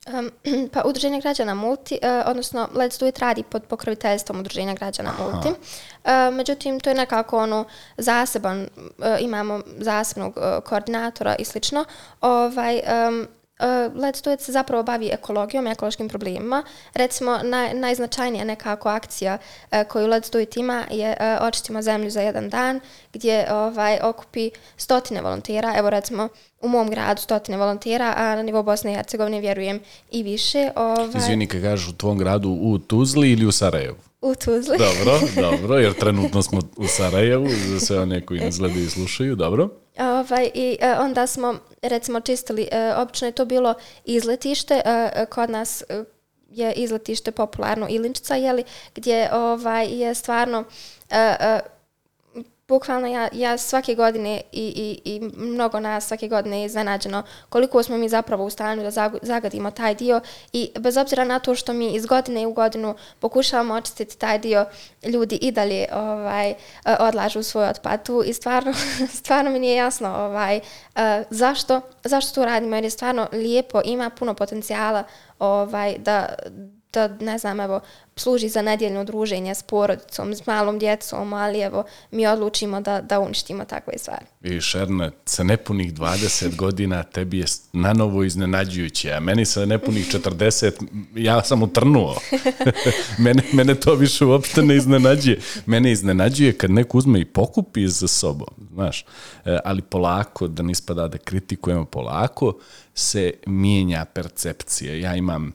Um, 0.06 0.30
pa 0.72 0.82
Udruženje 0.84 1.20
građana 1.20 1.54
Multi, 1.54 1.98
uh, 2.02 2.30
odnosno 2.30 2.68
Let's 2.74 3.00
Do 3.00 3.06
It 3.06 3.18
radi 3.18 3.42
pod 3.42 3.62
pokroviteljstvom 3.62 4.40
Udruženja 4.40 4.74
građana 4.74 5.10
Aha. 5.10 5.22
Multi. 5.24 5.48
Uh, 5.48 6.34
međutim, 6.34 6.80
to 6.80 6.90
je 6.90 6.94
nekako 6.94 7.38
ono 7.38 7.64
zaseban, 7.96 8.60
uh, 8.60 9.06
imamo 9.20 9.60
zasebnog 9.78 10.36
uh, 10.36 10.64
koordinatora 10.64 11.36
i 11.38 11.44
slično. 11.44 11.84
Ovaj, 12.20 12.80
um, 13.08 13.28
Uh, 13.60 13.94
Let's 14.02 14.24
Do 14.24 14.32
It 14.32 14.40
se 14.40 14.52
zapravo 14.52 14.82
bavi 14.82 15.10
ekologijom, 15.12 15.66
ekološkim 15.66 16.08
problemima. 16.08 16.62
Recimo, 16.94 17.38
naj, 17.42 17.74
najznačajnija 17.74 18.44
nekako 18.44 18.88
akcija 18.88 19.38
uh, 19.38 19.78
koju 19.88 20.08
Let's 20.08 20.32
Do 20.32 20.40
It 20.40 20.56
ima 20.56 20.84
je 20.90 21.16
uh, 21.20 21.46
Očistimo 21.46 21.82
zemlju 21.82 22.10
za 22.10 22.20
jedan 22.20 22.48
dan, 22.48 22.80
gdje 23.12 23.52
ovaj, 23.52 23.98
okupi 24.02 24.50
stotine 24.76 25.20
volontera. 25.20 25.74
Evo, 25.76 25.90
recimo, 25.90 26.28
u 26.60 26.68
mom 26.68 26.90
gradu 26.90 27.22
stotine 27.22 27.56
volontera, 27.56 28.14
a 28.16 28.36
na 28.36 28.42
nivou 28.42 28.62
Bosne 28.62 28.92
i 28.92 28.94
Hercegovine 28.94 29.40
vjerujem 29.40 29.80
i 30.10 30.22
više. 30.22 30.70
Ovaj... 30.76 31.20
Izvini, 31.22 31.46
kad 31.46 31.62
kažeš 31.62 31.88
u 31.88 31.96
tvom 31.96 32.18
gradu 32.18 32.48
u 32.48 32.78
Tuzli 32.78 33.30
ili 33.30 33.46
u 33.46 33.52
Sarajevu? 33.52 33.96
U 34.20 34.34
Tuzli. 34.34 34.78
Dobro, 34.78 35.20
dobro, 35.50 35.78
jer 35.78 35.94
trenutno 35.94 36.42
smo 36.42 36.60
u 36.76 36.86
Sarajevu, 36.86 37.48
za 37.48 37.80
sve 37.80 38.00
one 38.00 38.26
koji 38.26 38.40
nas 38.40 38.58
gledaju 38.58 38.84
i 38.84 38.90
slušaju, 38.90 39.36
dobro. 39.36 39.68
Ovaj, 39.98 40.50
I 40.54 40.76
onda 41.00 41.26
smo, 41.26 41.54
recimo, 41.82 42.20
čistili, 42.20 42.68
e, 42.72 42.94
obično 42.96 43.28
je 43.28 43.32
to 43.32 43.44
bilo 43.44 43.74
izletište, 44.04 44.74
e, 44.74 45.10
e 45.14 45.26
kod 45.26 45.50
nas 45.50 45.82
e, 45.82 46.04
je 46.50 46.72
izletište 46.72 47.30
popularno 47.32 47.86
Ilinčica, 47.90 48.34
jeli, 48.34 48.64
gdje 48.94 49.34
ovaj, 49.34 49.86
je 49.86 50.14
stvarno... 50.14 50.64
e, 51.10 51.36
e, 51.40 51.75
bukvalno 52.68 53.07
ja, 53.07 53.29
ja 53.33 53.59
svake 53.59 53.94
godine 53.94 54.40
i, 54.52 55.00
i, 55.05 55.14
i 55.14 55.20
mnogo 55.37 55.81
nas 55.81 56.07
svake 56.07 56.29
godine 56.29 56.61
je 56.61 56.66
iznenađeno 56.66 57.22
koliko 57.48 57.83
smo 57.83 57.96
mi 57.96 58.09
zapravo 58.09 58.44
u 58.44 58.50
stanju 58.50 58.83
da 58.83 59.11
zagadimo 59.22 59.70
taj 59.70 59.94
dio 59.94 60.20
i 60.52 60.70
bez 60.79 60.96
obzira 60.96 61.24
na 61.24 61.38
to 61.38 61.55
što 61.55 61.72
mi 61.72 61.94
iz 61.94 62.07
godine 62.07 62.46
u 62.46 62.52
godinu 62.52 62.94
pokušavamo 63.20 63.74
očistiti 63.74 64.18
taj 64.18 64.38
dio, 64.38 64.66
ljudi 65.05 65.37
i 65.37 65.52
dalje 65.52 65.87
ovaj, 65.92 66.55
odlažu 66.98 67.42
svoj 67.42 67.68
otpad 67.68 68.07
tu 68.07 68.22
i 68.26 68.33
stvarno, 68.33 68.72
stvarno 69.20 69.50
mi 69.50 69.59
nije 69.59 69.76
jasno 69.76 70.09
ovaj, 70.09 70.57
eh, 70.57 71.24
zašto, 71.31 71.81
zašto 72.05 72.35
to 72.35 72.44
radimo 72.44 72.76
jer 72.76 72.85
je 72.85 72.90
stvarno 72.90 73.29
lijepo, 73.33 73.81
ima 73.85 74.11
puno 74.11 74.35
potencijala 74.35 75.05
ovaj, 75.38 75.98
da, 75.98 76.35
da, 76.96 77.09
ne 77.09 77.38
znam, 77.38 77.61
evo, 77.61 77.80
služi 78.16 78.48
za 78.48 78.62
nedjeljno 78.62 79.04
druženje 79.04 79.54
s 79.54 79.62
porodicom, 79.62 80.35
s 80.35 80.46
malom 80.46 80.78
djecom, 80.78 81.32
ali 81.32 81.61
evo, 81.61 81.85
mi 82.11 82.26
odlučimo 82.26 82.80
da, 82.80 83.00
da 83.00 83.20
uništimo 83.20 83.64
takve 83.64 83.98
stvari. 83.98 84.24
I 84.42 84.61
Šerne, 84.61 85.11
sa 85.24 85.42
nepunih 85.42 85.94
20 85.94 86.56
godina 86.62 87.02
tebi 87.02 87.38
je 87.38 87.44
na 87.72 87.92
novo 87.92 88.24
iznenađujuće, 88.24 89.12
a 89.12 89.20
meni 89.20 89.44
sa 89.44 89.66
nepunih 89.66 90.14
40, 90.14 90.72
ja 91.14 91.42
sam 91.42 91.62
utrnuo. 91.62 92.16
mene, 93.24 93.42
mene 93.52 93.74
to 93.74 93.94
više 93.94 94.24
uopšte 94.24 94.62
ne 94.62 94.76
iznenađuje. 94.76 95.40
Mene 95.66 95.92
iznenađuje 95.92 96.52
kad 96.52 96.70
neko 96.70 96.98
uzme 96.98 97.20
i 97.20 97.24
pokupi 97.24 97.88
za 97.88 98.09
sobom, 98.09 98.48
znaš, 98.72 99.04
e, 99.44 99.59
ali 99.64 99.82
polako, 99.82 100.48
da 100.48 100.62
nispada 100.62 101.09
da 101.09 101.18
kritikujemo 101.18 101.85
polako, 101.85 102.59
se 102.94 103.32
mijenja 103.46 104.04
percepcija. 104.04 104.94
Ja 104.94 105.16
imam 105.16 105.52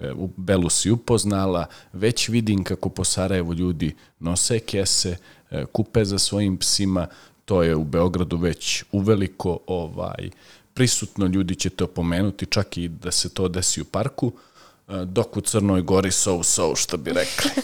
E, 0.00 0.12
u 0.12 0.30
Belu 0.36 0.70
si 0.70 0.90
upoznala, 0.90 1.66
već 1.92 2.28
vidim 2.28 2.64
kako 2.64 2.88
po 2.88 3.04
Sarajevu 3.04 3.54
ljudi 3.54 3.94
nose 4.18 4.58
kese, 4.60 5.16
e, 5.50 5.64
kupe 5.72 6.04
za 6.04 6.18
svojim 6.18 6.56
psima, 6.56 7.06
to 7.44 7.62
je 7.62 7.76
u 7.76 7.84
Beogradu 7.84 8.36
već 8.36 8.84
uveliko 8.92 9.58
ovaj, 9.66 10.30
prisutno, 10.74 11.26
ljudi 11.26 11.54
će 11.54 11.70
to 11.70 11.86
pomenuti, 11.86 12.46
čak 12.46 12.76
i 12.76 12.88
da 12.88 13.10
se 13.10 13.28
to 13.28 13.48
desi 13.48 13.80
u 13.80 13.84
parku, 13.84 14.26
uh, 14.26 14.32
Eh, 14.92 15.04
dok 15.04 15.36
u 15.36 15.40
Crnoj 15.40 15.82
gori 15.82 16.12
so, 16.12 16.42
so, 16.42 16.76
što 16.76 16.96
bi 16.96 17.12
rekli. 17.12 17.50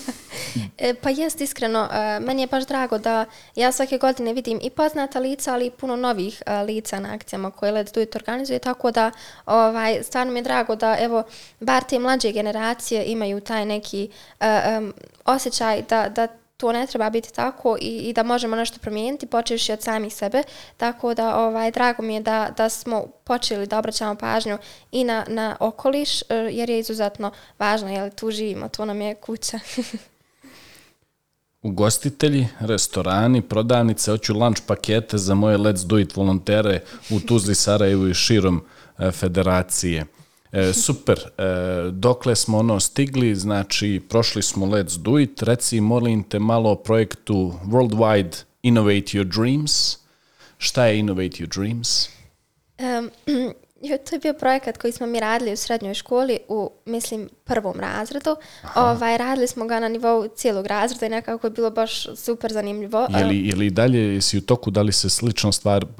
E, 0.79 0.95
pa 0.95 1.11
jest 1.11 1.41
iskreno, 1.41 1.89
eh, 1.93 2.21
meni 2.21 2.43
je 2.43 2.47
baš 2.47 2.67
drago 2.67 2.99
da 2.99 3.25
ja 3.55 3.73
svake 3.73 3.99
godine 3.99 4.33
vidim 4.33 4.61
i 4.63 4.71
poznata 4.71 5.19
lica, 5.19 5.53
ali 5.53 5.67
i 5.67 5.71
puno 5.71 5.97
novih 5.97 6.43
eh, 6.47 6.63
lica 6.63 7.01
na 7.01 7.15
akcijama 7.15 7.51
koje 7.51 7.73
Let's 7.73 7.95
Do 7.95 8.01
It 8.01 8.17
organizuje, 8.17 8.59
tako 8.59 8.91
da 8.91 9.11
ovaj, 9.47 10.03
stvarno 10.03 10.33
mi 10.33 10.39
je 10.39 10.43
drago 10.43 10.77
da 10.77 10.97
evo, 11.01 11.23
bar 11.61 11.83
te 11.83 11.99
mlađe 11.99 12.33
generacije 12.33 13.05
imaju 13.05 13.41
taj 13.41 13.67
neki 13.67 14.11
um, 14.41 14.95
osjećaj 15.25 15.83
da, 15.83 16.09
da 16.09 16.29
to 16.59 16.73
ne 16.73 16.87
treba 16.87 17.11
biti 17.11 17.33
tako 17.33 17.77
i, 17.81 17.99
i 17.99 18.13
da 18.13 18.23
možemo 18.23 18.57
nešto 18.57 18.79
promijeniti, 18.79 19.27
počeši 19.27 19.73
od 19.73 19.83
samih 19.83 20.15
sebe. 20.15 20.43
Tako 20.77 21.15
da 21.15 21.39
ovaj, 21.39 21.71
drago 21.71 22.03
mi 22.03 22.15
je 22.15 22.21
da, 22.21 22.51
da 22.57 22.69
smo 22.69 23.07
počeli 23.25 23.67
da 23.67 23.79
obraćamo 23.79 24.15
pažnju 24.15 24.59
i 24.93 25.05
na, 25.05 25.25
na 25.29 25.57
okoliš, 25.61 26.23
e, 26.23 26.25
jer 26.35 26.71
je 26.71 26.79
izuzetno 26.79 27.31
važno, 27.59 27.89
jer 27.89 28.15
tu 28.15 28.31
živimo, 28.31 28.69
to 28.69 28.85
nam 28.85 29.01
je 29.01 29.15
kuća. 29.15 29.59
ugostitelji, 31.63 32.49
restorani, 32.61 33.43
prodavnice, 33.43 34.11
hoću 34.11 34.35
lunch 34.35 34.63
pakete 34.67 35.19
za 35.19 35.35
moje 35.35 35.59
Let's 35.59 35.87
Do 35.87 35.99
It 35.99 36.17
volontere 36.17 36.83
u 37.11 37.21
Tuzli, 37.21 37.55
Sarajevu 37.55 38.09
i 38.09 38.15
širom 38.15 38.65
e, 38.99 39.11
federacije. 39.11 40.07
E, 40.53 40.73
super, 40.73 41.19
e, 41.39 41.43
dokle 41.93 42.37
smo 42.37 42.59
ono 42.59 42.81
stigli, 42.81 43.35
znači 43.35 44.01
prošli 44.09 44.43
smo 44.43 44.67
Let's 44.67 44.99
Do 44.99 45.19
It, 45.19 45.43
reci 45.43 45.81
molim 45.81 46.23
te 46.23 46.39
malo 46.39 46.71
o 46.71 46.77
projektu 46.77 47.55
Worldwide 47.67 48.45
Innovate 48.63 49.19
Your 49.19 49.25
Dreams. 49.25 49.97
Šta 50.59 50.87
je 50.87 50.99
Innovate 50.99 51.37
Your 51.37 51.59
Dreams? 51.59 52.09
Um, 52.79 53.11
to 54.09 54.15
je 54.15 54.19
bio 54.23 54.33
projekat 54.33 54.79
koji 54.79 54.93
smo 54.93 55.07
mi 55.07 55.21
radili 55.21 55.53
u 55.53 55.57
srednjoj 55.57 55.95
školi 55.95 56.39
u, 56.49 56.71
mislim, 56.85 57.29
prvom 57.45 57.81
razredu. 57.81 58.37
Ovaj, 58.75 59.19
radili 59.19 59.47
smo 59.47 59.67
ga 59.67 59.81
na 59.81 59.89
nivou 59.89 60.29
cijelog 60.29 60.67
razreda 60.67 61.07
i 61.07 61.11
nekako 61.11 61.47
je 61.47 61.51
bilo 61.51 61.71
baš 61.71 62.07
super 62.17 62.53
zanimljivo. 62.53 63.07
Je 63.19 63.25
li, 63.25 63.49
je 63.49 63.57
li 63.57 63.71
dalje, 63.71 64.15
jesi 64.15 64.39
u 64.39 64.41
toku, 64.41 64.71
da 64.71 64.83
li 64.83 64.93
se 64.93 65.11
slična 65.11 65.53
stvar 65.53 65.85
uh, 65.85 65.91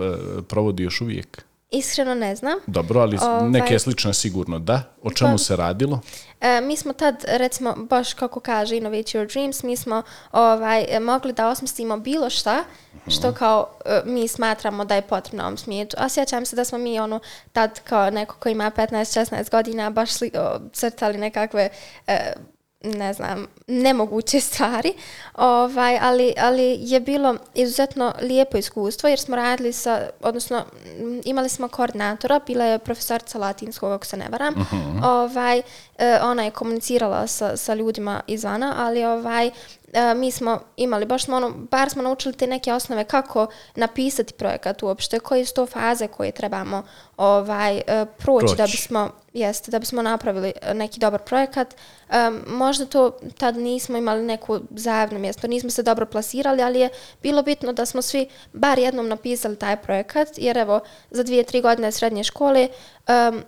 provodi 0.49 0.83
još 0.83 1.01
uvijek? 1.01 1.48
Iskreno 1.71 2.15
ne 2.15 2.37
znam. 2.37 2.59
Dobro, 2.67 3.01
ali 3.01 3.19
ovaj, 3.23 3.49
neke 3.49 3.79
slične 3.79 4.15
sigurno 4.15 4.59
da. 4.59 4.83
O 5.03 5.11
čemu 5.11 5.33
pa, 5.33 5.39
se 5.39 5.57
radilo? 5.57 6.01
E, 6.41 6.61
mi 6.61 6.77
smo 6.77 6.93
tad, 6.93 7.25
recimo, 7.29 7.75
baš 7.77 8.15
kako 8.15 8.41
kaže 8.41 8.77
Innovate 8.77 9.19
Your 9.19 9.33
Dreams, 9.33 9.63
mi 9.63 9.77
smo 9.77 10.03
ovaj, 10.33 10.87
mogli 11.01 11.33
da 11.33 11.49
osmislimo 11.49 11.97
bilo 11.97 12.31
šta 12.31 12.65
što 13.07 13.33
kao 13.33 13.69
e, 13.85 14.03
mi 14.05 14.29
smatramo 14.29 14.85
da 14.85 14.95
je 14.95 15.03
potrebno 15.03 15.45
ovom 15.45 15.57
smijetu. 15.57 15.97
A 16.01 16.09
sjećam 16.09 16.47
se 16.47 16.57
da 16.57 16.65
smo 16.65 16.79
mi 16.79 17.01
ono 17.01 17.21
tad 17.53 17.81
kao 17.81 18.11
neko 18.11 18.37
ko 18.39 18.49
ima 18.49 18.71
15-16 18.71 19.51
godina 19.51 19.91
baš 19.91 20.11
sli, 20.11 20.31
o, 20.35 20.59
crtali 20.73 21.19
nekakve 21.19 21.69
e, 22.07 22.33
ne 22.83 23.13
znam, 23.13 23.47
nemoguće 23.67 24.41
stvari, 24.41 24.93
ovaj, 25.35 25.99
ali, 26.01 26.35
ali 26.39 26.77
je 26.81 27.01
bilo 27.01 27.37
izuzetno 27.55 28.13
lijepo 28.23 28.57
iskustvo 28.57 29.09
jer 29.09 29.19
smo 29.19 29.37
radili 29.37 29.73
sa, 29.73 30.09
odnosno 30.21 30.65
imali 31.25 31.49
smo 31.49 31.69
koordinatora, 31.69 32.41
bila 32.47 32.65
je 32.65 32.79
profesorica 32.79 33.39
latinskog, 33.39 33.93
ako 33.93 34.07
se 34.07 34.17
ne 34.17 34.29
varam, 34.29 34.55
uh 34.55 34.73
-huh. 34.73 35.05
ovaj, 35.05 35.63
e, 35.99 36.19
ona 36.23 36.45
je 36.45 36.51
komunicirala 36.51 37.27
sa, 37.27 37.57
sa 37.57 37.75
ljudima 37.75 38.21
izvana, 38.27 38.75
ali 38.79 39.05
ovaj, 39.05 39.51
e, 39.93 40.15
mi 40.15 40.31
smo 40.31 40.61
imali, 40.77 41.07
baš 41.07 41.25
smo 41.25 41.37
ono, 41.37 41.51
bar 41.51 41.91
smo 41.91 42.03
naučili 42.03 42.35
te 42.35 42.47
neke 42.47 42.73
osnove 42.73 43.05
kako 43.05 43.47
napisati 43.75 44.35
projekat 44.35 44.83
uopšte, 44.83 45.21
koje 45.21 45.45
su 45.45 45.55
to 45.55 45.67
faze 45.67 46.09
koje 46.09 46.33
trebamo 46.33 46.83
ovaj, 47.17 47.77
e, 47.77 47.83
proći, 48.19 48.47
proći. 48.47 48.57
da 48.57 48.63
bismo 48.63 49.11
jeste 49.33 49.71
da 49.71 49.79
bismo 49.79 50.03
napravili 50.03 50.53
neki 50.75 51.01
dobar 51.01 51.23
projekat. 51.23 51.75
Um, 52.11 52.43
možda 52.47 52.87
to 52.87 53.19
tad 53.39 53.57
nismo 53.57 53.99
imali 53.99 54.23
neku 54.23 54.61
zajedno 54.71 55.19
mjesto, 55.19 55.47
nismo 55.47 55.71
se 55.71 55.83
dobro 55.83 56.07
plasirali, 56.07 56.63
ali 56.63 56.81
je 56.81 56.89
bilo 57.23 57.43
bitno 57.43 57.73
da 57.73 57.87
smo 57.87 58.03
svi 58.03 58.29
bar 58.53 58.79
jednom 58.79 59.09
napisali 59.09 59.57
taj 59.57 59.77
projekat, 59.77 60.29
jer 60.37 60.57
evo, 60.59 60.81
za 61.11 61.23
dvije, 61.23 61.45
tri 61.45 61.61
godine 61.61 61.93
srednje 61.93 62.25
škole 62.25 62.69
um, 63.09 63.43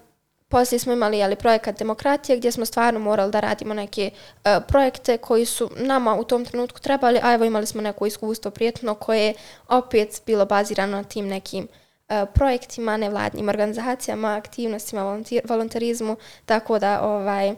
Poslije 0.50 0.78
smo 0.78 0.92
imali 0.92 1.22
ali, 1.22 1.36
projekat 1.36 1.78
demokratije 1.78 2.36
gdje 2.36 2.52
smo 2.52 2.64
stvarno 2.66 3.00
morali 3.00 3.32
da 3.32 3.40
radimo 3.40 3.74
neke 3.74 4.10
uh, 4.10 4.50
projekte 4.68 5.18
koji 5.18 5.44
su 5.44 5.70
nama 5.76 6.14
u 6.14 6.24
tom 6.24 6.44
trenutku 6.44 6.80
trebali, 6.80 7.20
a 7.22 7.34
evo 7.34 7.44
imali 7.44 7.66
smo 7.66 7.82
neko 7.82 8.06
iskustvo 8.06 8.50
prijetno 8.50 8.94
koje 8.94 9.26
je 9.26 9.34
opet 9.68 10.22
bilo 10.26 10.46
bazirano 10.46 10.96
na 10.96 11.04
tim 11.04 11.28
nekim 11.28 11.68
uh, 12.08 12.16
projektima, 12.34 12.96
nevladnim 12.96 13.48
organizacijama, 13.48 14.36
aktivnostima, 14.36 15.22
volonterizmu, 15.44 16.16
tako 16.46 16.78
da 16.78 17.02
ovaj, 17.02 17.50
uh, 17.50 17.56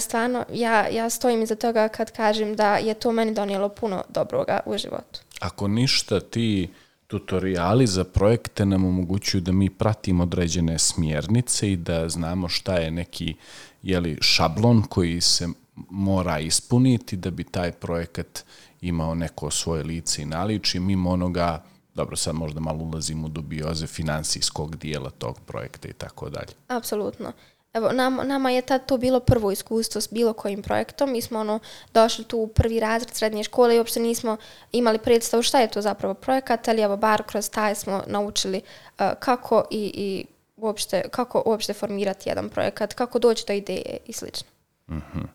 stvarno 0.00 0.44
ja, 0.52 0.88
ja 0.88 1.10
stojim 1.10 1.42
iza 1.42 1.56
toga 1.56 1.88
kad 1.88 2.12
kažem 2.12 2.56
da 2.56 2.76
je 2.76 2.94
to 2.94 3.12
meni 3.12 3.34
donijelo 3.34 3.68
puno 3.68 4.04
dobroga 4.08 4.60
u 4.66 4.78
životu. 4.78 5.20
Ako 5.40 5.68
ništa 5.68 6.20
ti 6.20 6.68
tutoriali 7.08 7.86
za 7.86 8.04
projekte 8.04 8.66
nam 8.66 8.84
omogućuju 8.84 9.40
da 9.40 9.52
mi 9.52 9.70
pratimo 9.70 10.22
određene 10.22 10.78
smjernice 10.78 11.72
i 11.72 11.76
da 11.76 12.08
znamo 12.08 12.48
šta 12.48 12.74
je 12.74 12.90
neki 12.90 13.34
jeli, 13.82 14.18
šablon 14.20 14.82
koji 14.82 15.20
se 15.20 15.48
mora 15.90 16.38
ispuniti 16.38 17.16
da 17.16 17.30
bi 17.30 17.44
taj 17.44 17.72
projekat 17.72 18.44
imao 18.80 19.14
neko 19.14 19.50
svoje 19.50 19.84
lice 19.84 20.22
i 20.22 20.26
naličje, 20.26 20.80
mimo 20.80 21.10
onoga, 21.10 21.64
dobro, 21.94 22.16
sad 22.16 22.34
možda 22.34 22.60
malo 22.60 22.84
ulazimo 22.84 23.26
u 23.26 23.30
dubioze 23.30 23.86
finansijskog 23.86 24.76
dijela 24.76 25.10
tog 25.10 25.40
projekta 25.46 25.88
i 25.88 25.92
tako 25.92 26.30
dalje. 26.30 26.52
Apsolutno. 26.68 27.32
Evo, 27.78 27.92
nam, 27.92 28.18
nama 28.24 28.50
je 28.50 28.62
tad 28.62 28.86
to 28.86 28.96
bilo 28.96 29.20
prvo 29.20 29.50
iskustvo 29.50 30.00
s 30.00 30.12
bilo 30.12 30.32
kojim 30.32 30.62
projektom. 30.62 31.12
Mi 31.12 31.22
smo 31.22 31.40
ono, 31.40 31.58
došli 31.94 32.24
tu 32.24 32.38
u 32.38 32.46
prvi 32.46 32.80
razred 32.80 33.14
srednje 33.14 33.44
škole 33.44 33.74
i 33.74 33.78
uopšte 33.78 34.00
nismo 34.00 34.36
imali 34.72 34.98
predstavu 34.98 35.42
šta 35.42 35.60
je 35.60 35.70
to 35.70 35.82
zapravo 35.82 36.14
projekat, 36.14 36.68
ali 36.68 36.82
evo, 36.82 36.96
bar 36.96 37.22
kroz 37.22 37.50
taj 37.50 37.74
smo 37.74 38.02
naučili 38.06 38.60
uh, 38.60 39.06
kako 39.20 39.64
i, 39.70 39.92
i 39.94 40.24
uopšte, 40.56 41.02
kako 41.10 41.42
uopšte 41.46 41.72
formirati 41.72 42.28
jedan 42.28 42.48
projekat, 42.48 42.94
kako 42.94 43.18
doći 43.18 43.44
do 43.46 43.52
ideje 43.52 43.96
i 44.06 44.12
slično. 44.12 44.48
Mm 44.88 44.94
-hmm. 44.94 45.26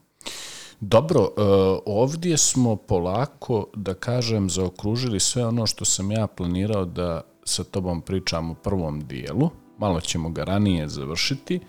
Dobro, 0.79 1.21
uh, 1.21 1.79
ovdje 1.85 2.37
smo 2.37 2.75
polako, 2.75 3.67
da 3.75 3.93
kažem, 3.93 4.49
zaokružili 4.49 5.19
sve 5.19 5.45
ono 5.45 5.67
što 5.67 5.85
sam 5.85 6.11
ja 6.11 6.27
planirao 6.27 6.85
da 6.85 7.21
sa 7.43 7.63
tobom 7.63 8.01
pričam 8.01 8.51
u 8.51 8.55
prvom 8.55 9.07
dijelu. 9.07 9.49
Malo 9.77 10.01
ćemo 10.01 10.29
ga 10.29 10.43
ranije 10.43 10.89
završiti. 10.89 11.59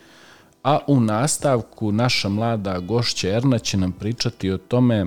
A 0.65 0.79
u 0.87 1.01
nastavku 1.01 1.93
naša 1.93 2.29
mlada 2.29 2.79
gošća 2.79 3.29
Erna 3.29 3.59
će 3.59 3.77
nam 3.77 3.93
pričati 3.93 4.51
o 4.51 4.59
tome 4.59 5.07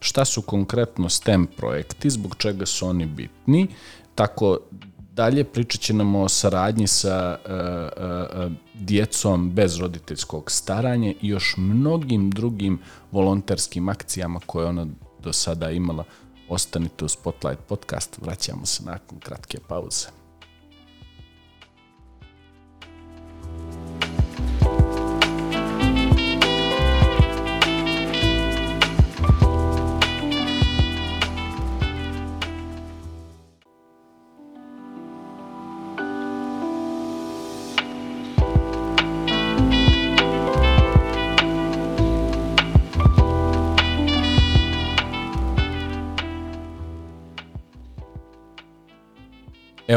šta 0.00 0.24
su 0.24 0.42
konkretno 0.42 1.08
STEM 1.08 1.46
projekti, 1.56 2.10
zbog 2.10 2.34
čega 2.38 2.66
su 2.66 2.86
oni 2.86 3.06
bitni. 3.06 3.66
Tako 4.14 4.58
dalje 5.12 5.44
pričat 5.44 5.80
će 5.80 5.94
nam 5.94 6.14
o 6.14 6.28
saradnji 6.28 6.86
sa 6.86 7.38
uh, 7.44 7.52
uh, 8.44 8.52
djecom 8.74 9.50
bez 9.50 9.78
roditeljskog 9.78 10.50
staranja 10.50 11.10
i 11.22 11.28
još 11.28 11.54
mnogim 11.56 12.30
drugim 12.30 12.78
volonterskim 13.12 13.88
akcijama 13.88 14.40
koje 14.46 14.66
ona 14.66 14.86
do 15.22 15.32
sada 15.32 15.70
imala. 15.70 16.04
Ostanite 16.48 17.04
u 17.04 17.08
Spotlight 17.08 17.62
podcast, 17.68 18.18
vraćamo 18.22 18.66
se 18.66 18.84
nakon 18.84 19.18
kratke 19.18 19.58
pauze. 19.68 20.25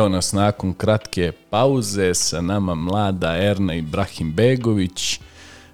Evo 0.10 0.16
nas 0.16 0.34
nakon 0.34 0.74
kratke 0.74 1.32
pauze 1.50 2.14
sa 2.14 2.42
nama 2.42 2.76
mlada 2.76 3.38
Erna 3.38 3.76
Ibrahim 3.76 4.34
Begović. 4.34 5.20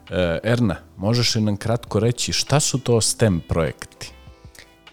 E, 0.10 0.40
Erna, 0.44 0.76
možeš 0.98 1.36
li 1.36 1.42
nam 1.42 1.58
kratko 1.58 2.00
reći 2.00 2.34
šta 2.34 2.60
su 2.60 2.80
to 2.80 3.02
STEM 3.02 3.42
projekti? 3.50 4.12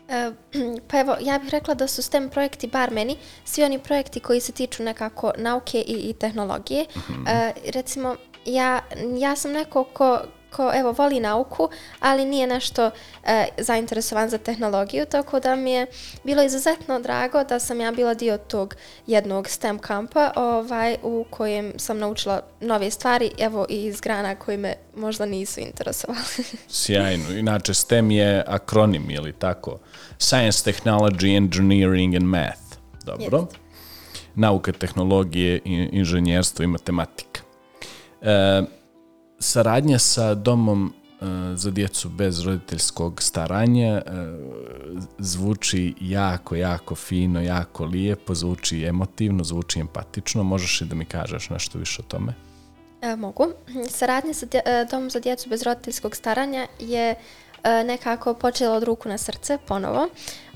E, 0.09 0.31
pa 0.89 1.01
evo, 1.01 1.17
ja 1.21 1.39
bih 1.39 1.51
rekla 1.51 1.75
da 1.75 1.89
su 1.89 2.03
STEM 2.03 2.29
projekti, 2.31 2.67
bar 2.67 2.91
meni, 2.91 3.17
svi 3.45 3.65
oni 3.65 3.79
projekti 3.79 4.21
koji 4.21 4.41
se 4.41 4.53
tiču 4.53 4.83
nekako 4.83 5.33
nauke 5.39 5.81
i, 5.81 6.11
i 6.11 6.13
tehnologije. 6.13 6.87
Mm 6.97 7.01
-hmm. 7.01 7.53
recimo, 7.75 8.17
ja, 8.45 8.81
ja 9.19 9.37
sam 9.37 9.53
neko 9.53 9.85
ko, 9.85 10.21
ko 10.53 10.73
evo 10.75 10.93
voli 10.93 11.21
nauku, 11.21 11.69
ali 12.01 12.25
nije 12.25 12.47
nešto 12.47 12.91
e, 13.25 13.47
zainteresovan 13.59 14.29
za 14.29 14.39
tehnologiju, 14.39 15.07
tako 15.07 15.41
da 15.41 15.57
mi 15.57 15.73
je 15.73 15.87
bilo 16.25 16.43
izuzetno 16.43 17.01
drago 17.01 17.45
da 17.45 17.59
sam 17.59 17.81
ja 17.81 17.93
bila 17.93 18.15
dio 18.15 18.39
tog 18.39 18.75
jednog 19.07 19.49
STEM 19.49 19.79
kampa 19.79 20.33
ovaj, 20.37 20.97
u 21.03 21.25
kojem 21.31 21.73
sam 21.77 21.99
naučila 21.99 22.43
nove 22.61 22.91
stvari, 22.91 23.31
evo 23.39 23.67
i 23.69 23.85
iz 23.85 24.01
grana 24.01 24.35
koji 24.35 24.57
me 24.57 24.75
možda 24.97 25.27
nisu 25.27 25.61
interesovali. 25.61 26.45
Sjajno. 26.69 27.31
Inače, 27.31 27.75
STEM 27.75 28.11
je 28.11 28.45
akronim, 28.47 29.11
je 29.11 29.21
li 29.21 29.33
tako? 29.33 29.79
Science, 30.19 30.73
Technology, 30.73 31.37
Engineering 31.37 32.15
and 32.15 32.25
Math. 32.25 32.63
Dobro. 33.05 33.39
Jest. 33.39 33.57
Nauka, 34.35 34.73
tehnologije, 34.73 35.61
inženjerstvo 35.93 36.63
i 36.63 36.67
matematika. 36.67 37.41
E, 38.23 38.63
saradnja 39.43 39.99
sa 39.99 40.35
domom 40.35 40.93
e, 40.93 41.25
za 41.57 41.71
djecu 41.71 42.09
bez 42.09 42.45
roditeljskog 42.45 43.23
staranja 43.23 43.97
e, 43.97 44.03
zvuči 45.19 45.95
jako, 46.01 46.57
jako 46.57 46.95
fino, 46.95 47.41
jako 47.41 47.85
lijepo, 47.85 48.35
zvuči 48.35 48.85
emotivno, 48.85 49.45
zvuči 49.45 49.81
empatično. 49.81 50.43
Možeš 50.43 50.81
li 50.81 50.87
da 50.87 50.95
mi 50.95 51.05
kažeš 51.05 51.51
nešto 51.51 51.79
više 51.79 52.03
o 52.03 52.09
tome? 52.09 52.35
E, 53.03 53.17
mogu. 53.17 53.47
Saradnja 53.91 54.35
sa 54.35 54.47
e, 54.53 54.87
domom 54.91 55.11
za 55.11 55.21
djecu 55.21 55.49
bez 55.49 55.63
roditeljskog 55.63 56.17
staranja 56.17 56.67
je 56.79 57.15
nekako 57.85 58.35
počela 58.35 58.77
od 58.77 58.83
ruku 58.83 59.09
na 59.09 59.19
srce 59.19 59.59
ponovo. 59.67 60.09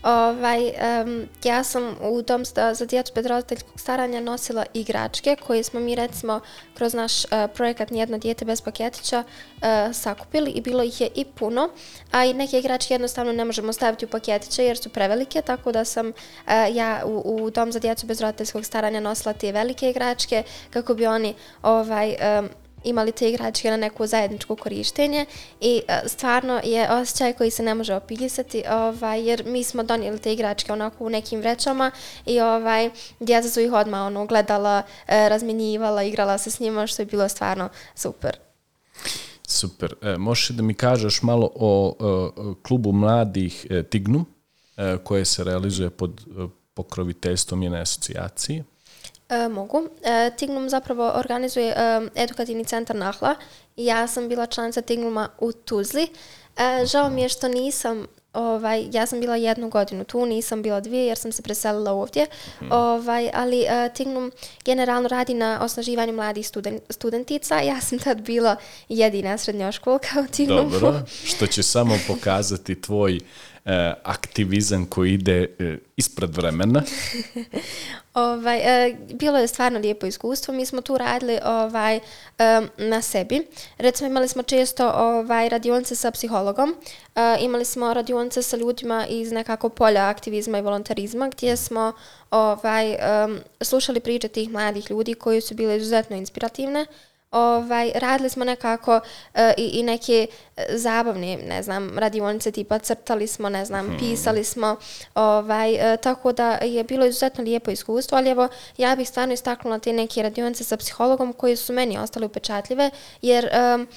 Ovaj, 0.07 0.73
um, 1.05 1.29
ja 1.45 1.65
sam 1.65 1.97
u 2.01 2.23
dom 2.23 2.45
za, 2.45 2.75
za 2.75 2.87
djecu 2.87 3.13
bez 3.15 3.27
roditeljskog 3.27 3.81
staranja 3.81 4.21
nosila 4.21 4.67
igračke 4.75 5.37
koje 5.47 5.63
smo 5.63 5.81
mi 5.81 5.95
recimo 5.95 6.41
kroz 6.75 6.95
naš 6.95 7.25
uh, 7.25 7.31
projekat 7.55 7.91
Nijedno 7.91 8.19
dijete 8.19 8.45
bez 8.45 8.61
paketića 8.61 9.25
uh, 9.25 9.63
sakupili 9.95 10.51
i 10.51 10.61
bilo 10.61 10.83
ih 10.83 11.01
je 11.01 11.09
i 11.15 11.25
puno, 11.25 11.69
a 12.11 12.25
i 12.25 12.35
neke 12.35 12.59
igračke 12.59 12.95
jednostavno 12.95 13.33
ne 13.33 13.45
možemo 13.45 13.73
staviti 13.73 14.05
u 14.05 14.09
paketiće 14.09 14.65
jer 14.65 14.79
su 14.79 14.89
prevelike, 14.89 15.43
tako 15.43 15.73
da 15.73 15.85
sam 15.85 16.09
uh, 16.09 16.53
ja 16.73 17.03
u, 17.07 17.23
u 17.25 17.51
dom 17.51 17.73
za 17.73 17.79
djecu 17.79 18.07
bez 18.07 18.21
roditeljskog 18.21 18.65
staranja 18.65 19.01
nosila 19.01 19.33
te 19.33 19.53
velike 19.53 19.91
igračke 19.91 20.43
kako 20.71 20.95
bi 20.95 21.07
oni 21.07 21.35
ovaj, 21.63 22.17
um, 22.39 22.49
imali 22.87 23.13
te 23.13 23.29
igračke 23.29 23.71
na 23.71 23.77
neko 23.77 24.07
zajedničko 24.07 24.57
korištenje 24.57 25.27
i 25.61 25.83
uh, 25.89 25.95
stvarno 26.07 26.61
je 26.65 26.91
osjećaj 26.91 27.33
koji 27.33 27.51
se 27.51 27.63
ne 27.63 27.75
može 27.75 27.95
opisati 27.95 28.63
ovaj, 28.71 29.29
jer 29.29 29.45
mi 29.47 29.65
smo 29.65 29.83
donijeli 29.83 30.19
te 30.19 30.33
igračke 30.33 30.73
onako 30.73 31.05
u 31.05 31.11
nekim 31.11 31.41
vrećama 31.41 31.91
i 32.27 32.41
ovaj, 32.41 32.91
djeca 33.21 33.51
su 33.51 33.61
ih 33.61 33.73
odmah 33.73 34.07
ono, 34.07 34.27
gledala, 34.27 34.83
uh, 34.87 35.09
razmjenjivala, 35.09 36.03
igrala 36.03 36.39
se 36.39 36.51
s 36.51 36.61
njima 36.61 36.87
što 36.87 37.03
je 37.03 37.07
bilo 37.07 37.29
stvarno 37.29 37.69
super. 37.95 38.37
Super. 39.49 39.95
E, 40.03 40.19
možeš 40.19 40.49
da 40.49 40.63
mi 40.63 40.75
kažeš 40.75 41.23
malo 41.23 41.51
o, 41.55 41.95
o, 41.99 42.33
o 42.37 42.55
klubu 42.63 42.93
mladih 42.93 43.67
e, 43.71 43.83
Tignum 43.83 44.27
e, 44.77 44.99
koje 45.05 45.25
se 45.25 45.45
realizuje 45.45 45.91
pod 45.91 46.21
e, 46.21 46.47
pokroviteljstvom 46.75 47.63
jedne 47.63 47.81
asocijacije? 47.81 48.65
E, 49.29 49.49
mogu. 49.49 49.89
E, 50.03 50.31
Tignum 50.37 50.69
zapravo 50.69 51.13
organizuje 51.15 51.75
e, 51.77 52.01
edukativni 52.15 52.65
centar 52.65 52.97
Nahla 52.97 53.35
ja 53.77 54.07
sam 54.07 54.29
bila 54.29 54.47
članica 54.47 54.81
Tignuma 54.81 55.29
u 55.39 55.53
Tuzli. 55.53 56.09
E, 56.57 56.87
žao 56.87 57.11
mi 57.11 57.23
je 57.23 57.29
što 57.29 57.49
nisam 57.49 58.07
Ovaj, 58.37 58.87
ja 58.93 59.07
sam 59.07 59.21
bila 59.21 59.37
jednu 59.37 59.69
godinu 59.69 60.05
tu, 60.05 60.27
nisam 60.27 60.63
bila 60.63 60.81
dvije 60.81 61.07
jer 61.07 61.19
sam 61.19 61.33
se 61.33 61.43
preselila 61.43 61.93
ovdje, 61.93 62.27
mm. 62.61 62.73
ovaj, 62.73 63.31
ali 63.35 63.61
uh, 63.61 63.95
Tignum 63.95 64.33
generalno 64.65 65.09
radi 65.09 65.35
na 65.35 65.59
osnaživanju 65.63 66.13
mladih 66.13 66.49
studen, 66.49 66.81
studentica. 66.91 67.61
Ja 67.61 67.81
sam 67.81 67.99
tad 67.99 68.21
bila 68.21 68.57
jedina 68.89 69.39
srednjoškolka 69.39 70.09
u 70.21 70.33
Tignumu. 70.33 70.71
Dobro, 70.71 71.03
što 71.31 71.47
će 71.47 71.63
samo 71.63 71.99
pokazati 72.09 72.81
tvoj 72.81 73.21
e, 73.67 73.95
aktivizam 74.03 74.87
koji 74.87 75.13
ide 75.13 75.55
e, 75.59 75.79
ispred 75.97 76.37
vremena? 76.37 76.83
ovaj, 78.15 78.87
e, 78.87 78.97
bilo 79.15 79.39
je 79.39 79.47
stvarno 79.47 79.79
lijepo 79.79 80.07
iskustvo. 80.07 80.55
Mi 80.55 80.67
smo 80.67 80.81
tu 80.81 80.99
radili 80.99 81.39
ovaj, 81.45 81.97
e, 81.97 82.01
na 82.79 83.03
sebi. 83.03 83.47
Recimo 83.79 84.11
imali 84.11 84.29
smo 84.29 84.43
često 84.43 84.91
ovaj, 84.91 85.49
radionice 85.49 85.95
sa 85.97 86.11
psihologom. 86.11 86.75
E, 87.15 87.37
imali 87.41 87.65
smo 87.65 87.95
radionice 87.95 88.43
sa 88.43 88.57
ljudima 88.57 89.07
iz 89.07 89.33
nekako 89.33 89.69
polja 89.69 90.09
aktivizma 90.09 90.59
i 90.59 90.63
volontarizma 90.63 91.29
gdje 91.29 91.57
smo 91.57 91.93
ovaj, 92.31 92.93
e, 92.93 92.99
slušali 93.61 94.01
priče 94.01 94.29
tih 94.29 94.51
mladih 94.51 94.91
ljudi 94.91 95.15
koji 95.15 95.41
su 95.41 95.55
bile 95.55 95.77
izuzetno 95.77 96.17
inspirativne 96.17 96.87
ovaj, 97.31 97.93
radili 97.95 98.31
smo 98.31 98.45
nekako 98.45 98.95
uh, 98.97 99.41
i, 99.57 99.65
i 99.67 99.83
neke 99.83 100.27
e, 100.57 100.67
zabavne, 100.71 101.37
ne 101.37 101.63
znam, 101.63 101.99
radionice 101.99 102.51
tipa 102.51 102.79
crtali 102.79 103.27
smo, 103.27 103.49
ne 103.49 103.65
znam, 103.65 103.87
hmm. 103.87 103.99
pisali 103.99 104.45
smo, 104.45 104.77
ovaj, 105.15 105.75
uh, 105.75 106.01
tako 106.03 106.33
da 106.33 106.51
je 106.51 106.85
bilo 106.85 107.07
izuzetno 107.07 107.45
lijepo 107.45 107.71
iskustvo, 107.71 108.19
ali 108.19 108.31
evo, 108.31 108.49
ja 108.77 108.97
bih 108.97 109.09
stvarno 109.09 109.35
istaknula 109.35 109.79
te 109.79 109.93
neke 109.93 110.23
radionice 110.23 110.65
sa 110.65 110.77
psihologom 110.77 111.33
koji 111.33 111.57
su 111.57 111.73
meni 111.73 111.99
ostali 111.99 112.27
upečatljive, 112.27 112.91
jer 113.23 113.49
um, 113.75 113.89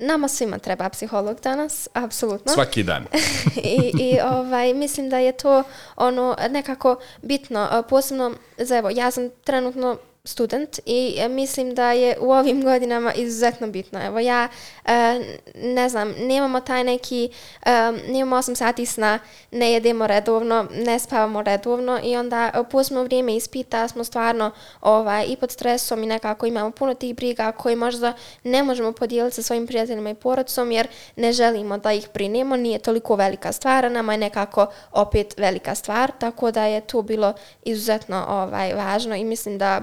Nama 0.00 0.28
svima 0.28 0.58
treba 0.58 0.88
psiholog 0.88 1.40
danas, 1.40 1.88
apsolutno. 1.92 2.52
Svaki 2.52 2.82
dan. 2.82 3.04
I, 3.56 3.92
I 4.00 4.18
ovaj, 4.20 4.74
mislim 4.74 5.10
da 5.10 5.18
je 5.18 5.32
to 5.32 5.62
ono 5.96 6.36
nekako 6.50 6.96
bitno, 7.22 7.84
posebno 7.88 8.34
za 8.58 8.76
evo, 8.76 8.90
ja 8.90 9.10
sam 9.10 9.30
trenutno 9.44 9.98
student 10.28 10.80
i 10.86 11.14
e, 11.18 11.28
mislim 11.28 11.74
da 11.74 11.92
je 11.92 12.16
u 12.20 12.32
ovim 12.32 12.62
godinama 12.62 13.12
izuzetno 13.14 13.66
bitno. 13.66 14.06
Evo 14.06 14.18
ja, 14.18 14.48
e, 14.84 15.20
ne 15.54 15.88
znam, 15.88 16.14
nemamo 16.18 16.60
taj 16.60 16.84
neki, 16.84 17.30
e, 17.62 17.70
nemamo 18.08 18.36
8 18.36 18.54
sati 18.54 18.86
sna, 18.86 19.18
ne 19.50 19.72
jedemo 19.72 20.06
redovno, 20.06 20.66
ne 20.70 20.98
spavamo 20.98 21.42
redovno 21.42 22.00
i 22.04 22.16
onda 22.16 22.50
e, 22.54 22.70
posmo 22.70 23.02
vrijeme 23.02 23.36
ispita, 23.36 23.88
smo 23.88 24.04
stvarno 24.04 24.50
ovaj, 24.80 25.26
i 25.28 25.36
pod 25.36 25.50
stresom 25.50 26.02
i 26.02 26.06
nekako 26.06 26.46
imamo 26.46 26.70
puno 26.70 26.94
tih 26.94 27.14
briga 27.14 27.52
koje 27.52 27.76
možda 27.76 28.12
ne 28.44 28.62
možemo 28.62 28.92
podijeliti 28.92 29.36
sa 29.36 29.42
svojim 29.42 29.66
prijateljima 29.66 30.10
i 30.10 30.14
porodcom 30.14 30.72
jer 30.72 30.88
ne 31.16 31.32
želimo 31.32 31.78
da 31.78 31.92
ih 31.92 32.08
brinemo, 32.14 32.56
nije 32.56 32.78
toliko 32.78 33.16
velika 33.16 33.52
stvar, 33.52 33.90
nama 33.92 34.12
je 34.12 34.18
nekako 34.18 34.66
opet 34.92 35.34
velika 35.36 35.74
stvar, 35.74 36.12
tako 36.18 36.50
da 36.50 36.64
je 36.64 36.80
to 36.80 37.02
bilo 37.02 37.32
izuzetno 37.64 38.26
ovaj, 38.28 38.74
važno 38.74 39.16
i 39.16 39.24
mislim 39.24 39.58
da 39.58 39.80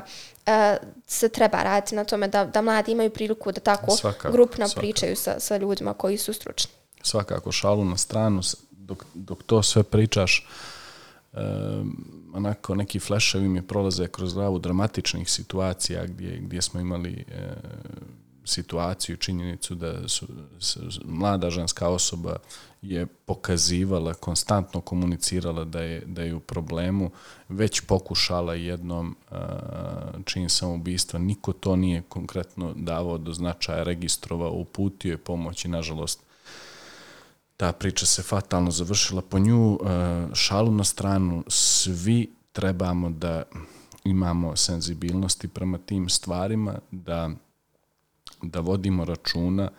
se 1.08 1.29
treba 1.29 1.63
raditi 1.63 1.95
na 1.95 2.03
tome 2.03 2.27
da, 2.27 2.45
da 2.45 2.62
mladi 2.62 2.91
imaju 2.91 3.10
priliku 3.10 3.51
da 3.51 3.60
tako 3.60 3.91
svakako, 3.91 4.31
grupno 4.31 4.67
svakako. 4.67 4.79
pričaju 4.79 5.15
sa, 5.15 5.39
sa 5.39 5.58
ljudima 5.58 5.93
koji 5.93 6.17
su 6.17 6.34
stručni. 6.34 6.71
Svakako, 7.01 7.51
šalu 7.51 7.86
na 7.86 7.97
stranu, 7.97 8.41
dok, 8.71 9.05
dok 9.13 9.43
to 9.43 9.63
sve 9.63 9.84
pričaš, 9.84 10.47
uh, 11.34 11.39
onako 12.34 12.75
neki 12.75 12.99
fleševi 12.99 13.47
mi 13.47 13.62
prolaze 13.62 14.08
kroz 14.08 14.34
glavu 14.34 14.60
dramatičnih 14.60 15.29
situacija 15.29 16.05
gdje, 16.05 16.38
gdje 16.38 16.62
smo 16.62 16.79
imali 16.79 17.25
uh, 17.27 17.36
situaciju, 18.45 19.17
činjenicu 19.17 19.75
da 19.75 20.08
su, 20.08 20.27
su 20.60 20.79
mlada 21.05 21.49
ženska 21.49 21.89
osoba 21.89 22.36
je 22.81 23.05
pokazivala, 23.05 24.13
konstantno 24.13 24.81
komunicirala 24.81 25.65
da 25.65 25.81
je, 25.81 26.03
da 26.05 26.21
je 26.21 26.36
u 26.36 26.39
problemu, 26.39 27.12
već 27.49 27.81
pokušala 27.81 28.55
jednom 28.55 29.15
čin 30.25 30.49
samoubistva. 30.49 31.19
Niko 31.19 31.53
to 31.53 31.75
nije 31.75 32.03
konkretno 32.10 32.73
davao 32.75 33.17
do 33.17 33.34
značaja, 33.34 33.84
registrovao, 33.84 34.51
uputio 34.51 35.12
je 35.12 35.17
pomoć 35.17 35.65
i 35.65 35.67
nažalost 35.67 36.19
ta 37.58 37.71
priča 37.71 38.05
se 38.05 38.23
fatalno 38.23 38.71
završila 38.71 39.21
po 39.21 39.39
nju. 39.39 39.79
Šalu 40.34 40.71
na 40.71 40.84
stranu, 40.84 41.43
svi 41.47 42.31
trebamo 42.51 43.10
da 43.10 43.43
imamo 44.03 44.55
senzibilnosti 44.55 45.47
prema 45.47 45.77
tim 45.77 46.10
stvarima, 46.10 46.79
da 46.91 47.29
da 48.41 48.60
vodimo 48.60 49.06
računa 49.06 49.69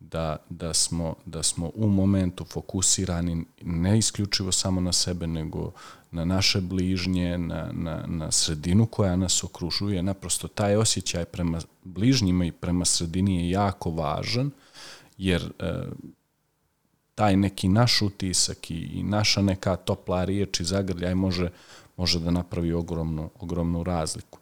da, 0.00 0.36
da, 0.50 0.74
smo, 0.74 1.14
da 1.26 1.42
smo 1.42 1.70
u 1.74 1.88
momentu 1.88 2.44
fokusirani 2.44 3.44
ne 3.62 3.98
isključivo 3.98 4.52
samo 4.52 4.80
na 4.80 4.92
sebe, 4.92 5.26
nego 5.26 5.72
na 6.10 6.24
naše 6.24 6.60
bližnje, 6.60 7.38
na, 7.38 7.70
na, 7.72 8.04
na 8.06 8.32
sredinu 8.32 8.86
koja 8.86 9.16
nas 9.16 9.44
okružuje. 9.44 10.02
Naprosto 10.02 10.48
taj 10.48 10.76
osjećaj 10.76 11.24
prema 11.24 11.60
bližnjima 11.84 12.44
i 12.44 12.52
prema 12.52 12.84
sredini 12.84 13.36
je 13.36 13.50
jako 13.50 13.90
važan, 13.90 14.50
jer 15.18 15.52
e, 15.58 15.82
taj 17.14 17.36
neki 17.36 17.68
naš 17.68 18.02
utisak 18.02 18.70
i, 18.70 18.74
i 18.74 19.02
naša 19.02 19.42
neka 19.42 19.76
topla 19.76 20.24
riječ 20.24 20.60
i 20.60 20.64
zagrljaj 20.64 21.14
može, 21.14 21.50
može 21.96 22.20
da 22.20 22.30
napravi 22.30 22.72
ogromnu, 22.72 23.30
ogromnu 23.40 23.82
razliku. 23.82 24.38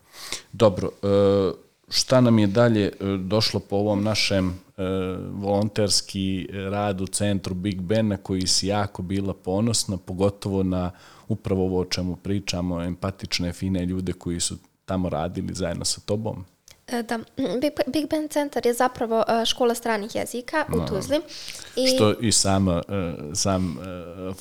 Dobro, 0.52 0.90
e, 1.02 1.63
šta 1.88 2.20
nam 2.20 2.38
je 2.38 2.46
dalje 2.46 2.86
e, 2.86 2.92
došlo 3.16 3.60
po 3.60 3.76
ovom 3.76 4.02
našem 4.02 4.48
e, 4.48 4.82
volonterski 5.32 6.48
e, 6.52 6.58
rad 6.58 7.00
u 7.00 7.06
centru 7.06 7.54
Big 7.54 7.80
Ben 7.80 8.08
na 8.08 8.16
koji 8.16 8.46
si 8.46 8.66
jako 8.66 9.02
bila 9.02 9.34
ponosna, 9.34 9.96
pogotovo 9.96 10.62
na 10.62 10.90
upravo 11.28 11.64
ovo 11.64 11.80
o 11.80 11.84
čemu 11.84 12.16
pričamo, 12.16 12.82
empatične, 12.82 13.52
fine 13.52 13.86
ljude 13.86 14.12
koji 14.12 14.40
su 14.40 14.56
tamo 14.84 15.08
radili 15.08 15.54
zajedno 15.54 15.84
sa 15.84 16.00
tobom? 16.00 16.44
E, 16.86 17.02
da, 17.02 17.18
Big, 17.60 17.72
Big 17.86 18.10
Ben 18.10 18.28
Center 18.28 18.66
je 18.66 18.74
zapravo 18.74 19.24
e, 19.28 19.46
škola 19.46 19.74
stranih 19.74 20.14
jezika 20.14 20.64
u 20.68 20.86
Tuzli. 20.86 21.20
I, 21.76 21.88
Što 21.88 22.14
i 22.20 22.32
sama, 22.32 22.82
e, 22.88 23.14
sam 23.34 23.78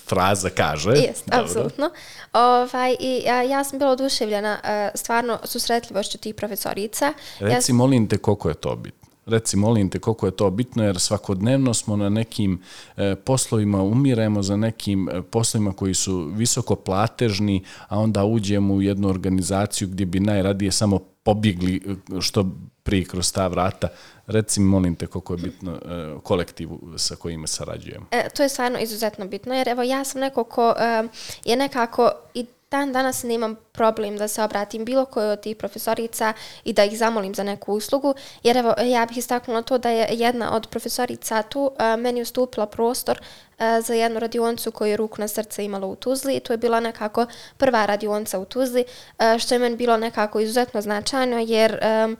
fraza 0.05 0.49
kaže. 0.49 0.89
Jest, 0.89 1.23
apsolutno. 1.31 1.89
Ovaj, 2.33 2.95
I 2.99 3.21
ja, 3.25 3.41
ja 3.41 3.63
sam 3.63 3.79
bila 3.79 3.91
oduševljena 3.91 4.59
stvarno 4.95 5.39
susretljivošću 5.43 6.17
tih 6.17 6.35
profesorica. 6.35 7.13
Reci, 7.39 7.71
ja 7.71 7.75
molim 7.75 8.07
te, 8.07 8.17
koliko 8.17 8.49
je 8.49 8.55
to 8.55 8.75
bitno? 8.75 9.03
Reci, 9.25 9.57
molim 9.57 9.89
te, 9.89 9.99
koliko 9.99 10.25
je 10.25 10.31
to 10.31 10.49
bitno, 10.49 10.83
jer 10.83 10.99
svakodnevno 10.99 11.73
smo 11.73 11.95
na 11.95 12.09
nekim 12.09 12.61
e, 12.97 13.15
poslovima, 13.15 13.83
umiremo 13.83 14.43
za 14.43 14.57
nekim 14.57 15.09
poslovima 15.29 15.73
koji 15.73 15.93
su 15.93 16.31
visoko 16.33 16.75
platežni, 16.75 17.63
a 17.87 17.99
onda 17.99 18.23
uđemo 18.23 18.73
u 18.73 18.81
jednu 18.81 19.09
organizaciju 19.09 19.87
gdje 19.87 20.05
bi 20.05 20.19
najradije 20.19 20.71
samo 20.71 20.99
pobjegli 21.23 21.81
eh, 21.85 22.21
što 22.21 22.45
prije 22.83 23.05
kroz 23.05 23.33
ta 23.33 23.47
vrata. 23.47 23.87
Reci 24.27 24.59
mi, 24.59 24.65
molim 24.65 24.95
te, 24.95 25.07
koliko 25.07 25.33
je 25.33 25.37
bitno 25.37 25.71
e, 25.71 25.79
kolektivu 26.23 26.79
sa 26.97 27.15
kojima 27.15 27.47
sarađujemo. 27.47 28.05
E, 28.11 28.29
to 28.29 28.43
je 28.43 28.49
stvarno 28.49 28.79
izuzetno 28.79 29.27
bitno, 29.27 29.55
jer 29.55 29.69
evo 29.69 29.83
ja 29.83 30.03
sam 30.03 30.21
neko 30.21 30.43
ko 30.43 30.73
e, 30.79 31.03
je 31.45 31.55
nekako 31.55 32.11
i 32.33 32.45
dan 32.73 32.93
danas 32.93 33.23
nemam 33.23 33.55
problem 33.71 34.17
da 34.17 34.27
se 34.27 34.43
obratim 34.43 34.85
bilo 34.85 35.05
koje 35.05 35.31
od 35.31 35.41
tih 35.41 35.55
profesorica 35.55 36.33
i 36.63 36.73
da 36.73 36.83
ih 36.83 36.97
zamolim 36.97 37.35
za 37.35 37.43
neku 37.43 37.73
uslugu, 37.73 38.15
jer 38.43 38.57
evo 38.57 38.73
ja 38.81 39.05
bih 39.05 39.17
istaknula 39.17 39.61
to 39.61 39.77
da 39.77 39.89
je 39.89 40.07
jedna 40.11 40.55
od 40.55 40.67
profesorica 40.67 41.41
tu 41.41 41.61
uh, 41.61 41.99
meni 41.99 42.21
ustupila 42.21 42.65
prostor 42.65 43.19
uh, 43.19 43.85
za 43.85 43.93
jednu 43.93 44.19
radioncu 44.19 44.71
koju 44.71 44.89
je 44.89 44.97
ruku 44.97 45.21
na 45.21 45.27
srce 45.27 45.65
imala 45.65 45.87
u 45.87 45.95
Tuzli 45.95 46.35
i 46.35 46.39
to 46.39 46.53
je 46.53 46.57
bila 46.57 46.79
nekako 46.79 47.25
prva 47.57 47.85
radionca 47.85 48.39
u 48.39 48.45
Tuzli, 48.45 48.85
uh, 48.85 49.39
što 49.39 49.55
je 49.55 49.59
meni 49.59 49.75
bilo 49.75 49.97
nekako 49.97 50.39
izuzetno 50.39 50.81
značajno 50.81 51.39
jer 51.39 51.79
um, 51.79 52.17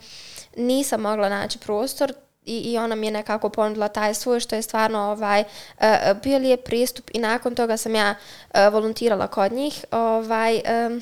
nisam 0.58 1.02
mogla 1.02 1.30
naći 1.30 1.60
prostor, 1.60 2.14
i, 2.46 2.58
i 2.58 2.78
ona 2.78 2.96
mi 2.96 3.08
je 3.08 3.12
nekako 3.12 3.50
ponudila 3.50 3.88
taj 3.88 4.14
svoj 4.14 4.40
što 4.40 4.56
je 4.56 4.62
stvarno 4.62 5.00
ovaj 5.00 5.42
uh, 5.42 5.86
bio 6.24 6.38
li 6.38 6.50
je 6.50 6.58
pristup 6.58 7.10
i 7.14 7.20
nakon 7.20 7.56
toga 7.56 7.78
sam 7.78 7.96
ja 7.96 8.16
uh, 8.16 8.74
volontirala 8.74 9.28
kod 9.28 9.52
njih 9.52 9.86
ovaj 9.92 10.62
um, 10.88 11.02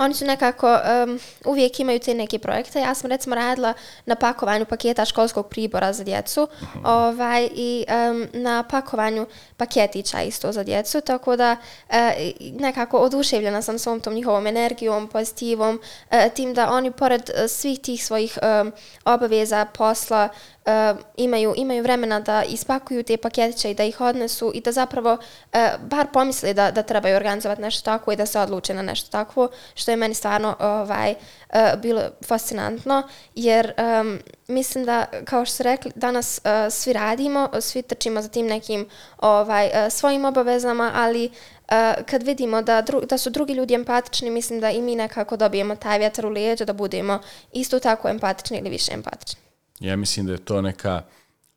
oni 0.00 0.14
su 0.14 0.24
nekako 0.24 0.78
um, 1.04 1.20
uvijek 1.44 1.80
imaju 1.80 1.98
te 1.98 2.14
neke 2.14 2.38
projekte. 2.38 2.80
Ja 2.80 2.94
sam 2.94 3.10
recimo 3.10 3.34
radila 3.34 3.74
na 4.06 4.14
pakovanju 4.14 4.64
paketa 4.64 5.04
školskog 5.04 5.48
pribora 5.48 5.92
za 5.92 6.04
djecu 6.04 6.42
uh 6.42 6.68
ovaj, 6.84 7.48
i 7.54 7.84
um, 8.10 8.26
na 8.32 8.62
pakovanju 8.62 9.26
paketića 9.56 10.22
isto 10.22 10.52
za 10.52 10.64
djecu, 10.64 11.00
tako 11.00 11.36
da 11.36 11.56
uh, 11.88 11.94
nekako 12.60 12.98
oduševljena 12.98 13.62
sam 13.62 13.78
svom 13.78 14.00
tom 14.00 14.14
njihovom 14.14 14.46
energijom, 14.46 15.08
pozitivom, 15.08 15.80
uh, 16.10 16.18
tim 16.34 16.54
da 16.54 16.70
oni 16.70 16.90
pored 16.90 17.30
uh, 17.30 17.50
svih 17.50 17.80
tih 17.80 18.04
svojih 18.04 18.38
um, 18.42 18.72
obaveza, 19.04 19.64
posla, 19.64 20.28
uh, 20.66 21.00
imaju, 21.16 21.54
imaju 21.56 21.82
vremena 21.82 22.20
da 22.20 22.42
ispakuju 22.42 23.02
te 23.02 23.16
paketiće 23.16 23.70
i 23.70 23.74
da 23.74 23.84
ih 23.84 24.00
odnesu 24.00 24.52
i 24.54 24.60
da 24.60 24.72
zapravo 24.72 25.12
uh, 25.12 25.58
bar 25.80 26.06
pomisli 26.12 26.54
da, 26.54 26.70
da 26.70 26.82
trebaju 26.82 27.16
organizovati 27.16 27.62
nešto 27.62 27.84
tako 27.84 28.12
i 28.12 28.16
da 28.16 28.26
se 28.26 28.40
odluče 28.40 28.74
na 28.74 28.82
nešto 28.82 29.10
takvo, 29.10 29.48
što 29.74 29.90
je 29.90 29.96
meni 29.96 30.14
stvarno 30.14 30.56
ovaj, 30.60 31.14
uh, 31.14 31.80
bilo 31.82 32.02
fascinantno, 32.26 33.02
jer 33.34 33.72
um, 34.00 34.18
mislim 34.48 34.84
da, 34.84 35.06
kao 35.24 35.44
što 35.44 35.54
ste 35.54 35.64
rekli, 35.64 35.92
danas 35.94 36.40
uh, 36.44 36.72
svi 36.72 36.92
radimo, 36.92 37.48
svi 37.60 37.82
trčimo 37.82 38.22
za 38.22 38.28
tim 38.28 38.46
nekim 38.46 38.88
ovaj, 39.18 39.66
uh, 39.66 39.92
svojim 39.92 40.24
obavezama, 40.24 40.92
ali 40.94 41.26
uh, 41.26 41.74
kad 42.06 42.22
vidimo 42.22 42.62
da, 42.62 42.82
dru 42.82 43.00
da 43.00 43.18
su 43.18 43.30
drugi 43.30 43.52
ljudi 43.52 43.74
empatični, 43.74 44.30
mislim 44.30 44.60
da 44.60 44.70
i 44.70 44.82
mi 44.82 44.96
nekako 44.96 45.36
dobijemo 45.36 45.76
taj 45.76 45.98
vjetar 45.98 46.26
u 46.26 46.30
lijeđu, 46.30 46.64
da 46.64 46.72
budemo 46.72 47.18
isto 47.52 47.78
tako 47.78 48.08
empatični 48.08 48.58
ili 48.58 48.70
više 48.70 48.92
empatični. 48.94 49.49
Ja 49.80 49.96
mislim 49.96 50.26
da 50.26 50.32
je 50.32 50.44
to 50.44 50.62
neka 50.62 51.02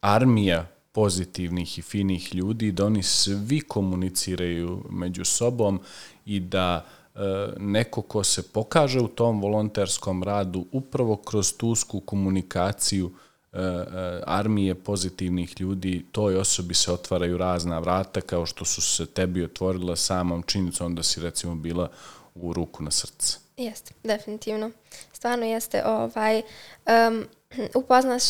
armija 0.01 0.67
pozitivnih 0.91 1.79
i 1.79 1.81
finih 1.81 2.35
ljudi, 2.35 2.71
da 2.71 2.85
oni 2.85 3.03
svi 3.03 3.61
komuniciraju 3.61 4.83
među 4.89 5.25
sobom 5.25 5.79
i 6.25 6.39
da 6.39 6.85
e, 7.15 7.19
neko 7.57 8.01
ko 8.01 8.23
se 8.23 8.43
pokaže 8.43 8.99
u 8.99 9.07
tom 9.07 9.41
volonterskom 9.41 10.23
radu 10.23 10.65
upravo 10.71 11.15
kroz 11.15 11.53
tusku 11.57 11.99
komunikaciju 11.99 13.11
e, 13.53 13.57
e 13.59 14.21
armije 14.25 14.75
pozitivnih 14.75 15.61
ljudi, 15.61 16.05
toj 16.11 16.35
osobi 16.35 16.73
se 16.73 16.91
otvaraju 16.91 17.37
razna 17.37 17.79
vrata 17.79 18.21
kao 18.21 18.45
što 18.45 18.65
su 18.65 18.81
se 18.81 19.05
tebi 19.05 19.43
otvorila 19.43 19.95
samom 19.95 20.43
činjenicom 20.43 20.95
da 20.95 21.03
si 21.03 21.21
recimo 21.21 21.55
bila 21.55 21.89
u 22.35 22.53
ruku 22.53 22.83
na 22.83 22.91
srce. 22.91 23.37
Jeste, 23.57 23.93
definitivno. 24.03 24.71
Stvarno 25.13 25.45
jeste 25.45 25.85
ovaj 25.85 26.37
um, 26.37 27.25
Hm, 27.55 27.65
upoznaš 27.73 28.23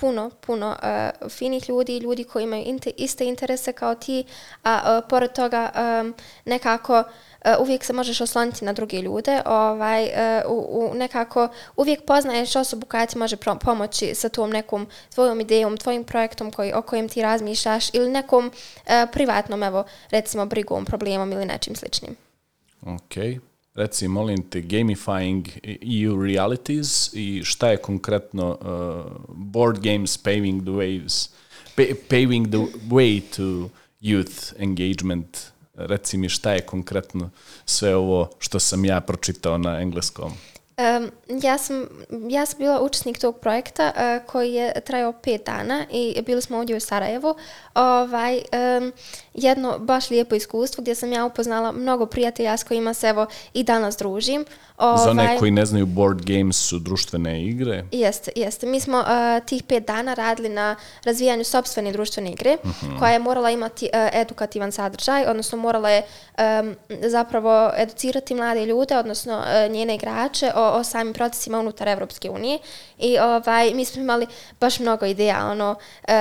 puno, 0.00 0.30
puno 0.46 0.76
uh, 1.22 1.30
finih 1.30 1.68
ljudi, 1.68 1.98
ljudi 1.98 2.24
koji 2.24 2.44
imaju 2.44 2.64
inter, 2.66 2.92
iste 2.96 3.24
interese 3.24 3.72
kao 3.72 3.94
ti, 3.94 4.24
a 4.64 4.98
uh, 4.98 5.08
pored 5.08 5.32
toga 5.32 5.70
um, 5.74 6.14
nekako 6.44 6.98
uh, 6.98 7.52
uvijek 7.60 7.84
se 7.84 7.92
možeš 7.92 8.20
osloniti 8.20 8.64
na 8.64 8.72
druge 8.72 9.00
ljude, 9.00 9.42
ovaj, 9.46 10.04
uh, 10.04 10.50
u, 10.50 10.90
u 10.90 10.94
nekako 10.94 11.48
uvijek 11.76 12.04
poznaješ 12.04 12.56
osobu 12.56 12.86
koja 12.86 13.06
ti 13.06 13.18
može 13.18 13.36
pomoći 13.36 14.14
sa 14.14 14.28
tom 14.28 14.50
nekom 14.50 14.86
tvojom 15.14 15.40
idejom, 15.40 15.76
tvojim 15.76 16.04
projektom 16.04 16.50
koji, 16.50 16.72
o 16.72 16.82
kojem 16.82 17.08
ti 17.08 17.22
razmišljaš 17.22 17.94
ili 17.94 18.10
nekom 18.10 18.46
uh, 18.46 18.92
privatnom, 19.12 19.62
evo, 19.62 19.84
recimo, 20.10 20.46
brigom, 20.46 20.84
problemom 20.84 21.32
ili 21.32 21.44
nečim 21.44 21.76
sličnim. 21.76 22.16
Okej. 22.82 23.34
Okay 23.34 23.40
reci 23.78 24.08
molim 24.08 24.42
te 24.50 24.60
gamifying 24.60 25.48
EU 26.02 26.22
realities 26.22 27.10
i 27.14 27.42
šta 27.44 27.68
je 27.68 27.76
konkretno 27.76 28.50
uh, 28.50 29.36
board 29.36 29.78
games 29.78 30.18
paving 30.18 30.62
the 30.62 30.70
waves 30.70 31.28
pa, 31.76 31.82
paving 32.08 32.48
the 32.50 32.66
way 32.90 33.20
to 33.36 33.70
youth 34.00 34.52
engagement. 34.58 35.38
Reci 35.74 36.16
mi 36.16 36.28
šta 36.28 36.52
je 36.52 36.60
konkretno 36.60 37.30
sve 37.64 37.96
ovo 37.96 38.30
što 38.38 38.60
sam 38.60 38.84
ja 38.84 39.00
pročitao 39.00 39.58
na 39.58 39.80
engleskom? 39.80 40.32
Um, 40.78 41.10
ja, 41.42 41.58
sam, 41.58 41.86
ja 42.28 42.46
sam 42.46 42.58
bila 42.58 42.82
učesnik 42.82 43.18
tog 43.18 43.38
projekta 43.40 43.92
uh, 43.96 44.26
koji 44.26 44.54
je 44.54 44.80
trajao 44.80 45.12
pet 45.12 45.46
dana 45.46 45.84
i 45.90 46.22
bili 46.22 46.42
smo 46.42 46.58
ovdje 46.58 46.76
u 46.76 46.80
Sarajevu. 46.80 47.34
Ovaj, 47.74 48.42
um, 48.78 48.92
jedno 49.34 49.78
baš 49.78 50.10
lijepo 50.10 50.34
iskustvo 50.34 50.82
gdje 50.82 50.94
sam 50.94 51.12
ja 51.12 51.24
upoznala 51.24 51.72
mnogo 51.72 52.06
prijatelja 52.06 52.56
s 52.56 52.64
kojima 52.64 52.94
se 52.94 53.08
evo 53.08 53.26
i 53.54 53.62
danas 53.62 53.96
družim. 53.96 54.44
Ovaj, 54.78 55.04
Za 55.04 55.10
one 55.10 55.22
ovaj, 55.22 55.38
koji 55.38 55.50
ne 55.50 55.66
znaju, 55.66 55.86
board 55.86 56.22
games 56.24 56.56
su 56.56 56.78
društvene 56.78 57.44
igre. 57.44 57.84
Jeste, 57.92 58.30
jeste. 58.36 58.66
Mi 58.66 58.80
smo 58.80 58.98
uh, 58.98 59.46
tih 59.46 59.62
pet 59.62 59.86
dana 59.86 60.14
radili 60.14 60.48
na 60.48 60.76
razvijanju 61.04 61.44
sobstvene 61.44 61.92
društvene 61.92 62.30
igre, 62.30 62.56
uh 62.62 62.70
mhm. 62.70 62.86
-huh. 62.86 62.98
koja 62.98 63.12
je 63.12 63.18
morala 63.18 63.50
imati 63.50 63.90
uh, 63.92 64.20
edukativan 64.20 64.72
sadržaj, 64.72 65.24
odnosno 65.26 65.58
morala 65.58 65.90
je 65.90 66.02
um, 66.02 66.74
zapravo 66.88 67.70
educirati 67.76 68.34
mlade 68.34 68.66
ljude, 68.66 68.98
odnosno 68.98 69.38
uh, 69.38 69.72
njene 69.72 69.94
igrače 69.94 70.52
o, 70.54 70.78
o 70.78 70.84
samim 70.84 71.12
procesima 71.12 71.58
unutar 71.58 71.88
Evropske 71.88 72.30
unije. 72.30 72.58
I 72.98 73.18
ovaj, 73.18 73.74
mi 73.74 73.84
smo 73.84 74.02
imali 74.02 74.26
baš 74.60 74.78
mnogo 74.78 75.06
ideja, 75.06 75.46
ono, 75.50 75.74
uh, 76.08 76.14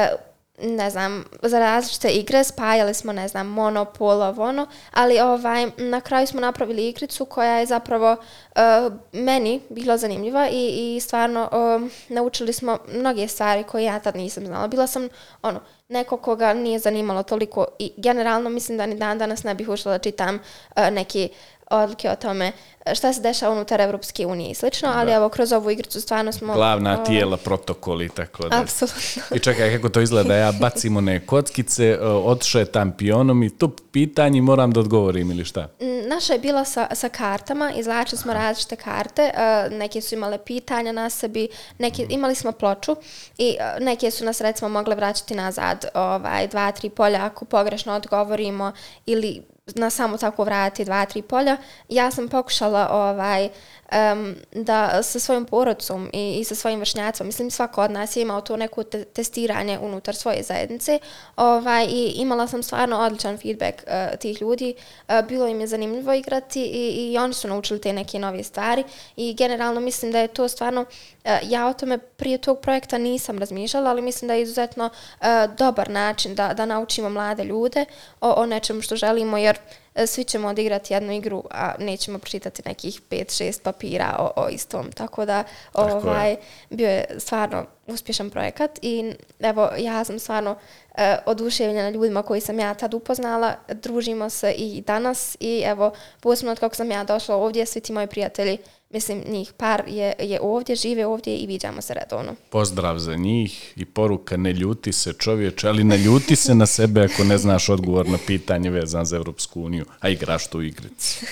ne 0.58 0.89
znam, 0.89 1.26
za 1.41 1.60
različite 1.60 2.10
igre, 2.10 2.43
spajali 2.43 2.93
smo, 2.93 3.14
ne 3.14 3.28
znam, 3.28 3.47
monopol, 3.47 4.22
ono, 4.22 4.68
ali 4.93 5.20
ovaj, 5.20 5.66
na 5.78 6.01
kraju 6.01 6.28
smo 6.28 6.41
napravili 6.41 6.89
igricu 6.89 7.26
koja 7.26 7.58
je 7.58 7.66
zapravo 7.66 8.12
uh, 8.12 8.93
meni 9.12 9.62
bila 9.70 9.97
zanimljiva 9.97 10.49
i, 10.49 10.95
i 10.95 10.99
stvarno 10.99 11.49
uh, 11.51 11.89
naučili 12.10 12.53
smo 12.53 12.78
mnoge 12.93 13.28
stvari 13.28 13.64
koje 13.64 13.84
ja 13.84 13.99
tad 13.99 14.16
nisam 14.16 14.45
znala. 14.45 14.68
Bila 14.68 14.88
sam, 14.88 15.10
ono, 15.41 15.60
neko 15.89 16.18
koga 16.18 16.53
nije 16.53 16.80
zanimalo 16.80 17.24
toliko 17.24 17.66
i 17.80 17.93
generalno 17.97 18.49
mislim 18.49 18.78
da 18.78 18.86
ni 18.86 18.95
dan 18.95 19.18
danas 19.18 19.43
ne 19.43 19.55
bih 19.55 19.70
ušla 19.70 19.91
da 19.91 19.97
čitam 19.97 20.36
uh, 20.36 20.89
neki 20.91 21.30
odluke 21.70 22.09
o 22.09 22.15
tome 22.15 22.51
šta 22.95 23.13
se 23.13 23.22
dešava 23.22 23.53
unutar 23.53 23.82
Evropske 23.82 24.26
unije 24.26 24.51
i 24.51 24.55
slično, 24.55 24.89
ali 24.95 25.11
evo 25.11 25.30
kroz 25.30 25.51
ovu 25.51 25.72
igricu 25.72 26.01
stvarno 26.01 26.32
smo... 26.32 26.53
Glavna 26.53 27.01
o... 27.01 27.05
tijela, 27.05 27.38
protokoli 27.38 28.05
i 28.05 28.09
tako 28.09 28.49
da. 28.49 28.61
Apsolutno. 28.61 29.24
I 29.36 29.39
čekaj 29.39 29.76
kako 29.76 29.89
to 29.89 30.01
izgleda, 30.01 30.36
ja 30.36 30.51
bacim 30.51 30.97
one 30.97 31.26
kockice, 31.26 31.99
odšao 32.01 32.59
je 32.59 32.65
tam 32.65 32.91
pionom 32.97 33.43
i 33.43 33.49
to 33.49 33.76
pitanje 33.91 34.41
moram 34.41 34.72
da 34.72 34.80
odgovorim 34.80 35.32
ili 35.32 35.45
šta? 35.45 35.68
Naša 36.07 36.34
je 36.34 36.39
bila 36.39 36.65
sa, 36.65 36.88
sa 36.95 37.09
kartama, 37.09 37.72
izlačili 37.72 38.18
smo 38.18 38.34
različite 38.34 38.76
karte, 38.76 39.32
neke 39.72 40.01
su 40.01 40.15
imale 40.15 40.38
pitanja 40.38 40.91
na 40.91 41.09
sebi, 41.09 41.47
neke, 41.78 42.05
imali 42.09 42.36
smo 42.36 42.51
ploču 42.51 42.95
i 43.38 43.57
neke 43.80 44.11
su 44.11 44.26
nas 44.26 44.41
recimo 44.41 44.70
mogle 44.70 44.95
vraćati 44.95 45.36
nazad 45.36 45.86
ovaj, 45.93 46.47
dva, 46.47 46.72
tri 46.72 46.89
polja 46.89 47.26
ako 47.26 47.45
pogrešno 47.45 47.93
odgovorimo 47.93 48.72
ili 49.05 49.41
na 49.76 49.89
samo 49.89 50.18
tako 50.18 50.43
vrati 50.43 50.86
dva, 50.86 51.05
tri 51.05 51.22
polja. 51.22 51.57
Ja 51.89 52.11
sam 52.11 52.28
pokušala 52.28 52.89
ovaj, 52.91 53.49
um, 53.91 54.35
da 54.51 55.03
sa 55.03 55.19
svojom 55.19 55.45
porodcom 55.45 56.09
i, 56.13 56.39
i 56.39 56.43
sa 56.43 56.55
svojim 56.55 56.79
vršnjacom, 56.79 57.27
mislim 57.27 57.51
svako 57.51 57.81
od 57.81 57.91
nas 57.91 58.15
je 58.15 58.21
imao 58.21 58.41
to 58.41 58.57
neko 58.57 58.83
te 58.83 59.03
testiranje 59.03 59.79
unutar 59.79 60.15
svoje 60.15 60.43
zajednice 60.43 60.99
ovaj, 61.35 61.85
i 61.85 62.13
imala 62.15 62.47
sam 62.47 62.63
stvarno 62.63 62.99
odličan 62.99 63.38
feedback 63.38 63.83
uh, 63.88 64.19
tih 64.19 64.41
ljudi. 64.41 64.75
Uh, 65.07 65.27
bilo 65.27 65.47
im 65.47 65.59
je 65.59 65.67
zanimljivo 65.67 66.13
igrati 66.13 66.61
i, 66.61 67.11
i 67.11 67.17
oni 67.17 67.33
su 67.33 67.47
naučili 67.47 67.81
te 67.81 67.93
neke 67.93 68.19
nove 68.19 68.43
stvari 68.43 68.83
i 69.15 69.33
generalno 69.33 69.79
mislim 69.79 70.11
da 70.11 70.19
je 70.19 70.27
to 70.27 70.47
stvarno, 70.47 70.81
uh, 70.81 71.31
ja 71.43 71.67
o 71.67 71.73
tome 71.73 71.97
prije 71.97 72.38
tog 72.38 72.59
projekta 72.59 72.97
nisam 72.97 73.39
razmišljala, 73.39 73.89
ali 73.89 74.01
mislim 74.01 74.27
da 74.27 74.33
je 74.33 74.41
izuzetno 74.41 74.85
uh, 74.85 75.27
dobar 75.57 75.89
način 75.89 76.35
da, 76.35 76.53
da 76.53 76.65
naučimo 76.65 77.09
mlade 77.09 77.43
ljude 77.43 77.85
o, 78.21 78.31
o 78.31 78.45
nečemu 78.45 78.81
što 78.81 78.95
želimo 78.95 79.38
jer 79.38 79.55
uh, 79.55 79.86
svi 80.05 80.23
ćemo 80.23 80.47
odigrati 80.47 80.93
jednu 80.93 81.13
igru, 81.13 81.43
a 81.51 81.73
nećemo 81.79 82.19
pročitati 82.19 82.61
nekih 82.65 83.01
5-6 83.09 83.61
papira 83.61 84.15
o, 84.19 84.43
o 84.43 84.49
istom. 84.49 84.91
Tako 84.91 85.25
da 85.25 85.43
Tako 85.73 85.97
ovaj, 85.97 86.29
je. 86.29 86.37
bio 86.69 86.89
je 86.89 87.05
stvarno 87.17 87.65
uspješan 87.87 88.29
projekat 88.29 88.79
i 88.81 89.13
evo 89.39 89.69
ja 89.77 90.03
sam 90.03 90.19
stvarno 90.19 90.51
uh, 90.51 91.01
oduševljena 91.25 91.89
ljudima 91.89 92.23
koji 92.23 92.41
sam 92.41 92.59
ja 92.59 92.73
tad 92.73 92.93
upoznala. 92.93 93.55
Družimo 93.67 94.29
se 94.29 94.51
i 94.51 94.81
danas 94.81 95.37
i 95.39 95.61
evo 95.65 95.91
posebno 96.19 96.51
od 96.51 96.59
kako 96.59 96.75
sam 96.75 96.91
ja 96.91 97.03
došla 97.03 97.35
ovdje, 97.35 97.65
svi 97.65 97.81
ti 97.81 97.93
moji 97.93 98.07
prijatelji 98.07 98.57
mislim, 98.89 99.23
njih 99.27 99.53
par 99.57 99.83
je, 99.88 100.13
je 100.19 100.39
ovdje, 100.41 100.75
žive 100.75 101.05
ovdje 101.05 101.38
i 101.38 101.47
viđamo 101.47 101.81
se 101.81 101.93
redovno. 101.93 102.35
Pozdrav 102.49 102.99
za 102.99 103.15
njih 103.15 103.73
i 103.75 103.85
poruka 103.85 104.38
ne 104.38 104.53
ljuti 104.53 104.93
se 104.93 105.13
čovječe, 105.13 105.67
ali 105.67 105.83
ne 105.83 105.97
ljuti 105.97 106.35
se 106.35 106.55
na 106.55 106.65
sebe 106.65 107.03
ako 107.03 107.23
ne 107.23 107.38
znaš 107.38 107.69
odgovor 107.69 108.09
na 108.09 108.17
pitanje 108.27 108.69
vezan 108.69 109.05
za 109.05 109.15
Evropsku 109.15 109.61
uniju, 109.61 109.85
a 109.99 110.09
igraš 110.09 110.47
tu 110.47 110.61
igrici. 110.61 111.25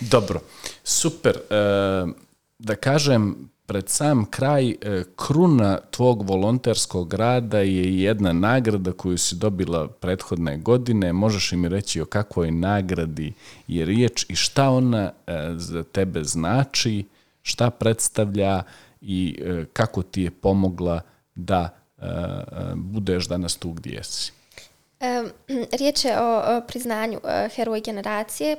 Dobro, 0.00 0.40
super. 0.84 1.36
E, 1.36 1.58
da 2.58 2.74
kažem, 2.74 3.50
pred 3.68 3.88
sam 3.88 4.24
kraj, 4.30 4.70
e, 4.70 4.76
kruna 5.16 5.78
tvog 5.90 6.28
volonterskog 6.28 7.14
rada 7.14 7.58
je 7.58 8.02
jedna 8.02 8.32
nagrada 8.32 8.92
koju 8.92 9.18
si 9.18 9.36
dobila 9.36 9.88
prethodne 9.88 10.56
godine. 10.56 11.12
Možeš 11.12 11.52
li 11.52 11.58
mi 11.58 11.68
reći 11.68 12.00
o 12.00 12.06
kakvoj 12.06 12.50
nagradi 12.50 13.32
je 13.66 13.84
riječ 13.84 14.26
i 14.28 14.36
šta 14.36 14.70
ona 14.70 15.12
e, 15.26 15.52
za 15.56 15.82
tebe 15.82 16.24
znači, 16.24 17.04
šta 17.42 17.70
predstavlja 17.70 18.62
i 19.00 19.38
e, 19.42 19.64
kako 19.72 20.02
ti 20.02 20.22
je 20.22 20.30
pomogla 20.30 21.00
da 21.34 21.74
budeš 22.74 23.28
danas 23.28 23.56
tu 23.56 23.72
gdje 23.72 24.04
si? 24.04 24.32
Riječ 25.80 26.04
je 26.04 26.20
o 26.20 26.60
priznanju 26.68 27.20
heroj 27.54 27.80
generacije 27.80 28.56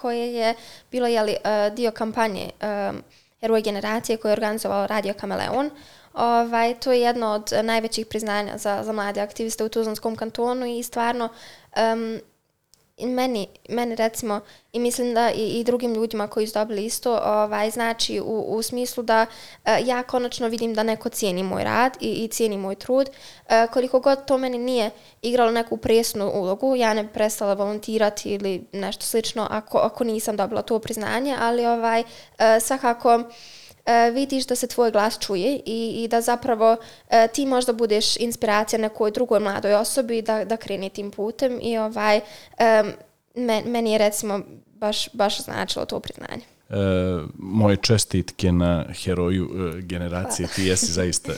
koje 0.00 0.34
je 0.34 0.54
bilo 0.90 1.06
jeli, 1.06 1.36
dio 1.76 1.90
kampanje 1.90 2.50
Heroj 3.40 3.62
generacije 3.62 4.16
koji 4.16 4.30
je 4.30 4.32
organizovao 4.32 4.86
Radio 4.86 5.14
Kameleon. 5.14 5.70
Ovaj, 6.14 6.74
to 6.74 6.92
je 6.92 7.00
jedno 7.00 7.26
od 7.30 7.52
najvećih 7.62 8.06
priznanja 8.06 8.58
za, 8.58 8.82
za 8.82 8.92
mlade 8.92 9.20
aktiviste 9.20 9.64
u 9.64 9.68
Tuzlanskom 9.68 10.16
kantonu 10.16 10.66
i 10.66 10.82
stvarno 10.82 11.28
um, 11.76 12.20
meni, 13.06 13.46
meni 13.68 13.94
recimo 13.94 14.40
i 14.72 14.78
mislim 14.78 15.14
da 15.14 15.30
i, 15.30 15.60
i 15.60 15.64
drugim 15.64 15.94
ljudima 15.94 16.28
koji 16.28 16.46
su 16.46 16.54
dobili 16.54 16.84
isto 16.84 17.20
ovaj, 17.24 17.70
znači 17.70 18.20
u, 18.20 18.44
u 18.48 18.62
smislu 18.62 19.02
da 19.02 19.26
uh, 19.26 19.72
ja 19.84 20.02
konačno 20.02 20.48
vidim 20.48 20.74
da 20.74 20.82
neko 20.82 21.08
cijeni 21.08 21.42
moj 21.42 21.64
rad 21.64 21.96
i, 22.00 22.24
i 22.24 22.28
cijeni 22.28 22.56
moj 22.56 22.74
trud. 22.74 23.08
Uh, 23.08 23.72
koliko 23.72 24.00
god 24.00 24.24
to 24.24 24.38
meni 24.38 24.58
nije 24.58 24.90
igralo 25.22 25.50
neku 25.50 25.76
presnu 25.76 26.30
ulogu, 26.34 26.76
ja 26.76 26.94
ne 26.94 27.12
prestala 27.12 27.54
volontirati 27.54 28.28
ili 28.28 28.64
nešto 28.72 29.04
slično 29.04 29.46
ako, 29.50 29.78
ako 29.78 30.04
nisam 30.04 30.36
dobila 30.36 30.62
to 30.62 30.78
priznanje, 30.78 31.36
ali 31.40 31.66
ovaj, 31.66 32.00
uh, 32.00 32.06
svakako 32.60 33.22
e, 33.86 34.10
vidiš 34.10 34.46
da 34.46 34.54
se 34.54 34.66
tvoj 34.66 34.90
glas 34.90 35.18
čuje 35.18 35.60
i, 35.66 36.04
i 36.04 36.08
da 36.08 36.20
zapravo 36.20 36.76
e, 37.08 37.28
ti 37.28 37.46
možda 37.46 37.72
budeš 37.72 38.16
inspiracija 38.16 38.80
nekoj 38.80 39.10
drugoj 39.10 39.40
mladoj 39.40 39.74
osobi 39.74 40.22
da, 40.22 40.44
da 40.44 40.56
kreni 40.56 40.90
tim 40.90 41.10
putem 41.10 41.58
i 41.62 41.78
ovaj, 41.78 42.16
e, 42.16 42.22
men, 43.34 43.64
meni 43.66 43.92
je 43.92 43.98
recimo 43.98 44.40
baš, 44.74 45.08
baš 45.12 45.44
značilo 45.44 45.84
to 45.84 46.00
priznanje. 46.00 46.42
E, 46.70 46.74
moje 47.38 47.76
čestitke 47.76 48.52
na 48.52 48.84
heroju 48.92 49.44
e, 49.44 49.82
generacije, 49.82 50.46
Hvala. 50.46 50.56
ti 50.56 50.64
jesi 50.64 50.92
zaista 50.92 51.32
e, 51.32 51.36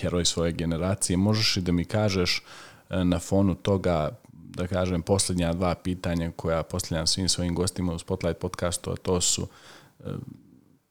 heroj 0.00 0.24
svoje 0.24 0.52
generacije. 0.52 1.16
Možeš 1.16 1.56
li 1.56 1.62
da 1.62 1.72
mi 1.72 1.84
kažeš 1.84 2.42
e, 2.90 3.04
na 3.04 3.18
fonu 3.18 3.54
toga 3.54 4.10
da 4.56 4.66
kažem, 4.66 5.02
posljednja 5.02 5.52
dva 5.52 5.74
pitanja 5.74 6.30
koja 6.36 6.62
posljednjam 6.62 7.06
svim 7.06 7.28
svojim 7.28 7.54
gostima 7.54 7.92
u 7.92 7.98
Spotlight 7.98 8.40
podcastu, 8.40 8.90
a 8.90 8.96
to 8.96 9.20
su 9.20 9.48
e, 10.00 10.04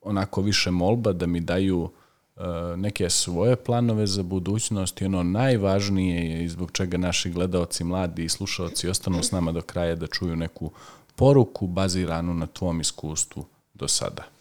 onako 0.06 0.42
više 0.42 0.72
molba 0.72 1.14
da 1.14 1.26
mi 1.26 1.40
daju 1.40 1.90
e, 2.36 2.42
neke 2.78 3.10
svoje 3.10 3.56
planove 3.56 4.08
za 4.08 4.24
budućnost 4.24 5.02
i 5.02 5.06
ono 5.06 5.24
najvažnije 5.24 6.30
je 6.30 6.44
i 6.44 6.50
zbog 6.50 6.72
čega 6.72 6.98
naši 6.98 7.30
gledaoci, 7.30 7.84
mladi 7.84 8.26
i 8.26 8.30
slušalci 8.30 8.90
ostanu 8.90 9.24
s 9.24 9.32
nama 9.32 9.52
do 9.52 9.62
kraja 9.62 9.96
da 9.96 10.08
čuju 10.08 10.36
neku 10.36 10.72
poruku 11.16 11.68
baziranu 11.68 12.34
na 12.34 12.48
tvom 12.48 12.82
iskustvu 12.82 13.46
do 13.74 13.88
sada. 13.88 14.35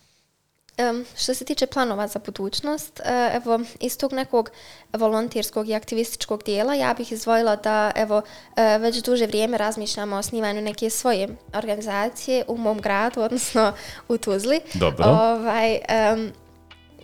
Um, 0.79 1.05
što 1.17 1.35
se 1.35 1.45
tiče 1.45 1.67
planova 1.67 2.07
za 2.07 2.21
budućnost, 2.27 3.01
uh, 3.01 3.35
evo, 3.35 3.61
iz 3.81 3.99
tog 3.99 4.13
nekog 4.13 4.51
volontirskog 4.93 5.69
i 5.69 5.75
aktivističkog 5.75 6.43
dijela, 6.43 6.75
ja 6.75 6.95
bih 6.95 7.13
izvojila 7.13 7.57
da, 7.57 7.93
evo, 7.95 8.17
uh, 8.17 8.83
već 8.83 9.03
duže 9.03 9.27
vrijeme 9.27 9.59
razmišljamo 9.59 10.17
o 10.17 10.23
snivanju 10.23 10.61
neke 10.61 10.91
svoje 10.91 11.29
organizacije 11.55 12.45
u 12.49 12.57
mom 12.57 12.81
gradu, 12.81 13.21
odnosno 13.27 13.73
u 14.09 14.19
Tuzli. 14.19 14.61
Dobro. 14.75 15.05
Ovaj, 15.05 15.79
um, 16.13 16.33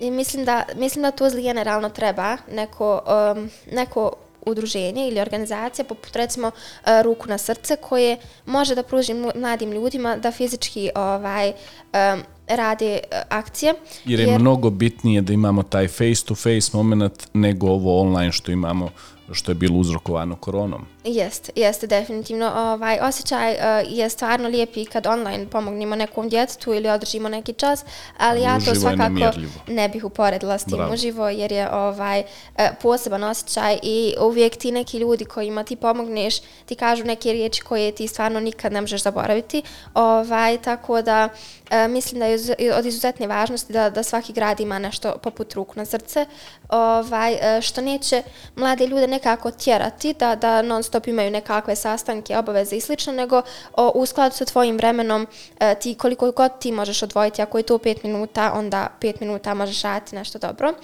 I 0.00 0.10
mislim 0.10 0.44
da, 0.44 0.64
mislim 0.74 1.02
da 1.02 1.10
Tuzli 1.10 1.42
generalno 1.42 1.88
treba 1.88 2.36
neko, 2.52 3.02
um, 3.36 3.50
neko 3.72 4.12
udruženje 4.46 5.08
ili 5.08 5.20
organizacija, 5.20 5.84
poput 5.84 6.16
recimo 6.16 6.48
uh, 6.48 6.90
Ruku 7.02 7.28
na 7.28 7.38
srce, 7.38 7.76
koje 7.76 8.16
može 8.46 8.74
da 8.74 8.82
pruži 8.82 9.14
mladim 9.34 9.72
ljudima 9.72 10.16
da 10.16 10.30
fizički 10.30 10.90
ovaj, 10.94 11.48
um, 11.48 12.22
rade 12.56 12.98
uh, 13.02 13.18
akcije. 13.28 13.74
Jer 14.04 14.20
je 14.20 14.26
jer... 14.26 14.40
mnogo 14.40 14.70
bitnije 14.70 15.20
da 15.20 15.32
imamo 15.32 15.62
taj 15.62 15.88
face-to-face 15.88 16.50
-face 16.50 16.74
moment 16.74 17.26
nego 17.32 17.66
ovo 17.66 18.00
online 18.00 18.32
što 18.32 18.52
imamo 18.52 18.90
što 19.32 19.50
je 19.50 19.54
bilo 19.54 19.78
uzrokovano 19.78 20.36
koronom. 20.36 20.86
Jeste, 21.04 21.52
jeste 21.56 21.86
definitivno. 21.86 22.52
Ovaj, 22.56 22.98
osjećaj 23.02 23.52
uh, 23.52 23.92
je 23.92 24.08
stvarno 24.08 24.48
lijep 24.48 24.76
i 24.76 24.84
kad 24.84 25.06
online 25.06 25.46
pomognimo 25.50 25.96
nekom 25.96 26.28
djetetu 26.28 26.74
ili 26.74 26.88
održimo 26.88 27.28
neki 27.28 27.52
čas, 27.52 27.84
ali 28.18 28.42
ja 28.42 28.58
to 28.64 28.74
svakako 28.74 29.38
ne 29.66 29.88
bih 29.88 30.04
uporedila 30.04 30.58
s 30.58 30.64
tim 30.64 30.76
Bravo. 30.76 30.92
uživo 30.92 31.28
jer 31.28 31.52
je 31.52 31.72
ovaj 31.72 32.20
uh, 32.20 32.64
poseban 32.82 33.24
osjećaj 33.24 33.78
i 33.82 34.14
uvijek 34.20 34.56
ti 34.56 34.72
neki 34.72 34.98
ljudi 34.98 35.24
kojima 35.24 35.64
ti 35.64 35.76
pomogneš, 35.76 36.40
ti 36.66 36.74
kažu 36.74 37.04
neke 37.04 37.32
riječi 37.32 37.62
koje 37.62 37.92
ti 37.92 38.08
stvarno 38.08 38.40
nikad 38.40 38.72
ne 38.72 38.80
možeš 38.80 39.02
zaboraviti. 39.02 39.62
Ovaj, 39.94 40.58
tako 40.58 41.02
da 41.02 41.28
uh, 41.70 41.90
mislim 41.90 42.18
da 42.18 42.26
je 42.26 42.74
od 42.74 42.86
izuzetne 42.86 43.26
važnosti 43.26 43.72
da, 43.72 43.90
da 43.90 44.02
svaki 44.02 44.32
grad 44.32 44.60
ima 44.60 44.78
nešto 44.78 45.16
poput 45.22 45.54
ruku 45.54 45.72
na 45.76 45.84
srce, 45.84 46.26
ovaj, 46.68 47.60
što 47.62 47.80
neće 47.80 48.22
mlade 48.56 48.86
ljude 48.86 49.06
nekako 49.06 49.50
tjerati 49.50 50.12
da, 50.12 50.34
da 50.34 50.62
non 50.62 50.82
stop 50.90 51.06
imaju 51.06 51.30
nekakve 51.30 51.76
sastanke, 51.76 52.38
obaveze 52.38 52.76
i 52.76 52.80
slično, 52.80 53.12
nego 53.12 53.42
o, 53.76 53.92
u 53.94 54.06
skladu 54.06 54.34
sa 54.34 54.44
tvojim 54.44 54.76
vremenom 54.76 55.26
e, 55.60 55.74
ti 55.74 55.94
koliko 55.94 56.32
god 56.32 56.58
ti 56.58 56.72
možeš 56.72 57.02
odvojiti, 57.02 57.42
ako 57.42 57.58
je 57.58 57.62
to 57.62 57.78
5 57.78 58.04
minuta, 58.04 58.52
onda 58.54 58.88
5 59.00 59.14
minuta 59.20 59.54
možeš 59.54 59.82
raditi 59.82 60.16
nešto 60.16 60.38
dobro. 60.38 60.74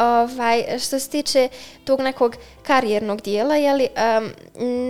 Ovaj, 0.00 0.78
što 0.78 0.98
se 0.98 1.10
tiče 1.10 1.48
tog 1.84 2.00
nekog 2.00 2.36
karijernog 2.62 3.20
dijela, 3.20 3.56
jeli, 3.56 3.88
um, 3.88 4.30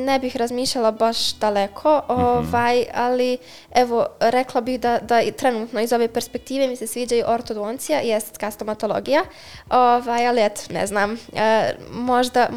ne 0.04 0.18
bih 0.18 0.36
razmišljala 0.36 0.90
baš 0.90 1.32
daleko, 1.34 2.02
mhm. 2.11 2.20
ovaj, 2.20 2.84
ali 2.94 3.38
evo, 3.74 4.06
rekla 4.20 4.61
bih 4.61 4.80
da, 4.80 4.98
da 4.98 5.32
trenutno 5.36 5.80
iz 5.80 5.92
ove 5.92 6.08
perspektive 6.08 6.68
mi 6.68 6.76
se 6.76 6.86
sviđaju 6.86 7.24
ortodoncija 7.26 8.02
i 8.02 8.12
estetka 8.12 8.50
stomatologija, 8.50 9.22
ovaj, 9.70 10.26
ali 10.26 10.44
eto, 10.44 10.61
ne 10.70 10.86
znam, 10.86 11.18
e, 11.32 11.74
možda 11.90 12.48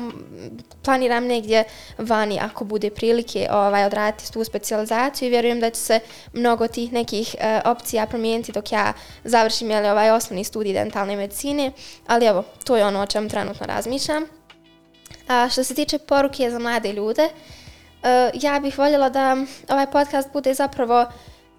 planiram 0.84 1.26
negdje 1.26 1.64
vani 1.97 2.39
ako 2.41 2.66
bude 2.66 2.89
prilike 2.89 3.47
ovaj, 3.51 3.86
odraditi 3.86 4.32
tu 4.34 4.43
specializaciju 4.43 5.28
i 5.28 5.30
vjerujem 5.30 5.60
da 5.60 5.70
će 5.70 5.80
se 5.80 5.99
mnogo 6.34 6.68
tih 6.68 6.93
nekih 6.93 7.36
e, 7.39 7.62
opcija 7.66 8.06
promijeniti 8.06 8.51
dok 8.51 8.72
ja 8.72 8.93
završim 9.24 9.72
jeli, 9.72 9.89
ovaj 9.89 10.12
osnovni 10.12 10.43
studij 10.43 10.74
dentalne 10.74 11.16
medicine, 11.16 11.72
ali 12.08 12.26
evo, 12.26 12.43
to 12.64 12.78
je 12.78 12.86
ono 12.86 13.02
o 13.02 13.06
čemu 13.06 13.30
trenutno 13.30 13.68
razmišljam. 13.68 14.26
A 15.28 15.50
što 15.50 15.64
se 15.64 15.76
tiče 15.76 15.98
poruke 15.98 16.52
za 16.52 16.60
mlade 16.60 16.94
ljude, 16.94 17.24
uh, 17.24 18.10
ja 18.34 18.60
bih 18.60 18.78
voljela 18.78 19.10
da 19.10 19.38
ovaj 19.70 19.91
podcast 19.91 20.30
bude 20.34 20.54
zapravo 20.54 21.06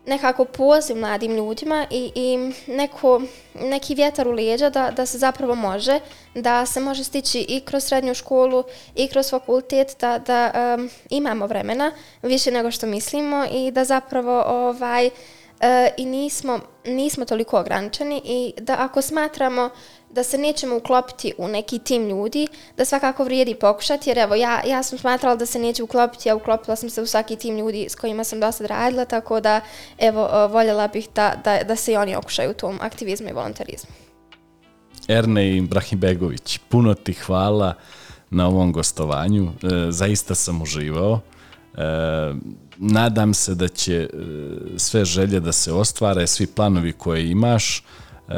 nekako 0.06 0.44
poziv 0.44 0.96
mladim 0.96 1.36
ljudima 1.36 1.86
i, 1.90 2.12
i 2.14 2.52
neko, 2.66 3.22
neki 3.54 3.94
vjetar 3.94 4.28
u 4.28 4.32
lijeđa 4.32 4.70
da, 4.70 4.90
da 4.90 5.06
se 5.06 5.18
zapravo 5.18 5.54
može, 5.54 6.00
da 6.34 6.66
se 6.66 6.80
može 6.80 7.04
stići 7.04 7.46
i 7.48 7.60
kroz 7.60 7.84
srednju 7.84 8.14
školu 8.14 8.64
i 8.94 9.08
kroz 9.08 9.30
fakultet, 9.30 9.96
da, 10.00 10.18
da 10.18 10.74
um, 10.74 10.90
imamo 11.10 11.46
vremena 11.46 11.92
više 12.22 12.50
nego 12.50 12.70
što 12.70 12.86
mislimo 12.86 13.44
i 13.52 13.70
da 13.70 13.84
zapravo 13.84 14.44
ovaj, 14.46 15.10
e, 15.60 15.90
i 15.96 16.04
nismo, 16.04 16.60
nismo 16.84 17.24
toliko 17.24 17.60
ograničeni 17.60 18.22
i 18.24 18.52
da 18.60 18.76
ako 18.78 19.02
smatramo 19.02 19.70
da 20.14 20.22
se 20.22 20.38
nećemo 20.38 20.76
uklopiti 20.76 21.32
u 21.38 21.48
neki 21.48 21.78
tim 21.78 22.08
ljudi, 22.08 22.46
da 22.76 22.84
svakako 22.84 23.24
vrijedi 23.24 23.54
pokušati, 23.54 24.10
jer 24.10 24.18
evo, 24.18 24.34
ja, 24.34 24.62
ja 24.66 24.82
sam 24.82 24.98
smatrala 24.98 25.36
da 25.36 25.46
se 25.46 25.58
neće 25.58 25.82
uklopiti, 25.82 26.30
a 26.30 26.36
uklopila 26.36 26.76
sam 26.76 26.90
se 26.90 27.02
u 27.02 27.06
svaki 27.06 27.36
tim 27.36 27.58
ljudi 27.58 27.86
s 27.88 27.94
kojima 27.94 28.24
sam 28.24 28.40
dosta 28.40 28.66
radila, 28.66 29.04
tako 29.04 29.40
da, 29.40 29.60
evo, 29.98 30.28
e, 30.32 30.46
voljela 30.48 30.88
bih 30.88 31.08
da, 31.14 31.34
da, 31.44 31.62
da 31.64 31.76
se 31.76 31.92
i 31.92 31.96
oni 31.96 32.16
okušaju 32.16 32.50
u 32.50 32.54
tom 32.54 32.78
aktivizmu 32.80 33.28
i 33.28 33.32
volontarizmu. 33.32 33.90
Erne 35.08 35.56
Ibrahimbegović, 35.56 36.58
puno 36.68 36.94
ti 36.94 37.12
hvala 37.12 37.74
na 38.30 38.48
ovom 38.48 38.72
gostovanju, 38.72 39.44
e, 39.44 39.68
zaista 39.90 40.34
sam 40.34 40.62
uživao. 40.62 41.20
E, 41.74 41.80
nadam 42.76 43.34
se 43.34 43.54
da 43.54 43.68
će 43.68 43.94
e, 43.94 44.08
sve 44.76 45.04
želje 45.04 45.40
da 45.40 45.52
se 45.52 45.72
ostvare, 45.72 46.26
svi 46.26 46.46
planovi 46.46 46.92
koje 46.92 47.30
imaš, 47.30 47.82
E, 48.28 48.34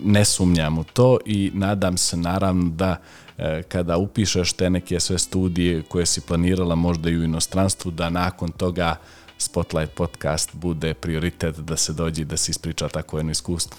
ne 0.00 0.24
sumnjam 0.24 0.78
u 0.78 0.84
to 0.84 1.18
i 1.26 1.50
nadam 1.54 1.96
se 1.96 2.16
naravno 2.16 2.70
da 2.70 2.96
e, 3.38 3.62
kada 3.62 3.96
upišeš 3.96 4.52
te 4.52 4.70
neke 4.70 5.00
sve 5.00 5.18
studije 5.18 5.82
koje 5.82 6.06
si 6.06 6.20
planirala 6.20 6.74
možda 6.74 7.10
i 7.10 7.16
u 7.16 7.24
inostranstvu, 7.24 7.90
da 7.90 8.10
nakon 8.10 8.52
toga 8.52 8.96
Spotlight 9.38 9.94
podcast 9.94 10.54
bude 10.54 10.94
prioritet 10.94 11.56
da 11.56 11.76
se 11.76 11.92
dođe 11.92 12.24
da 12.24 12.36
se 12.36 12.50
ispriča 12.50 12.88
tako 12.88 13.16
jedno 13.16 13.32
iskustvo. 13.32 13.76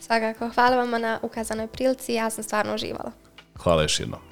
Svakako, 0.00 0.50
hvala 0.54 0.76
vam 0.76 0.90
na 0.90 1.18
ukazanoj 1.22 1.66
prilici, 1.66 2.14
ja 2.14 2.30
sam 2.30 2.44
stvarno 2.44 2.74
uživala. 2.74 3.12
Hvala 3.56 3.82
još 3.82 4.00
jednom. 4.00 4.29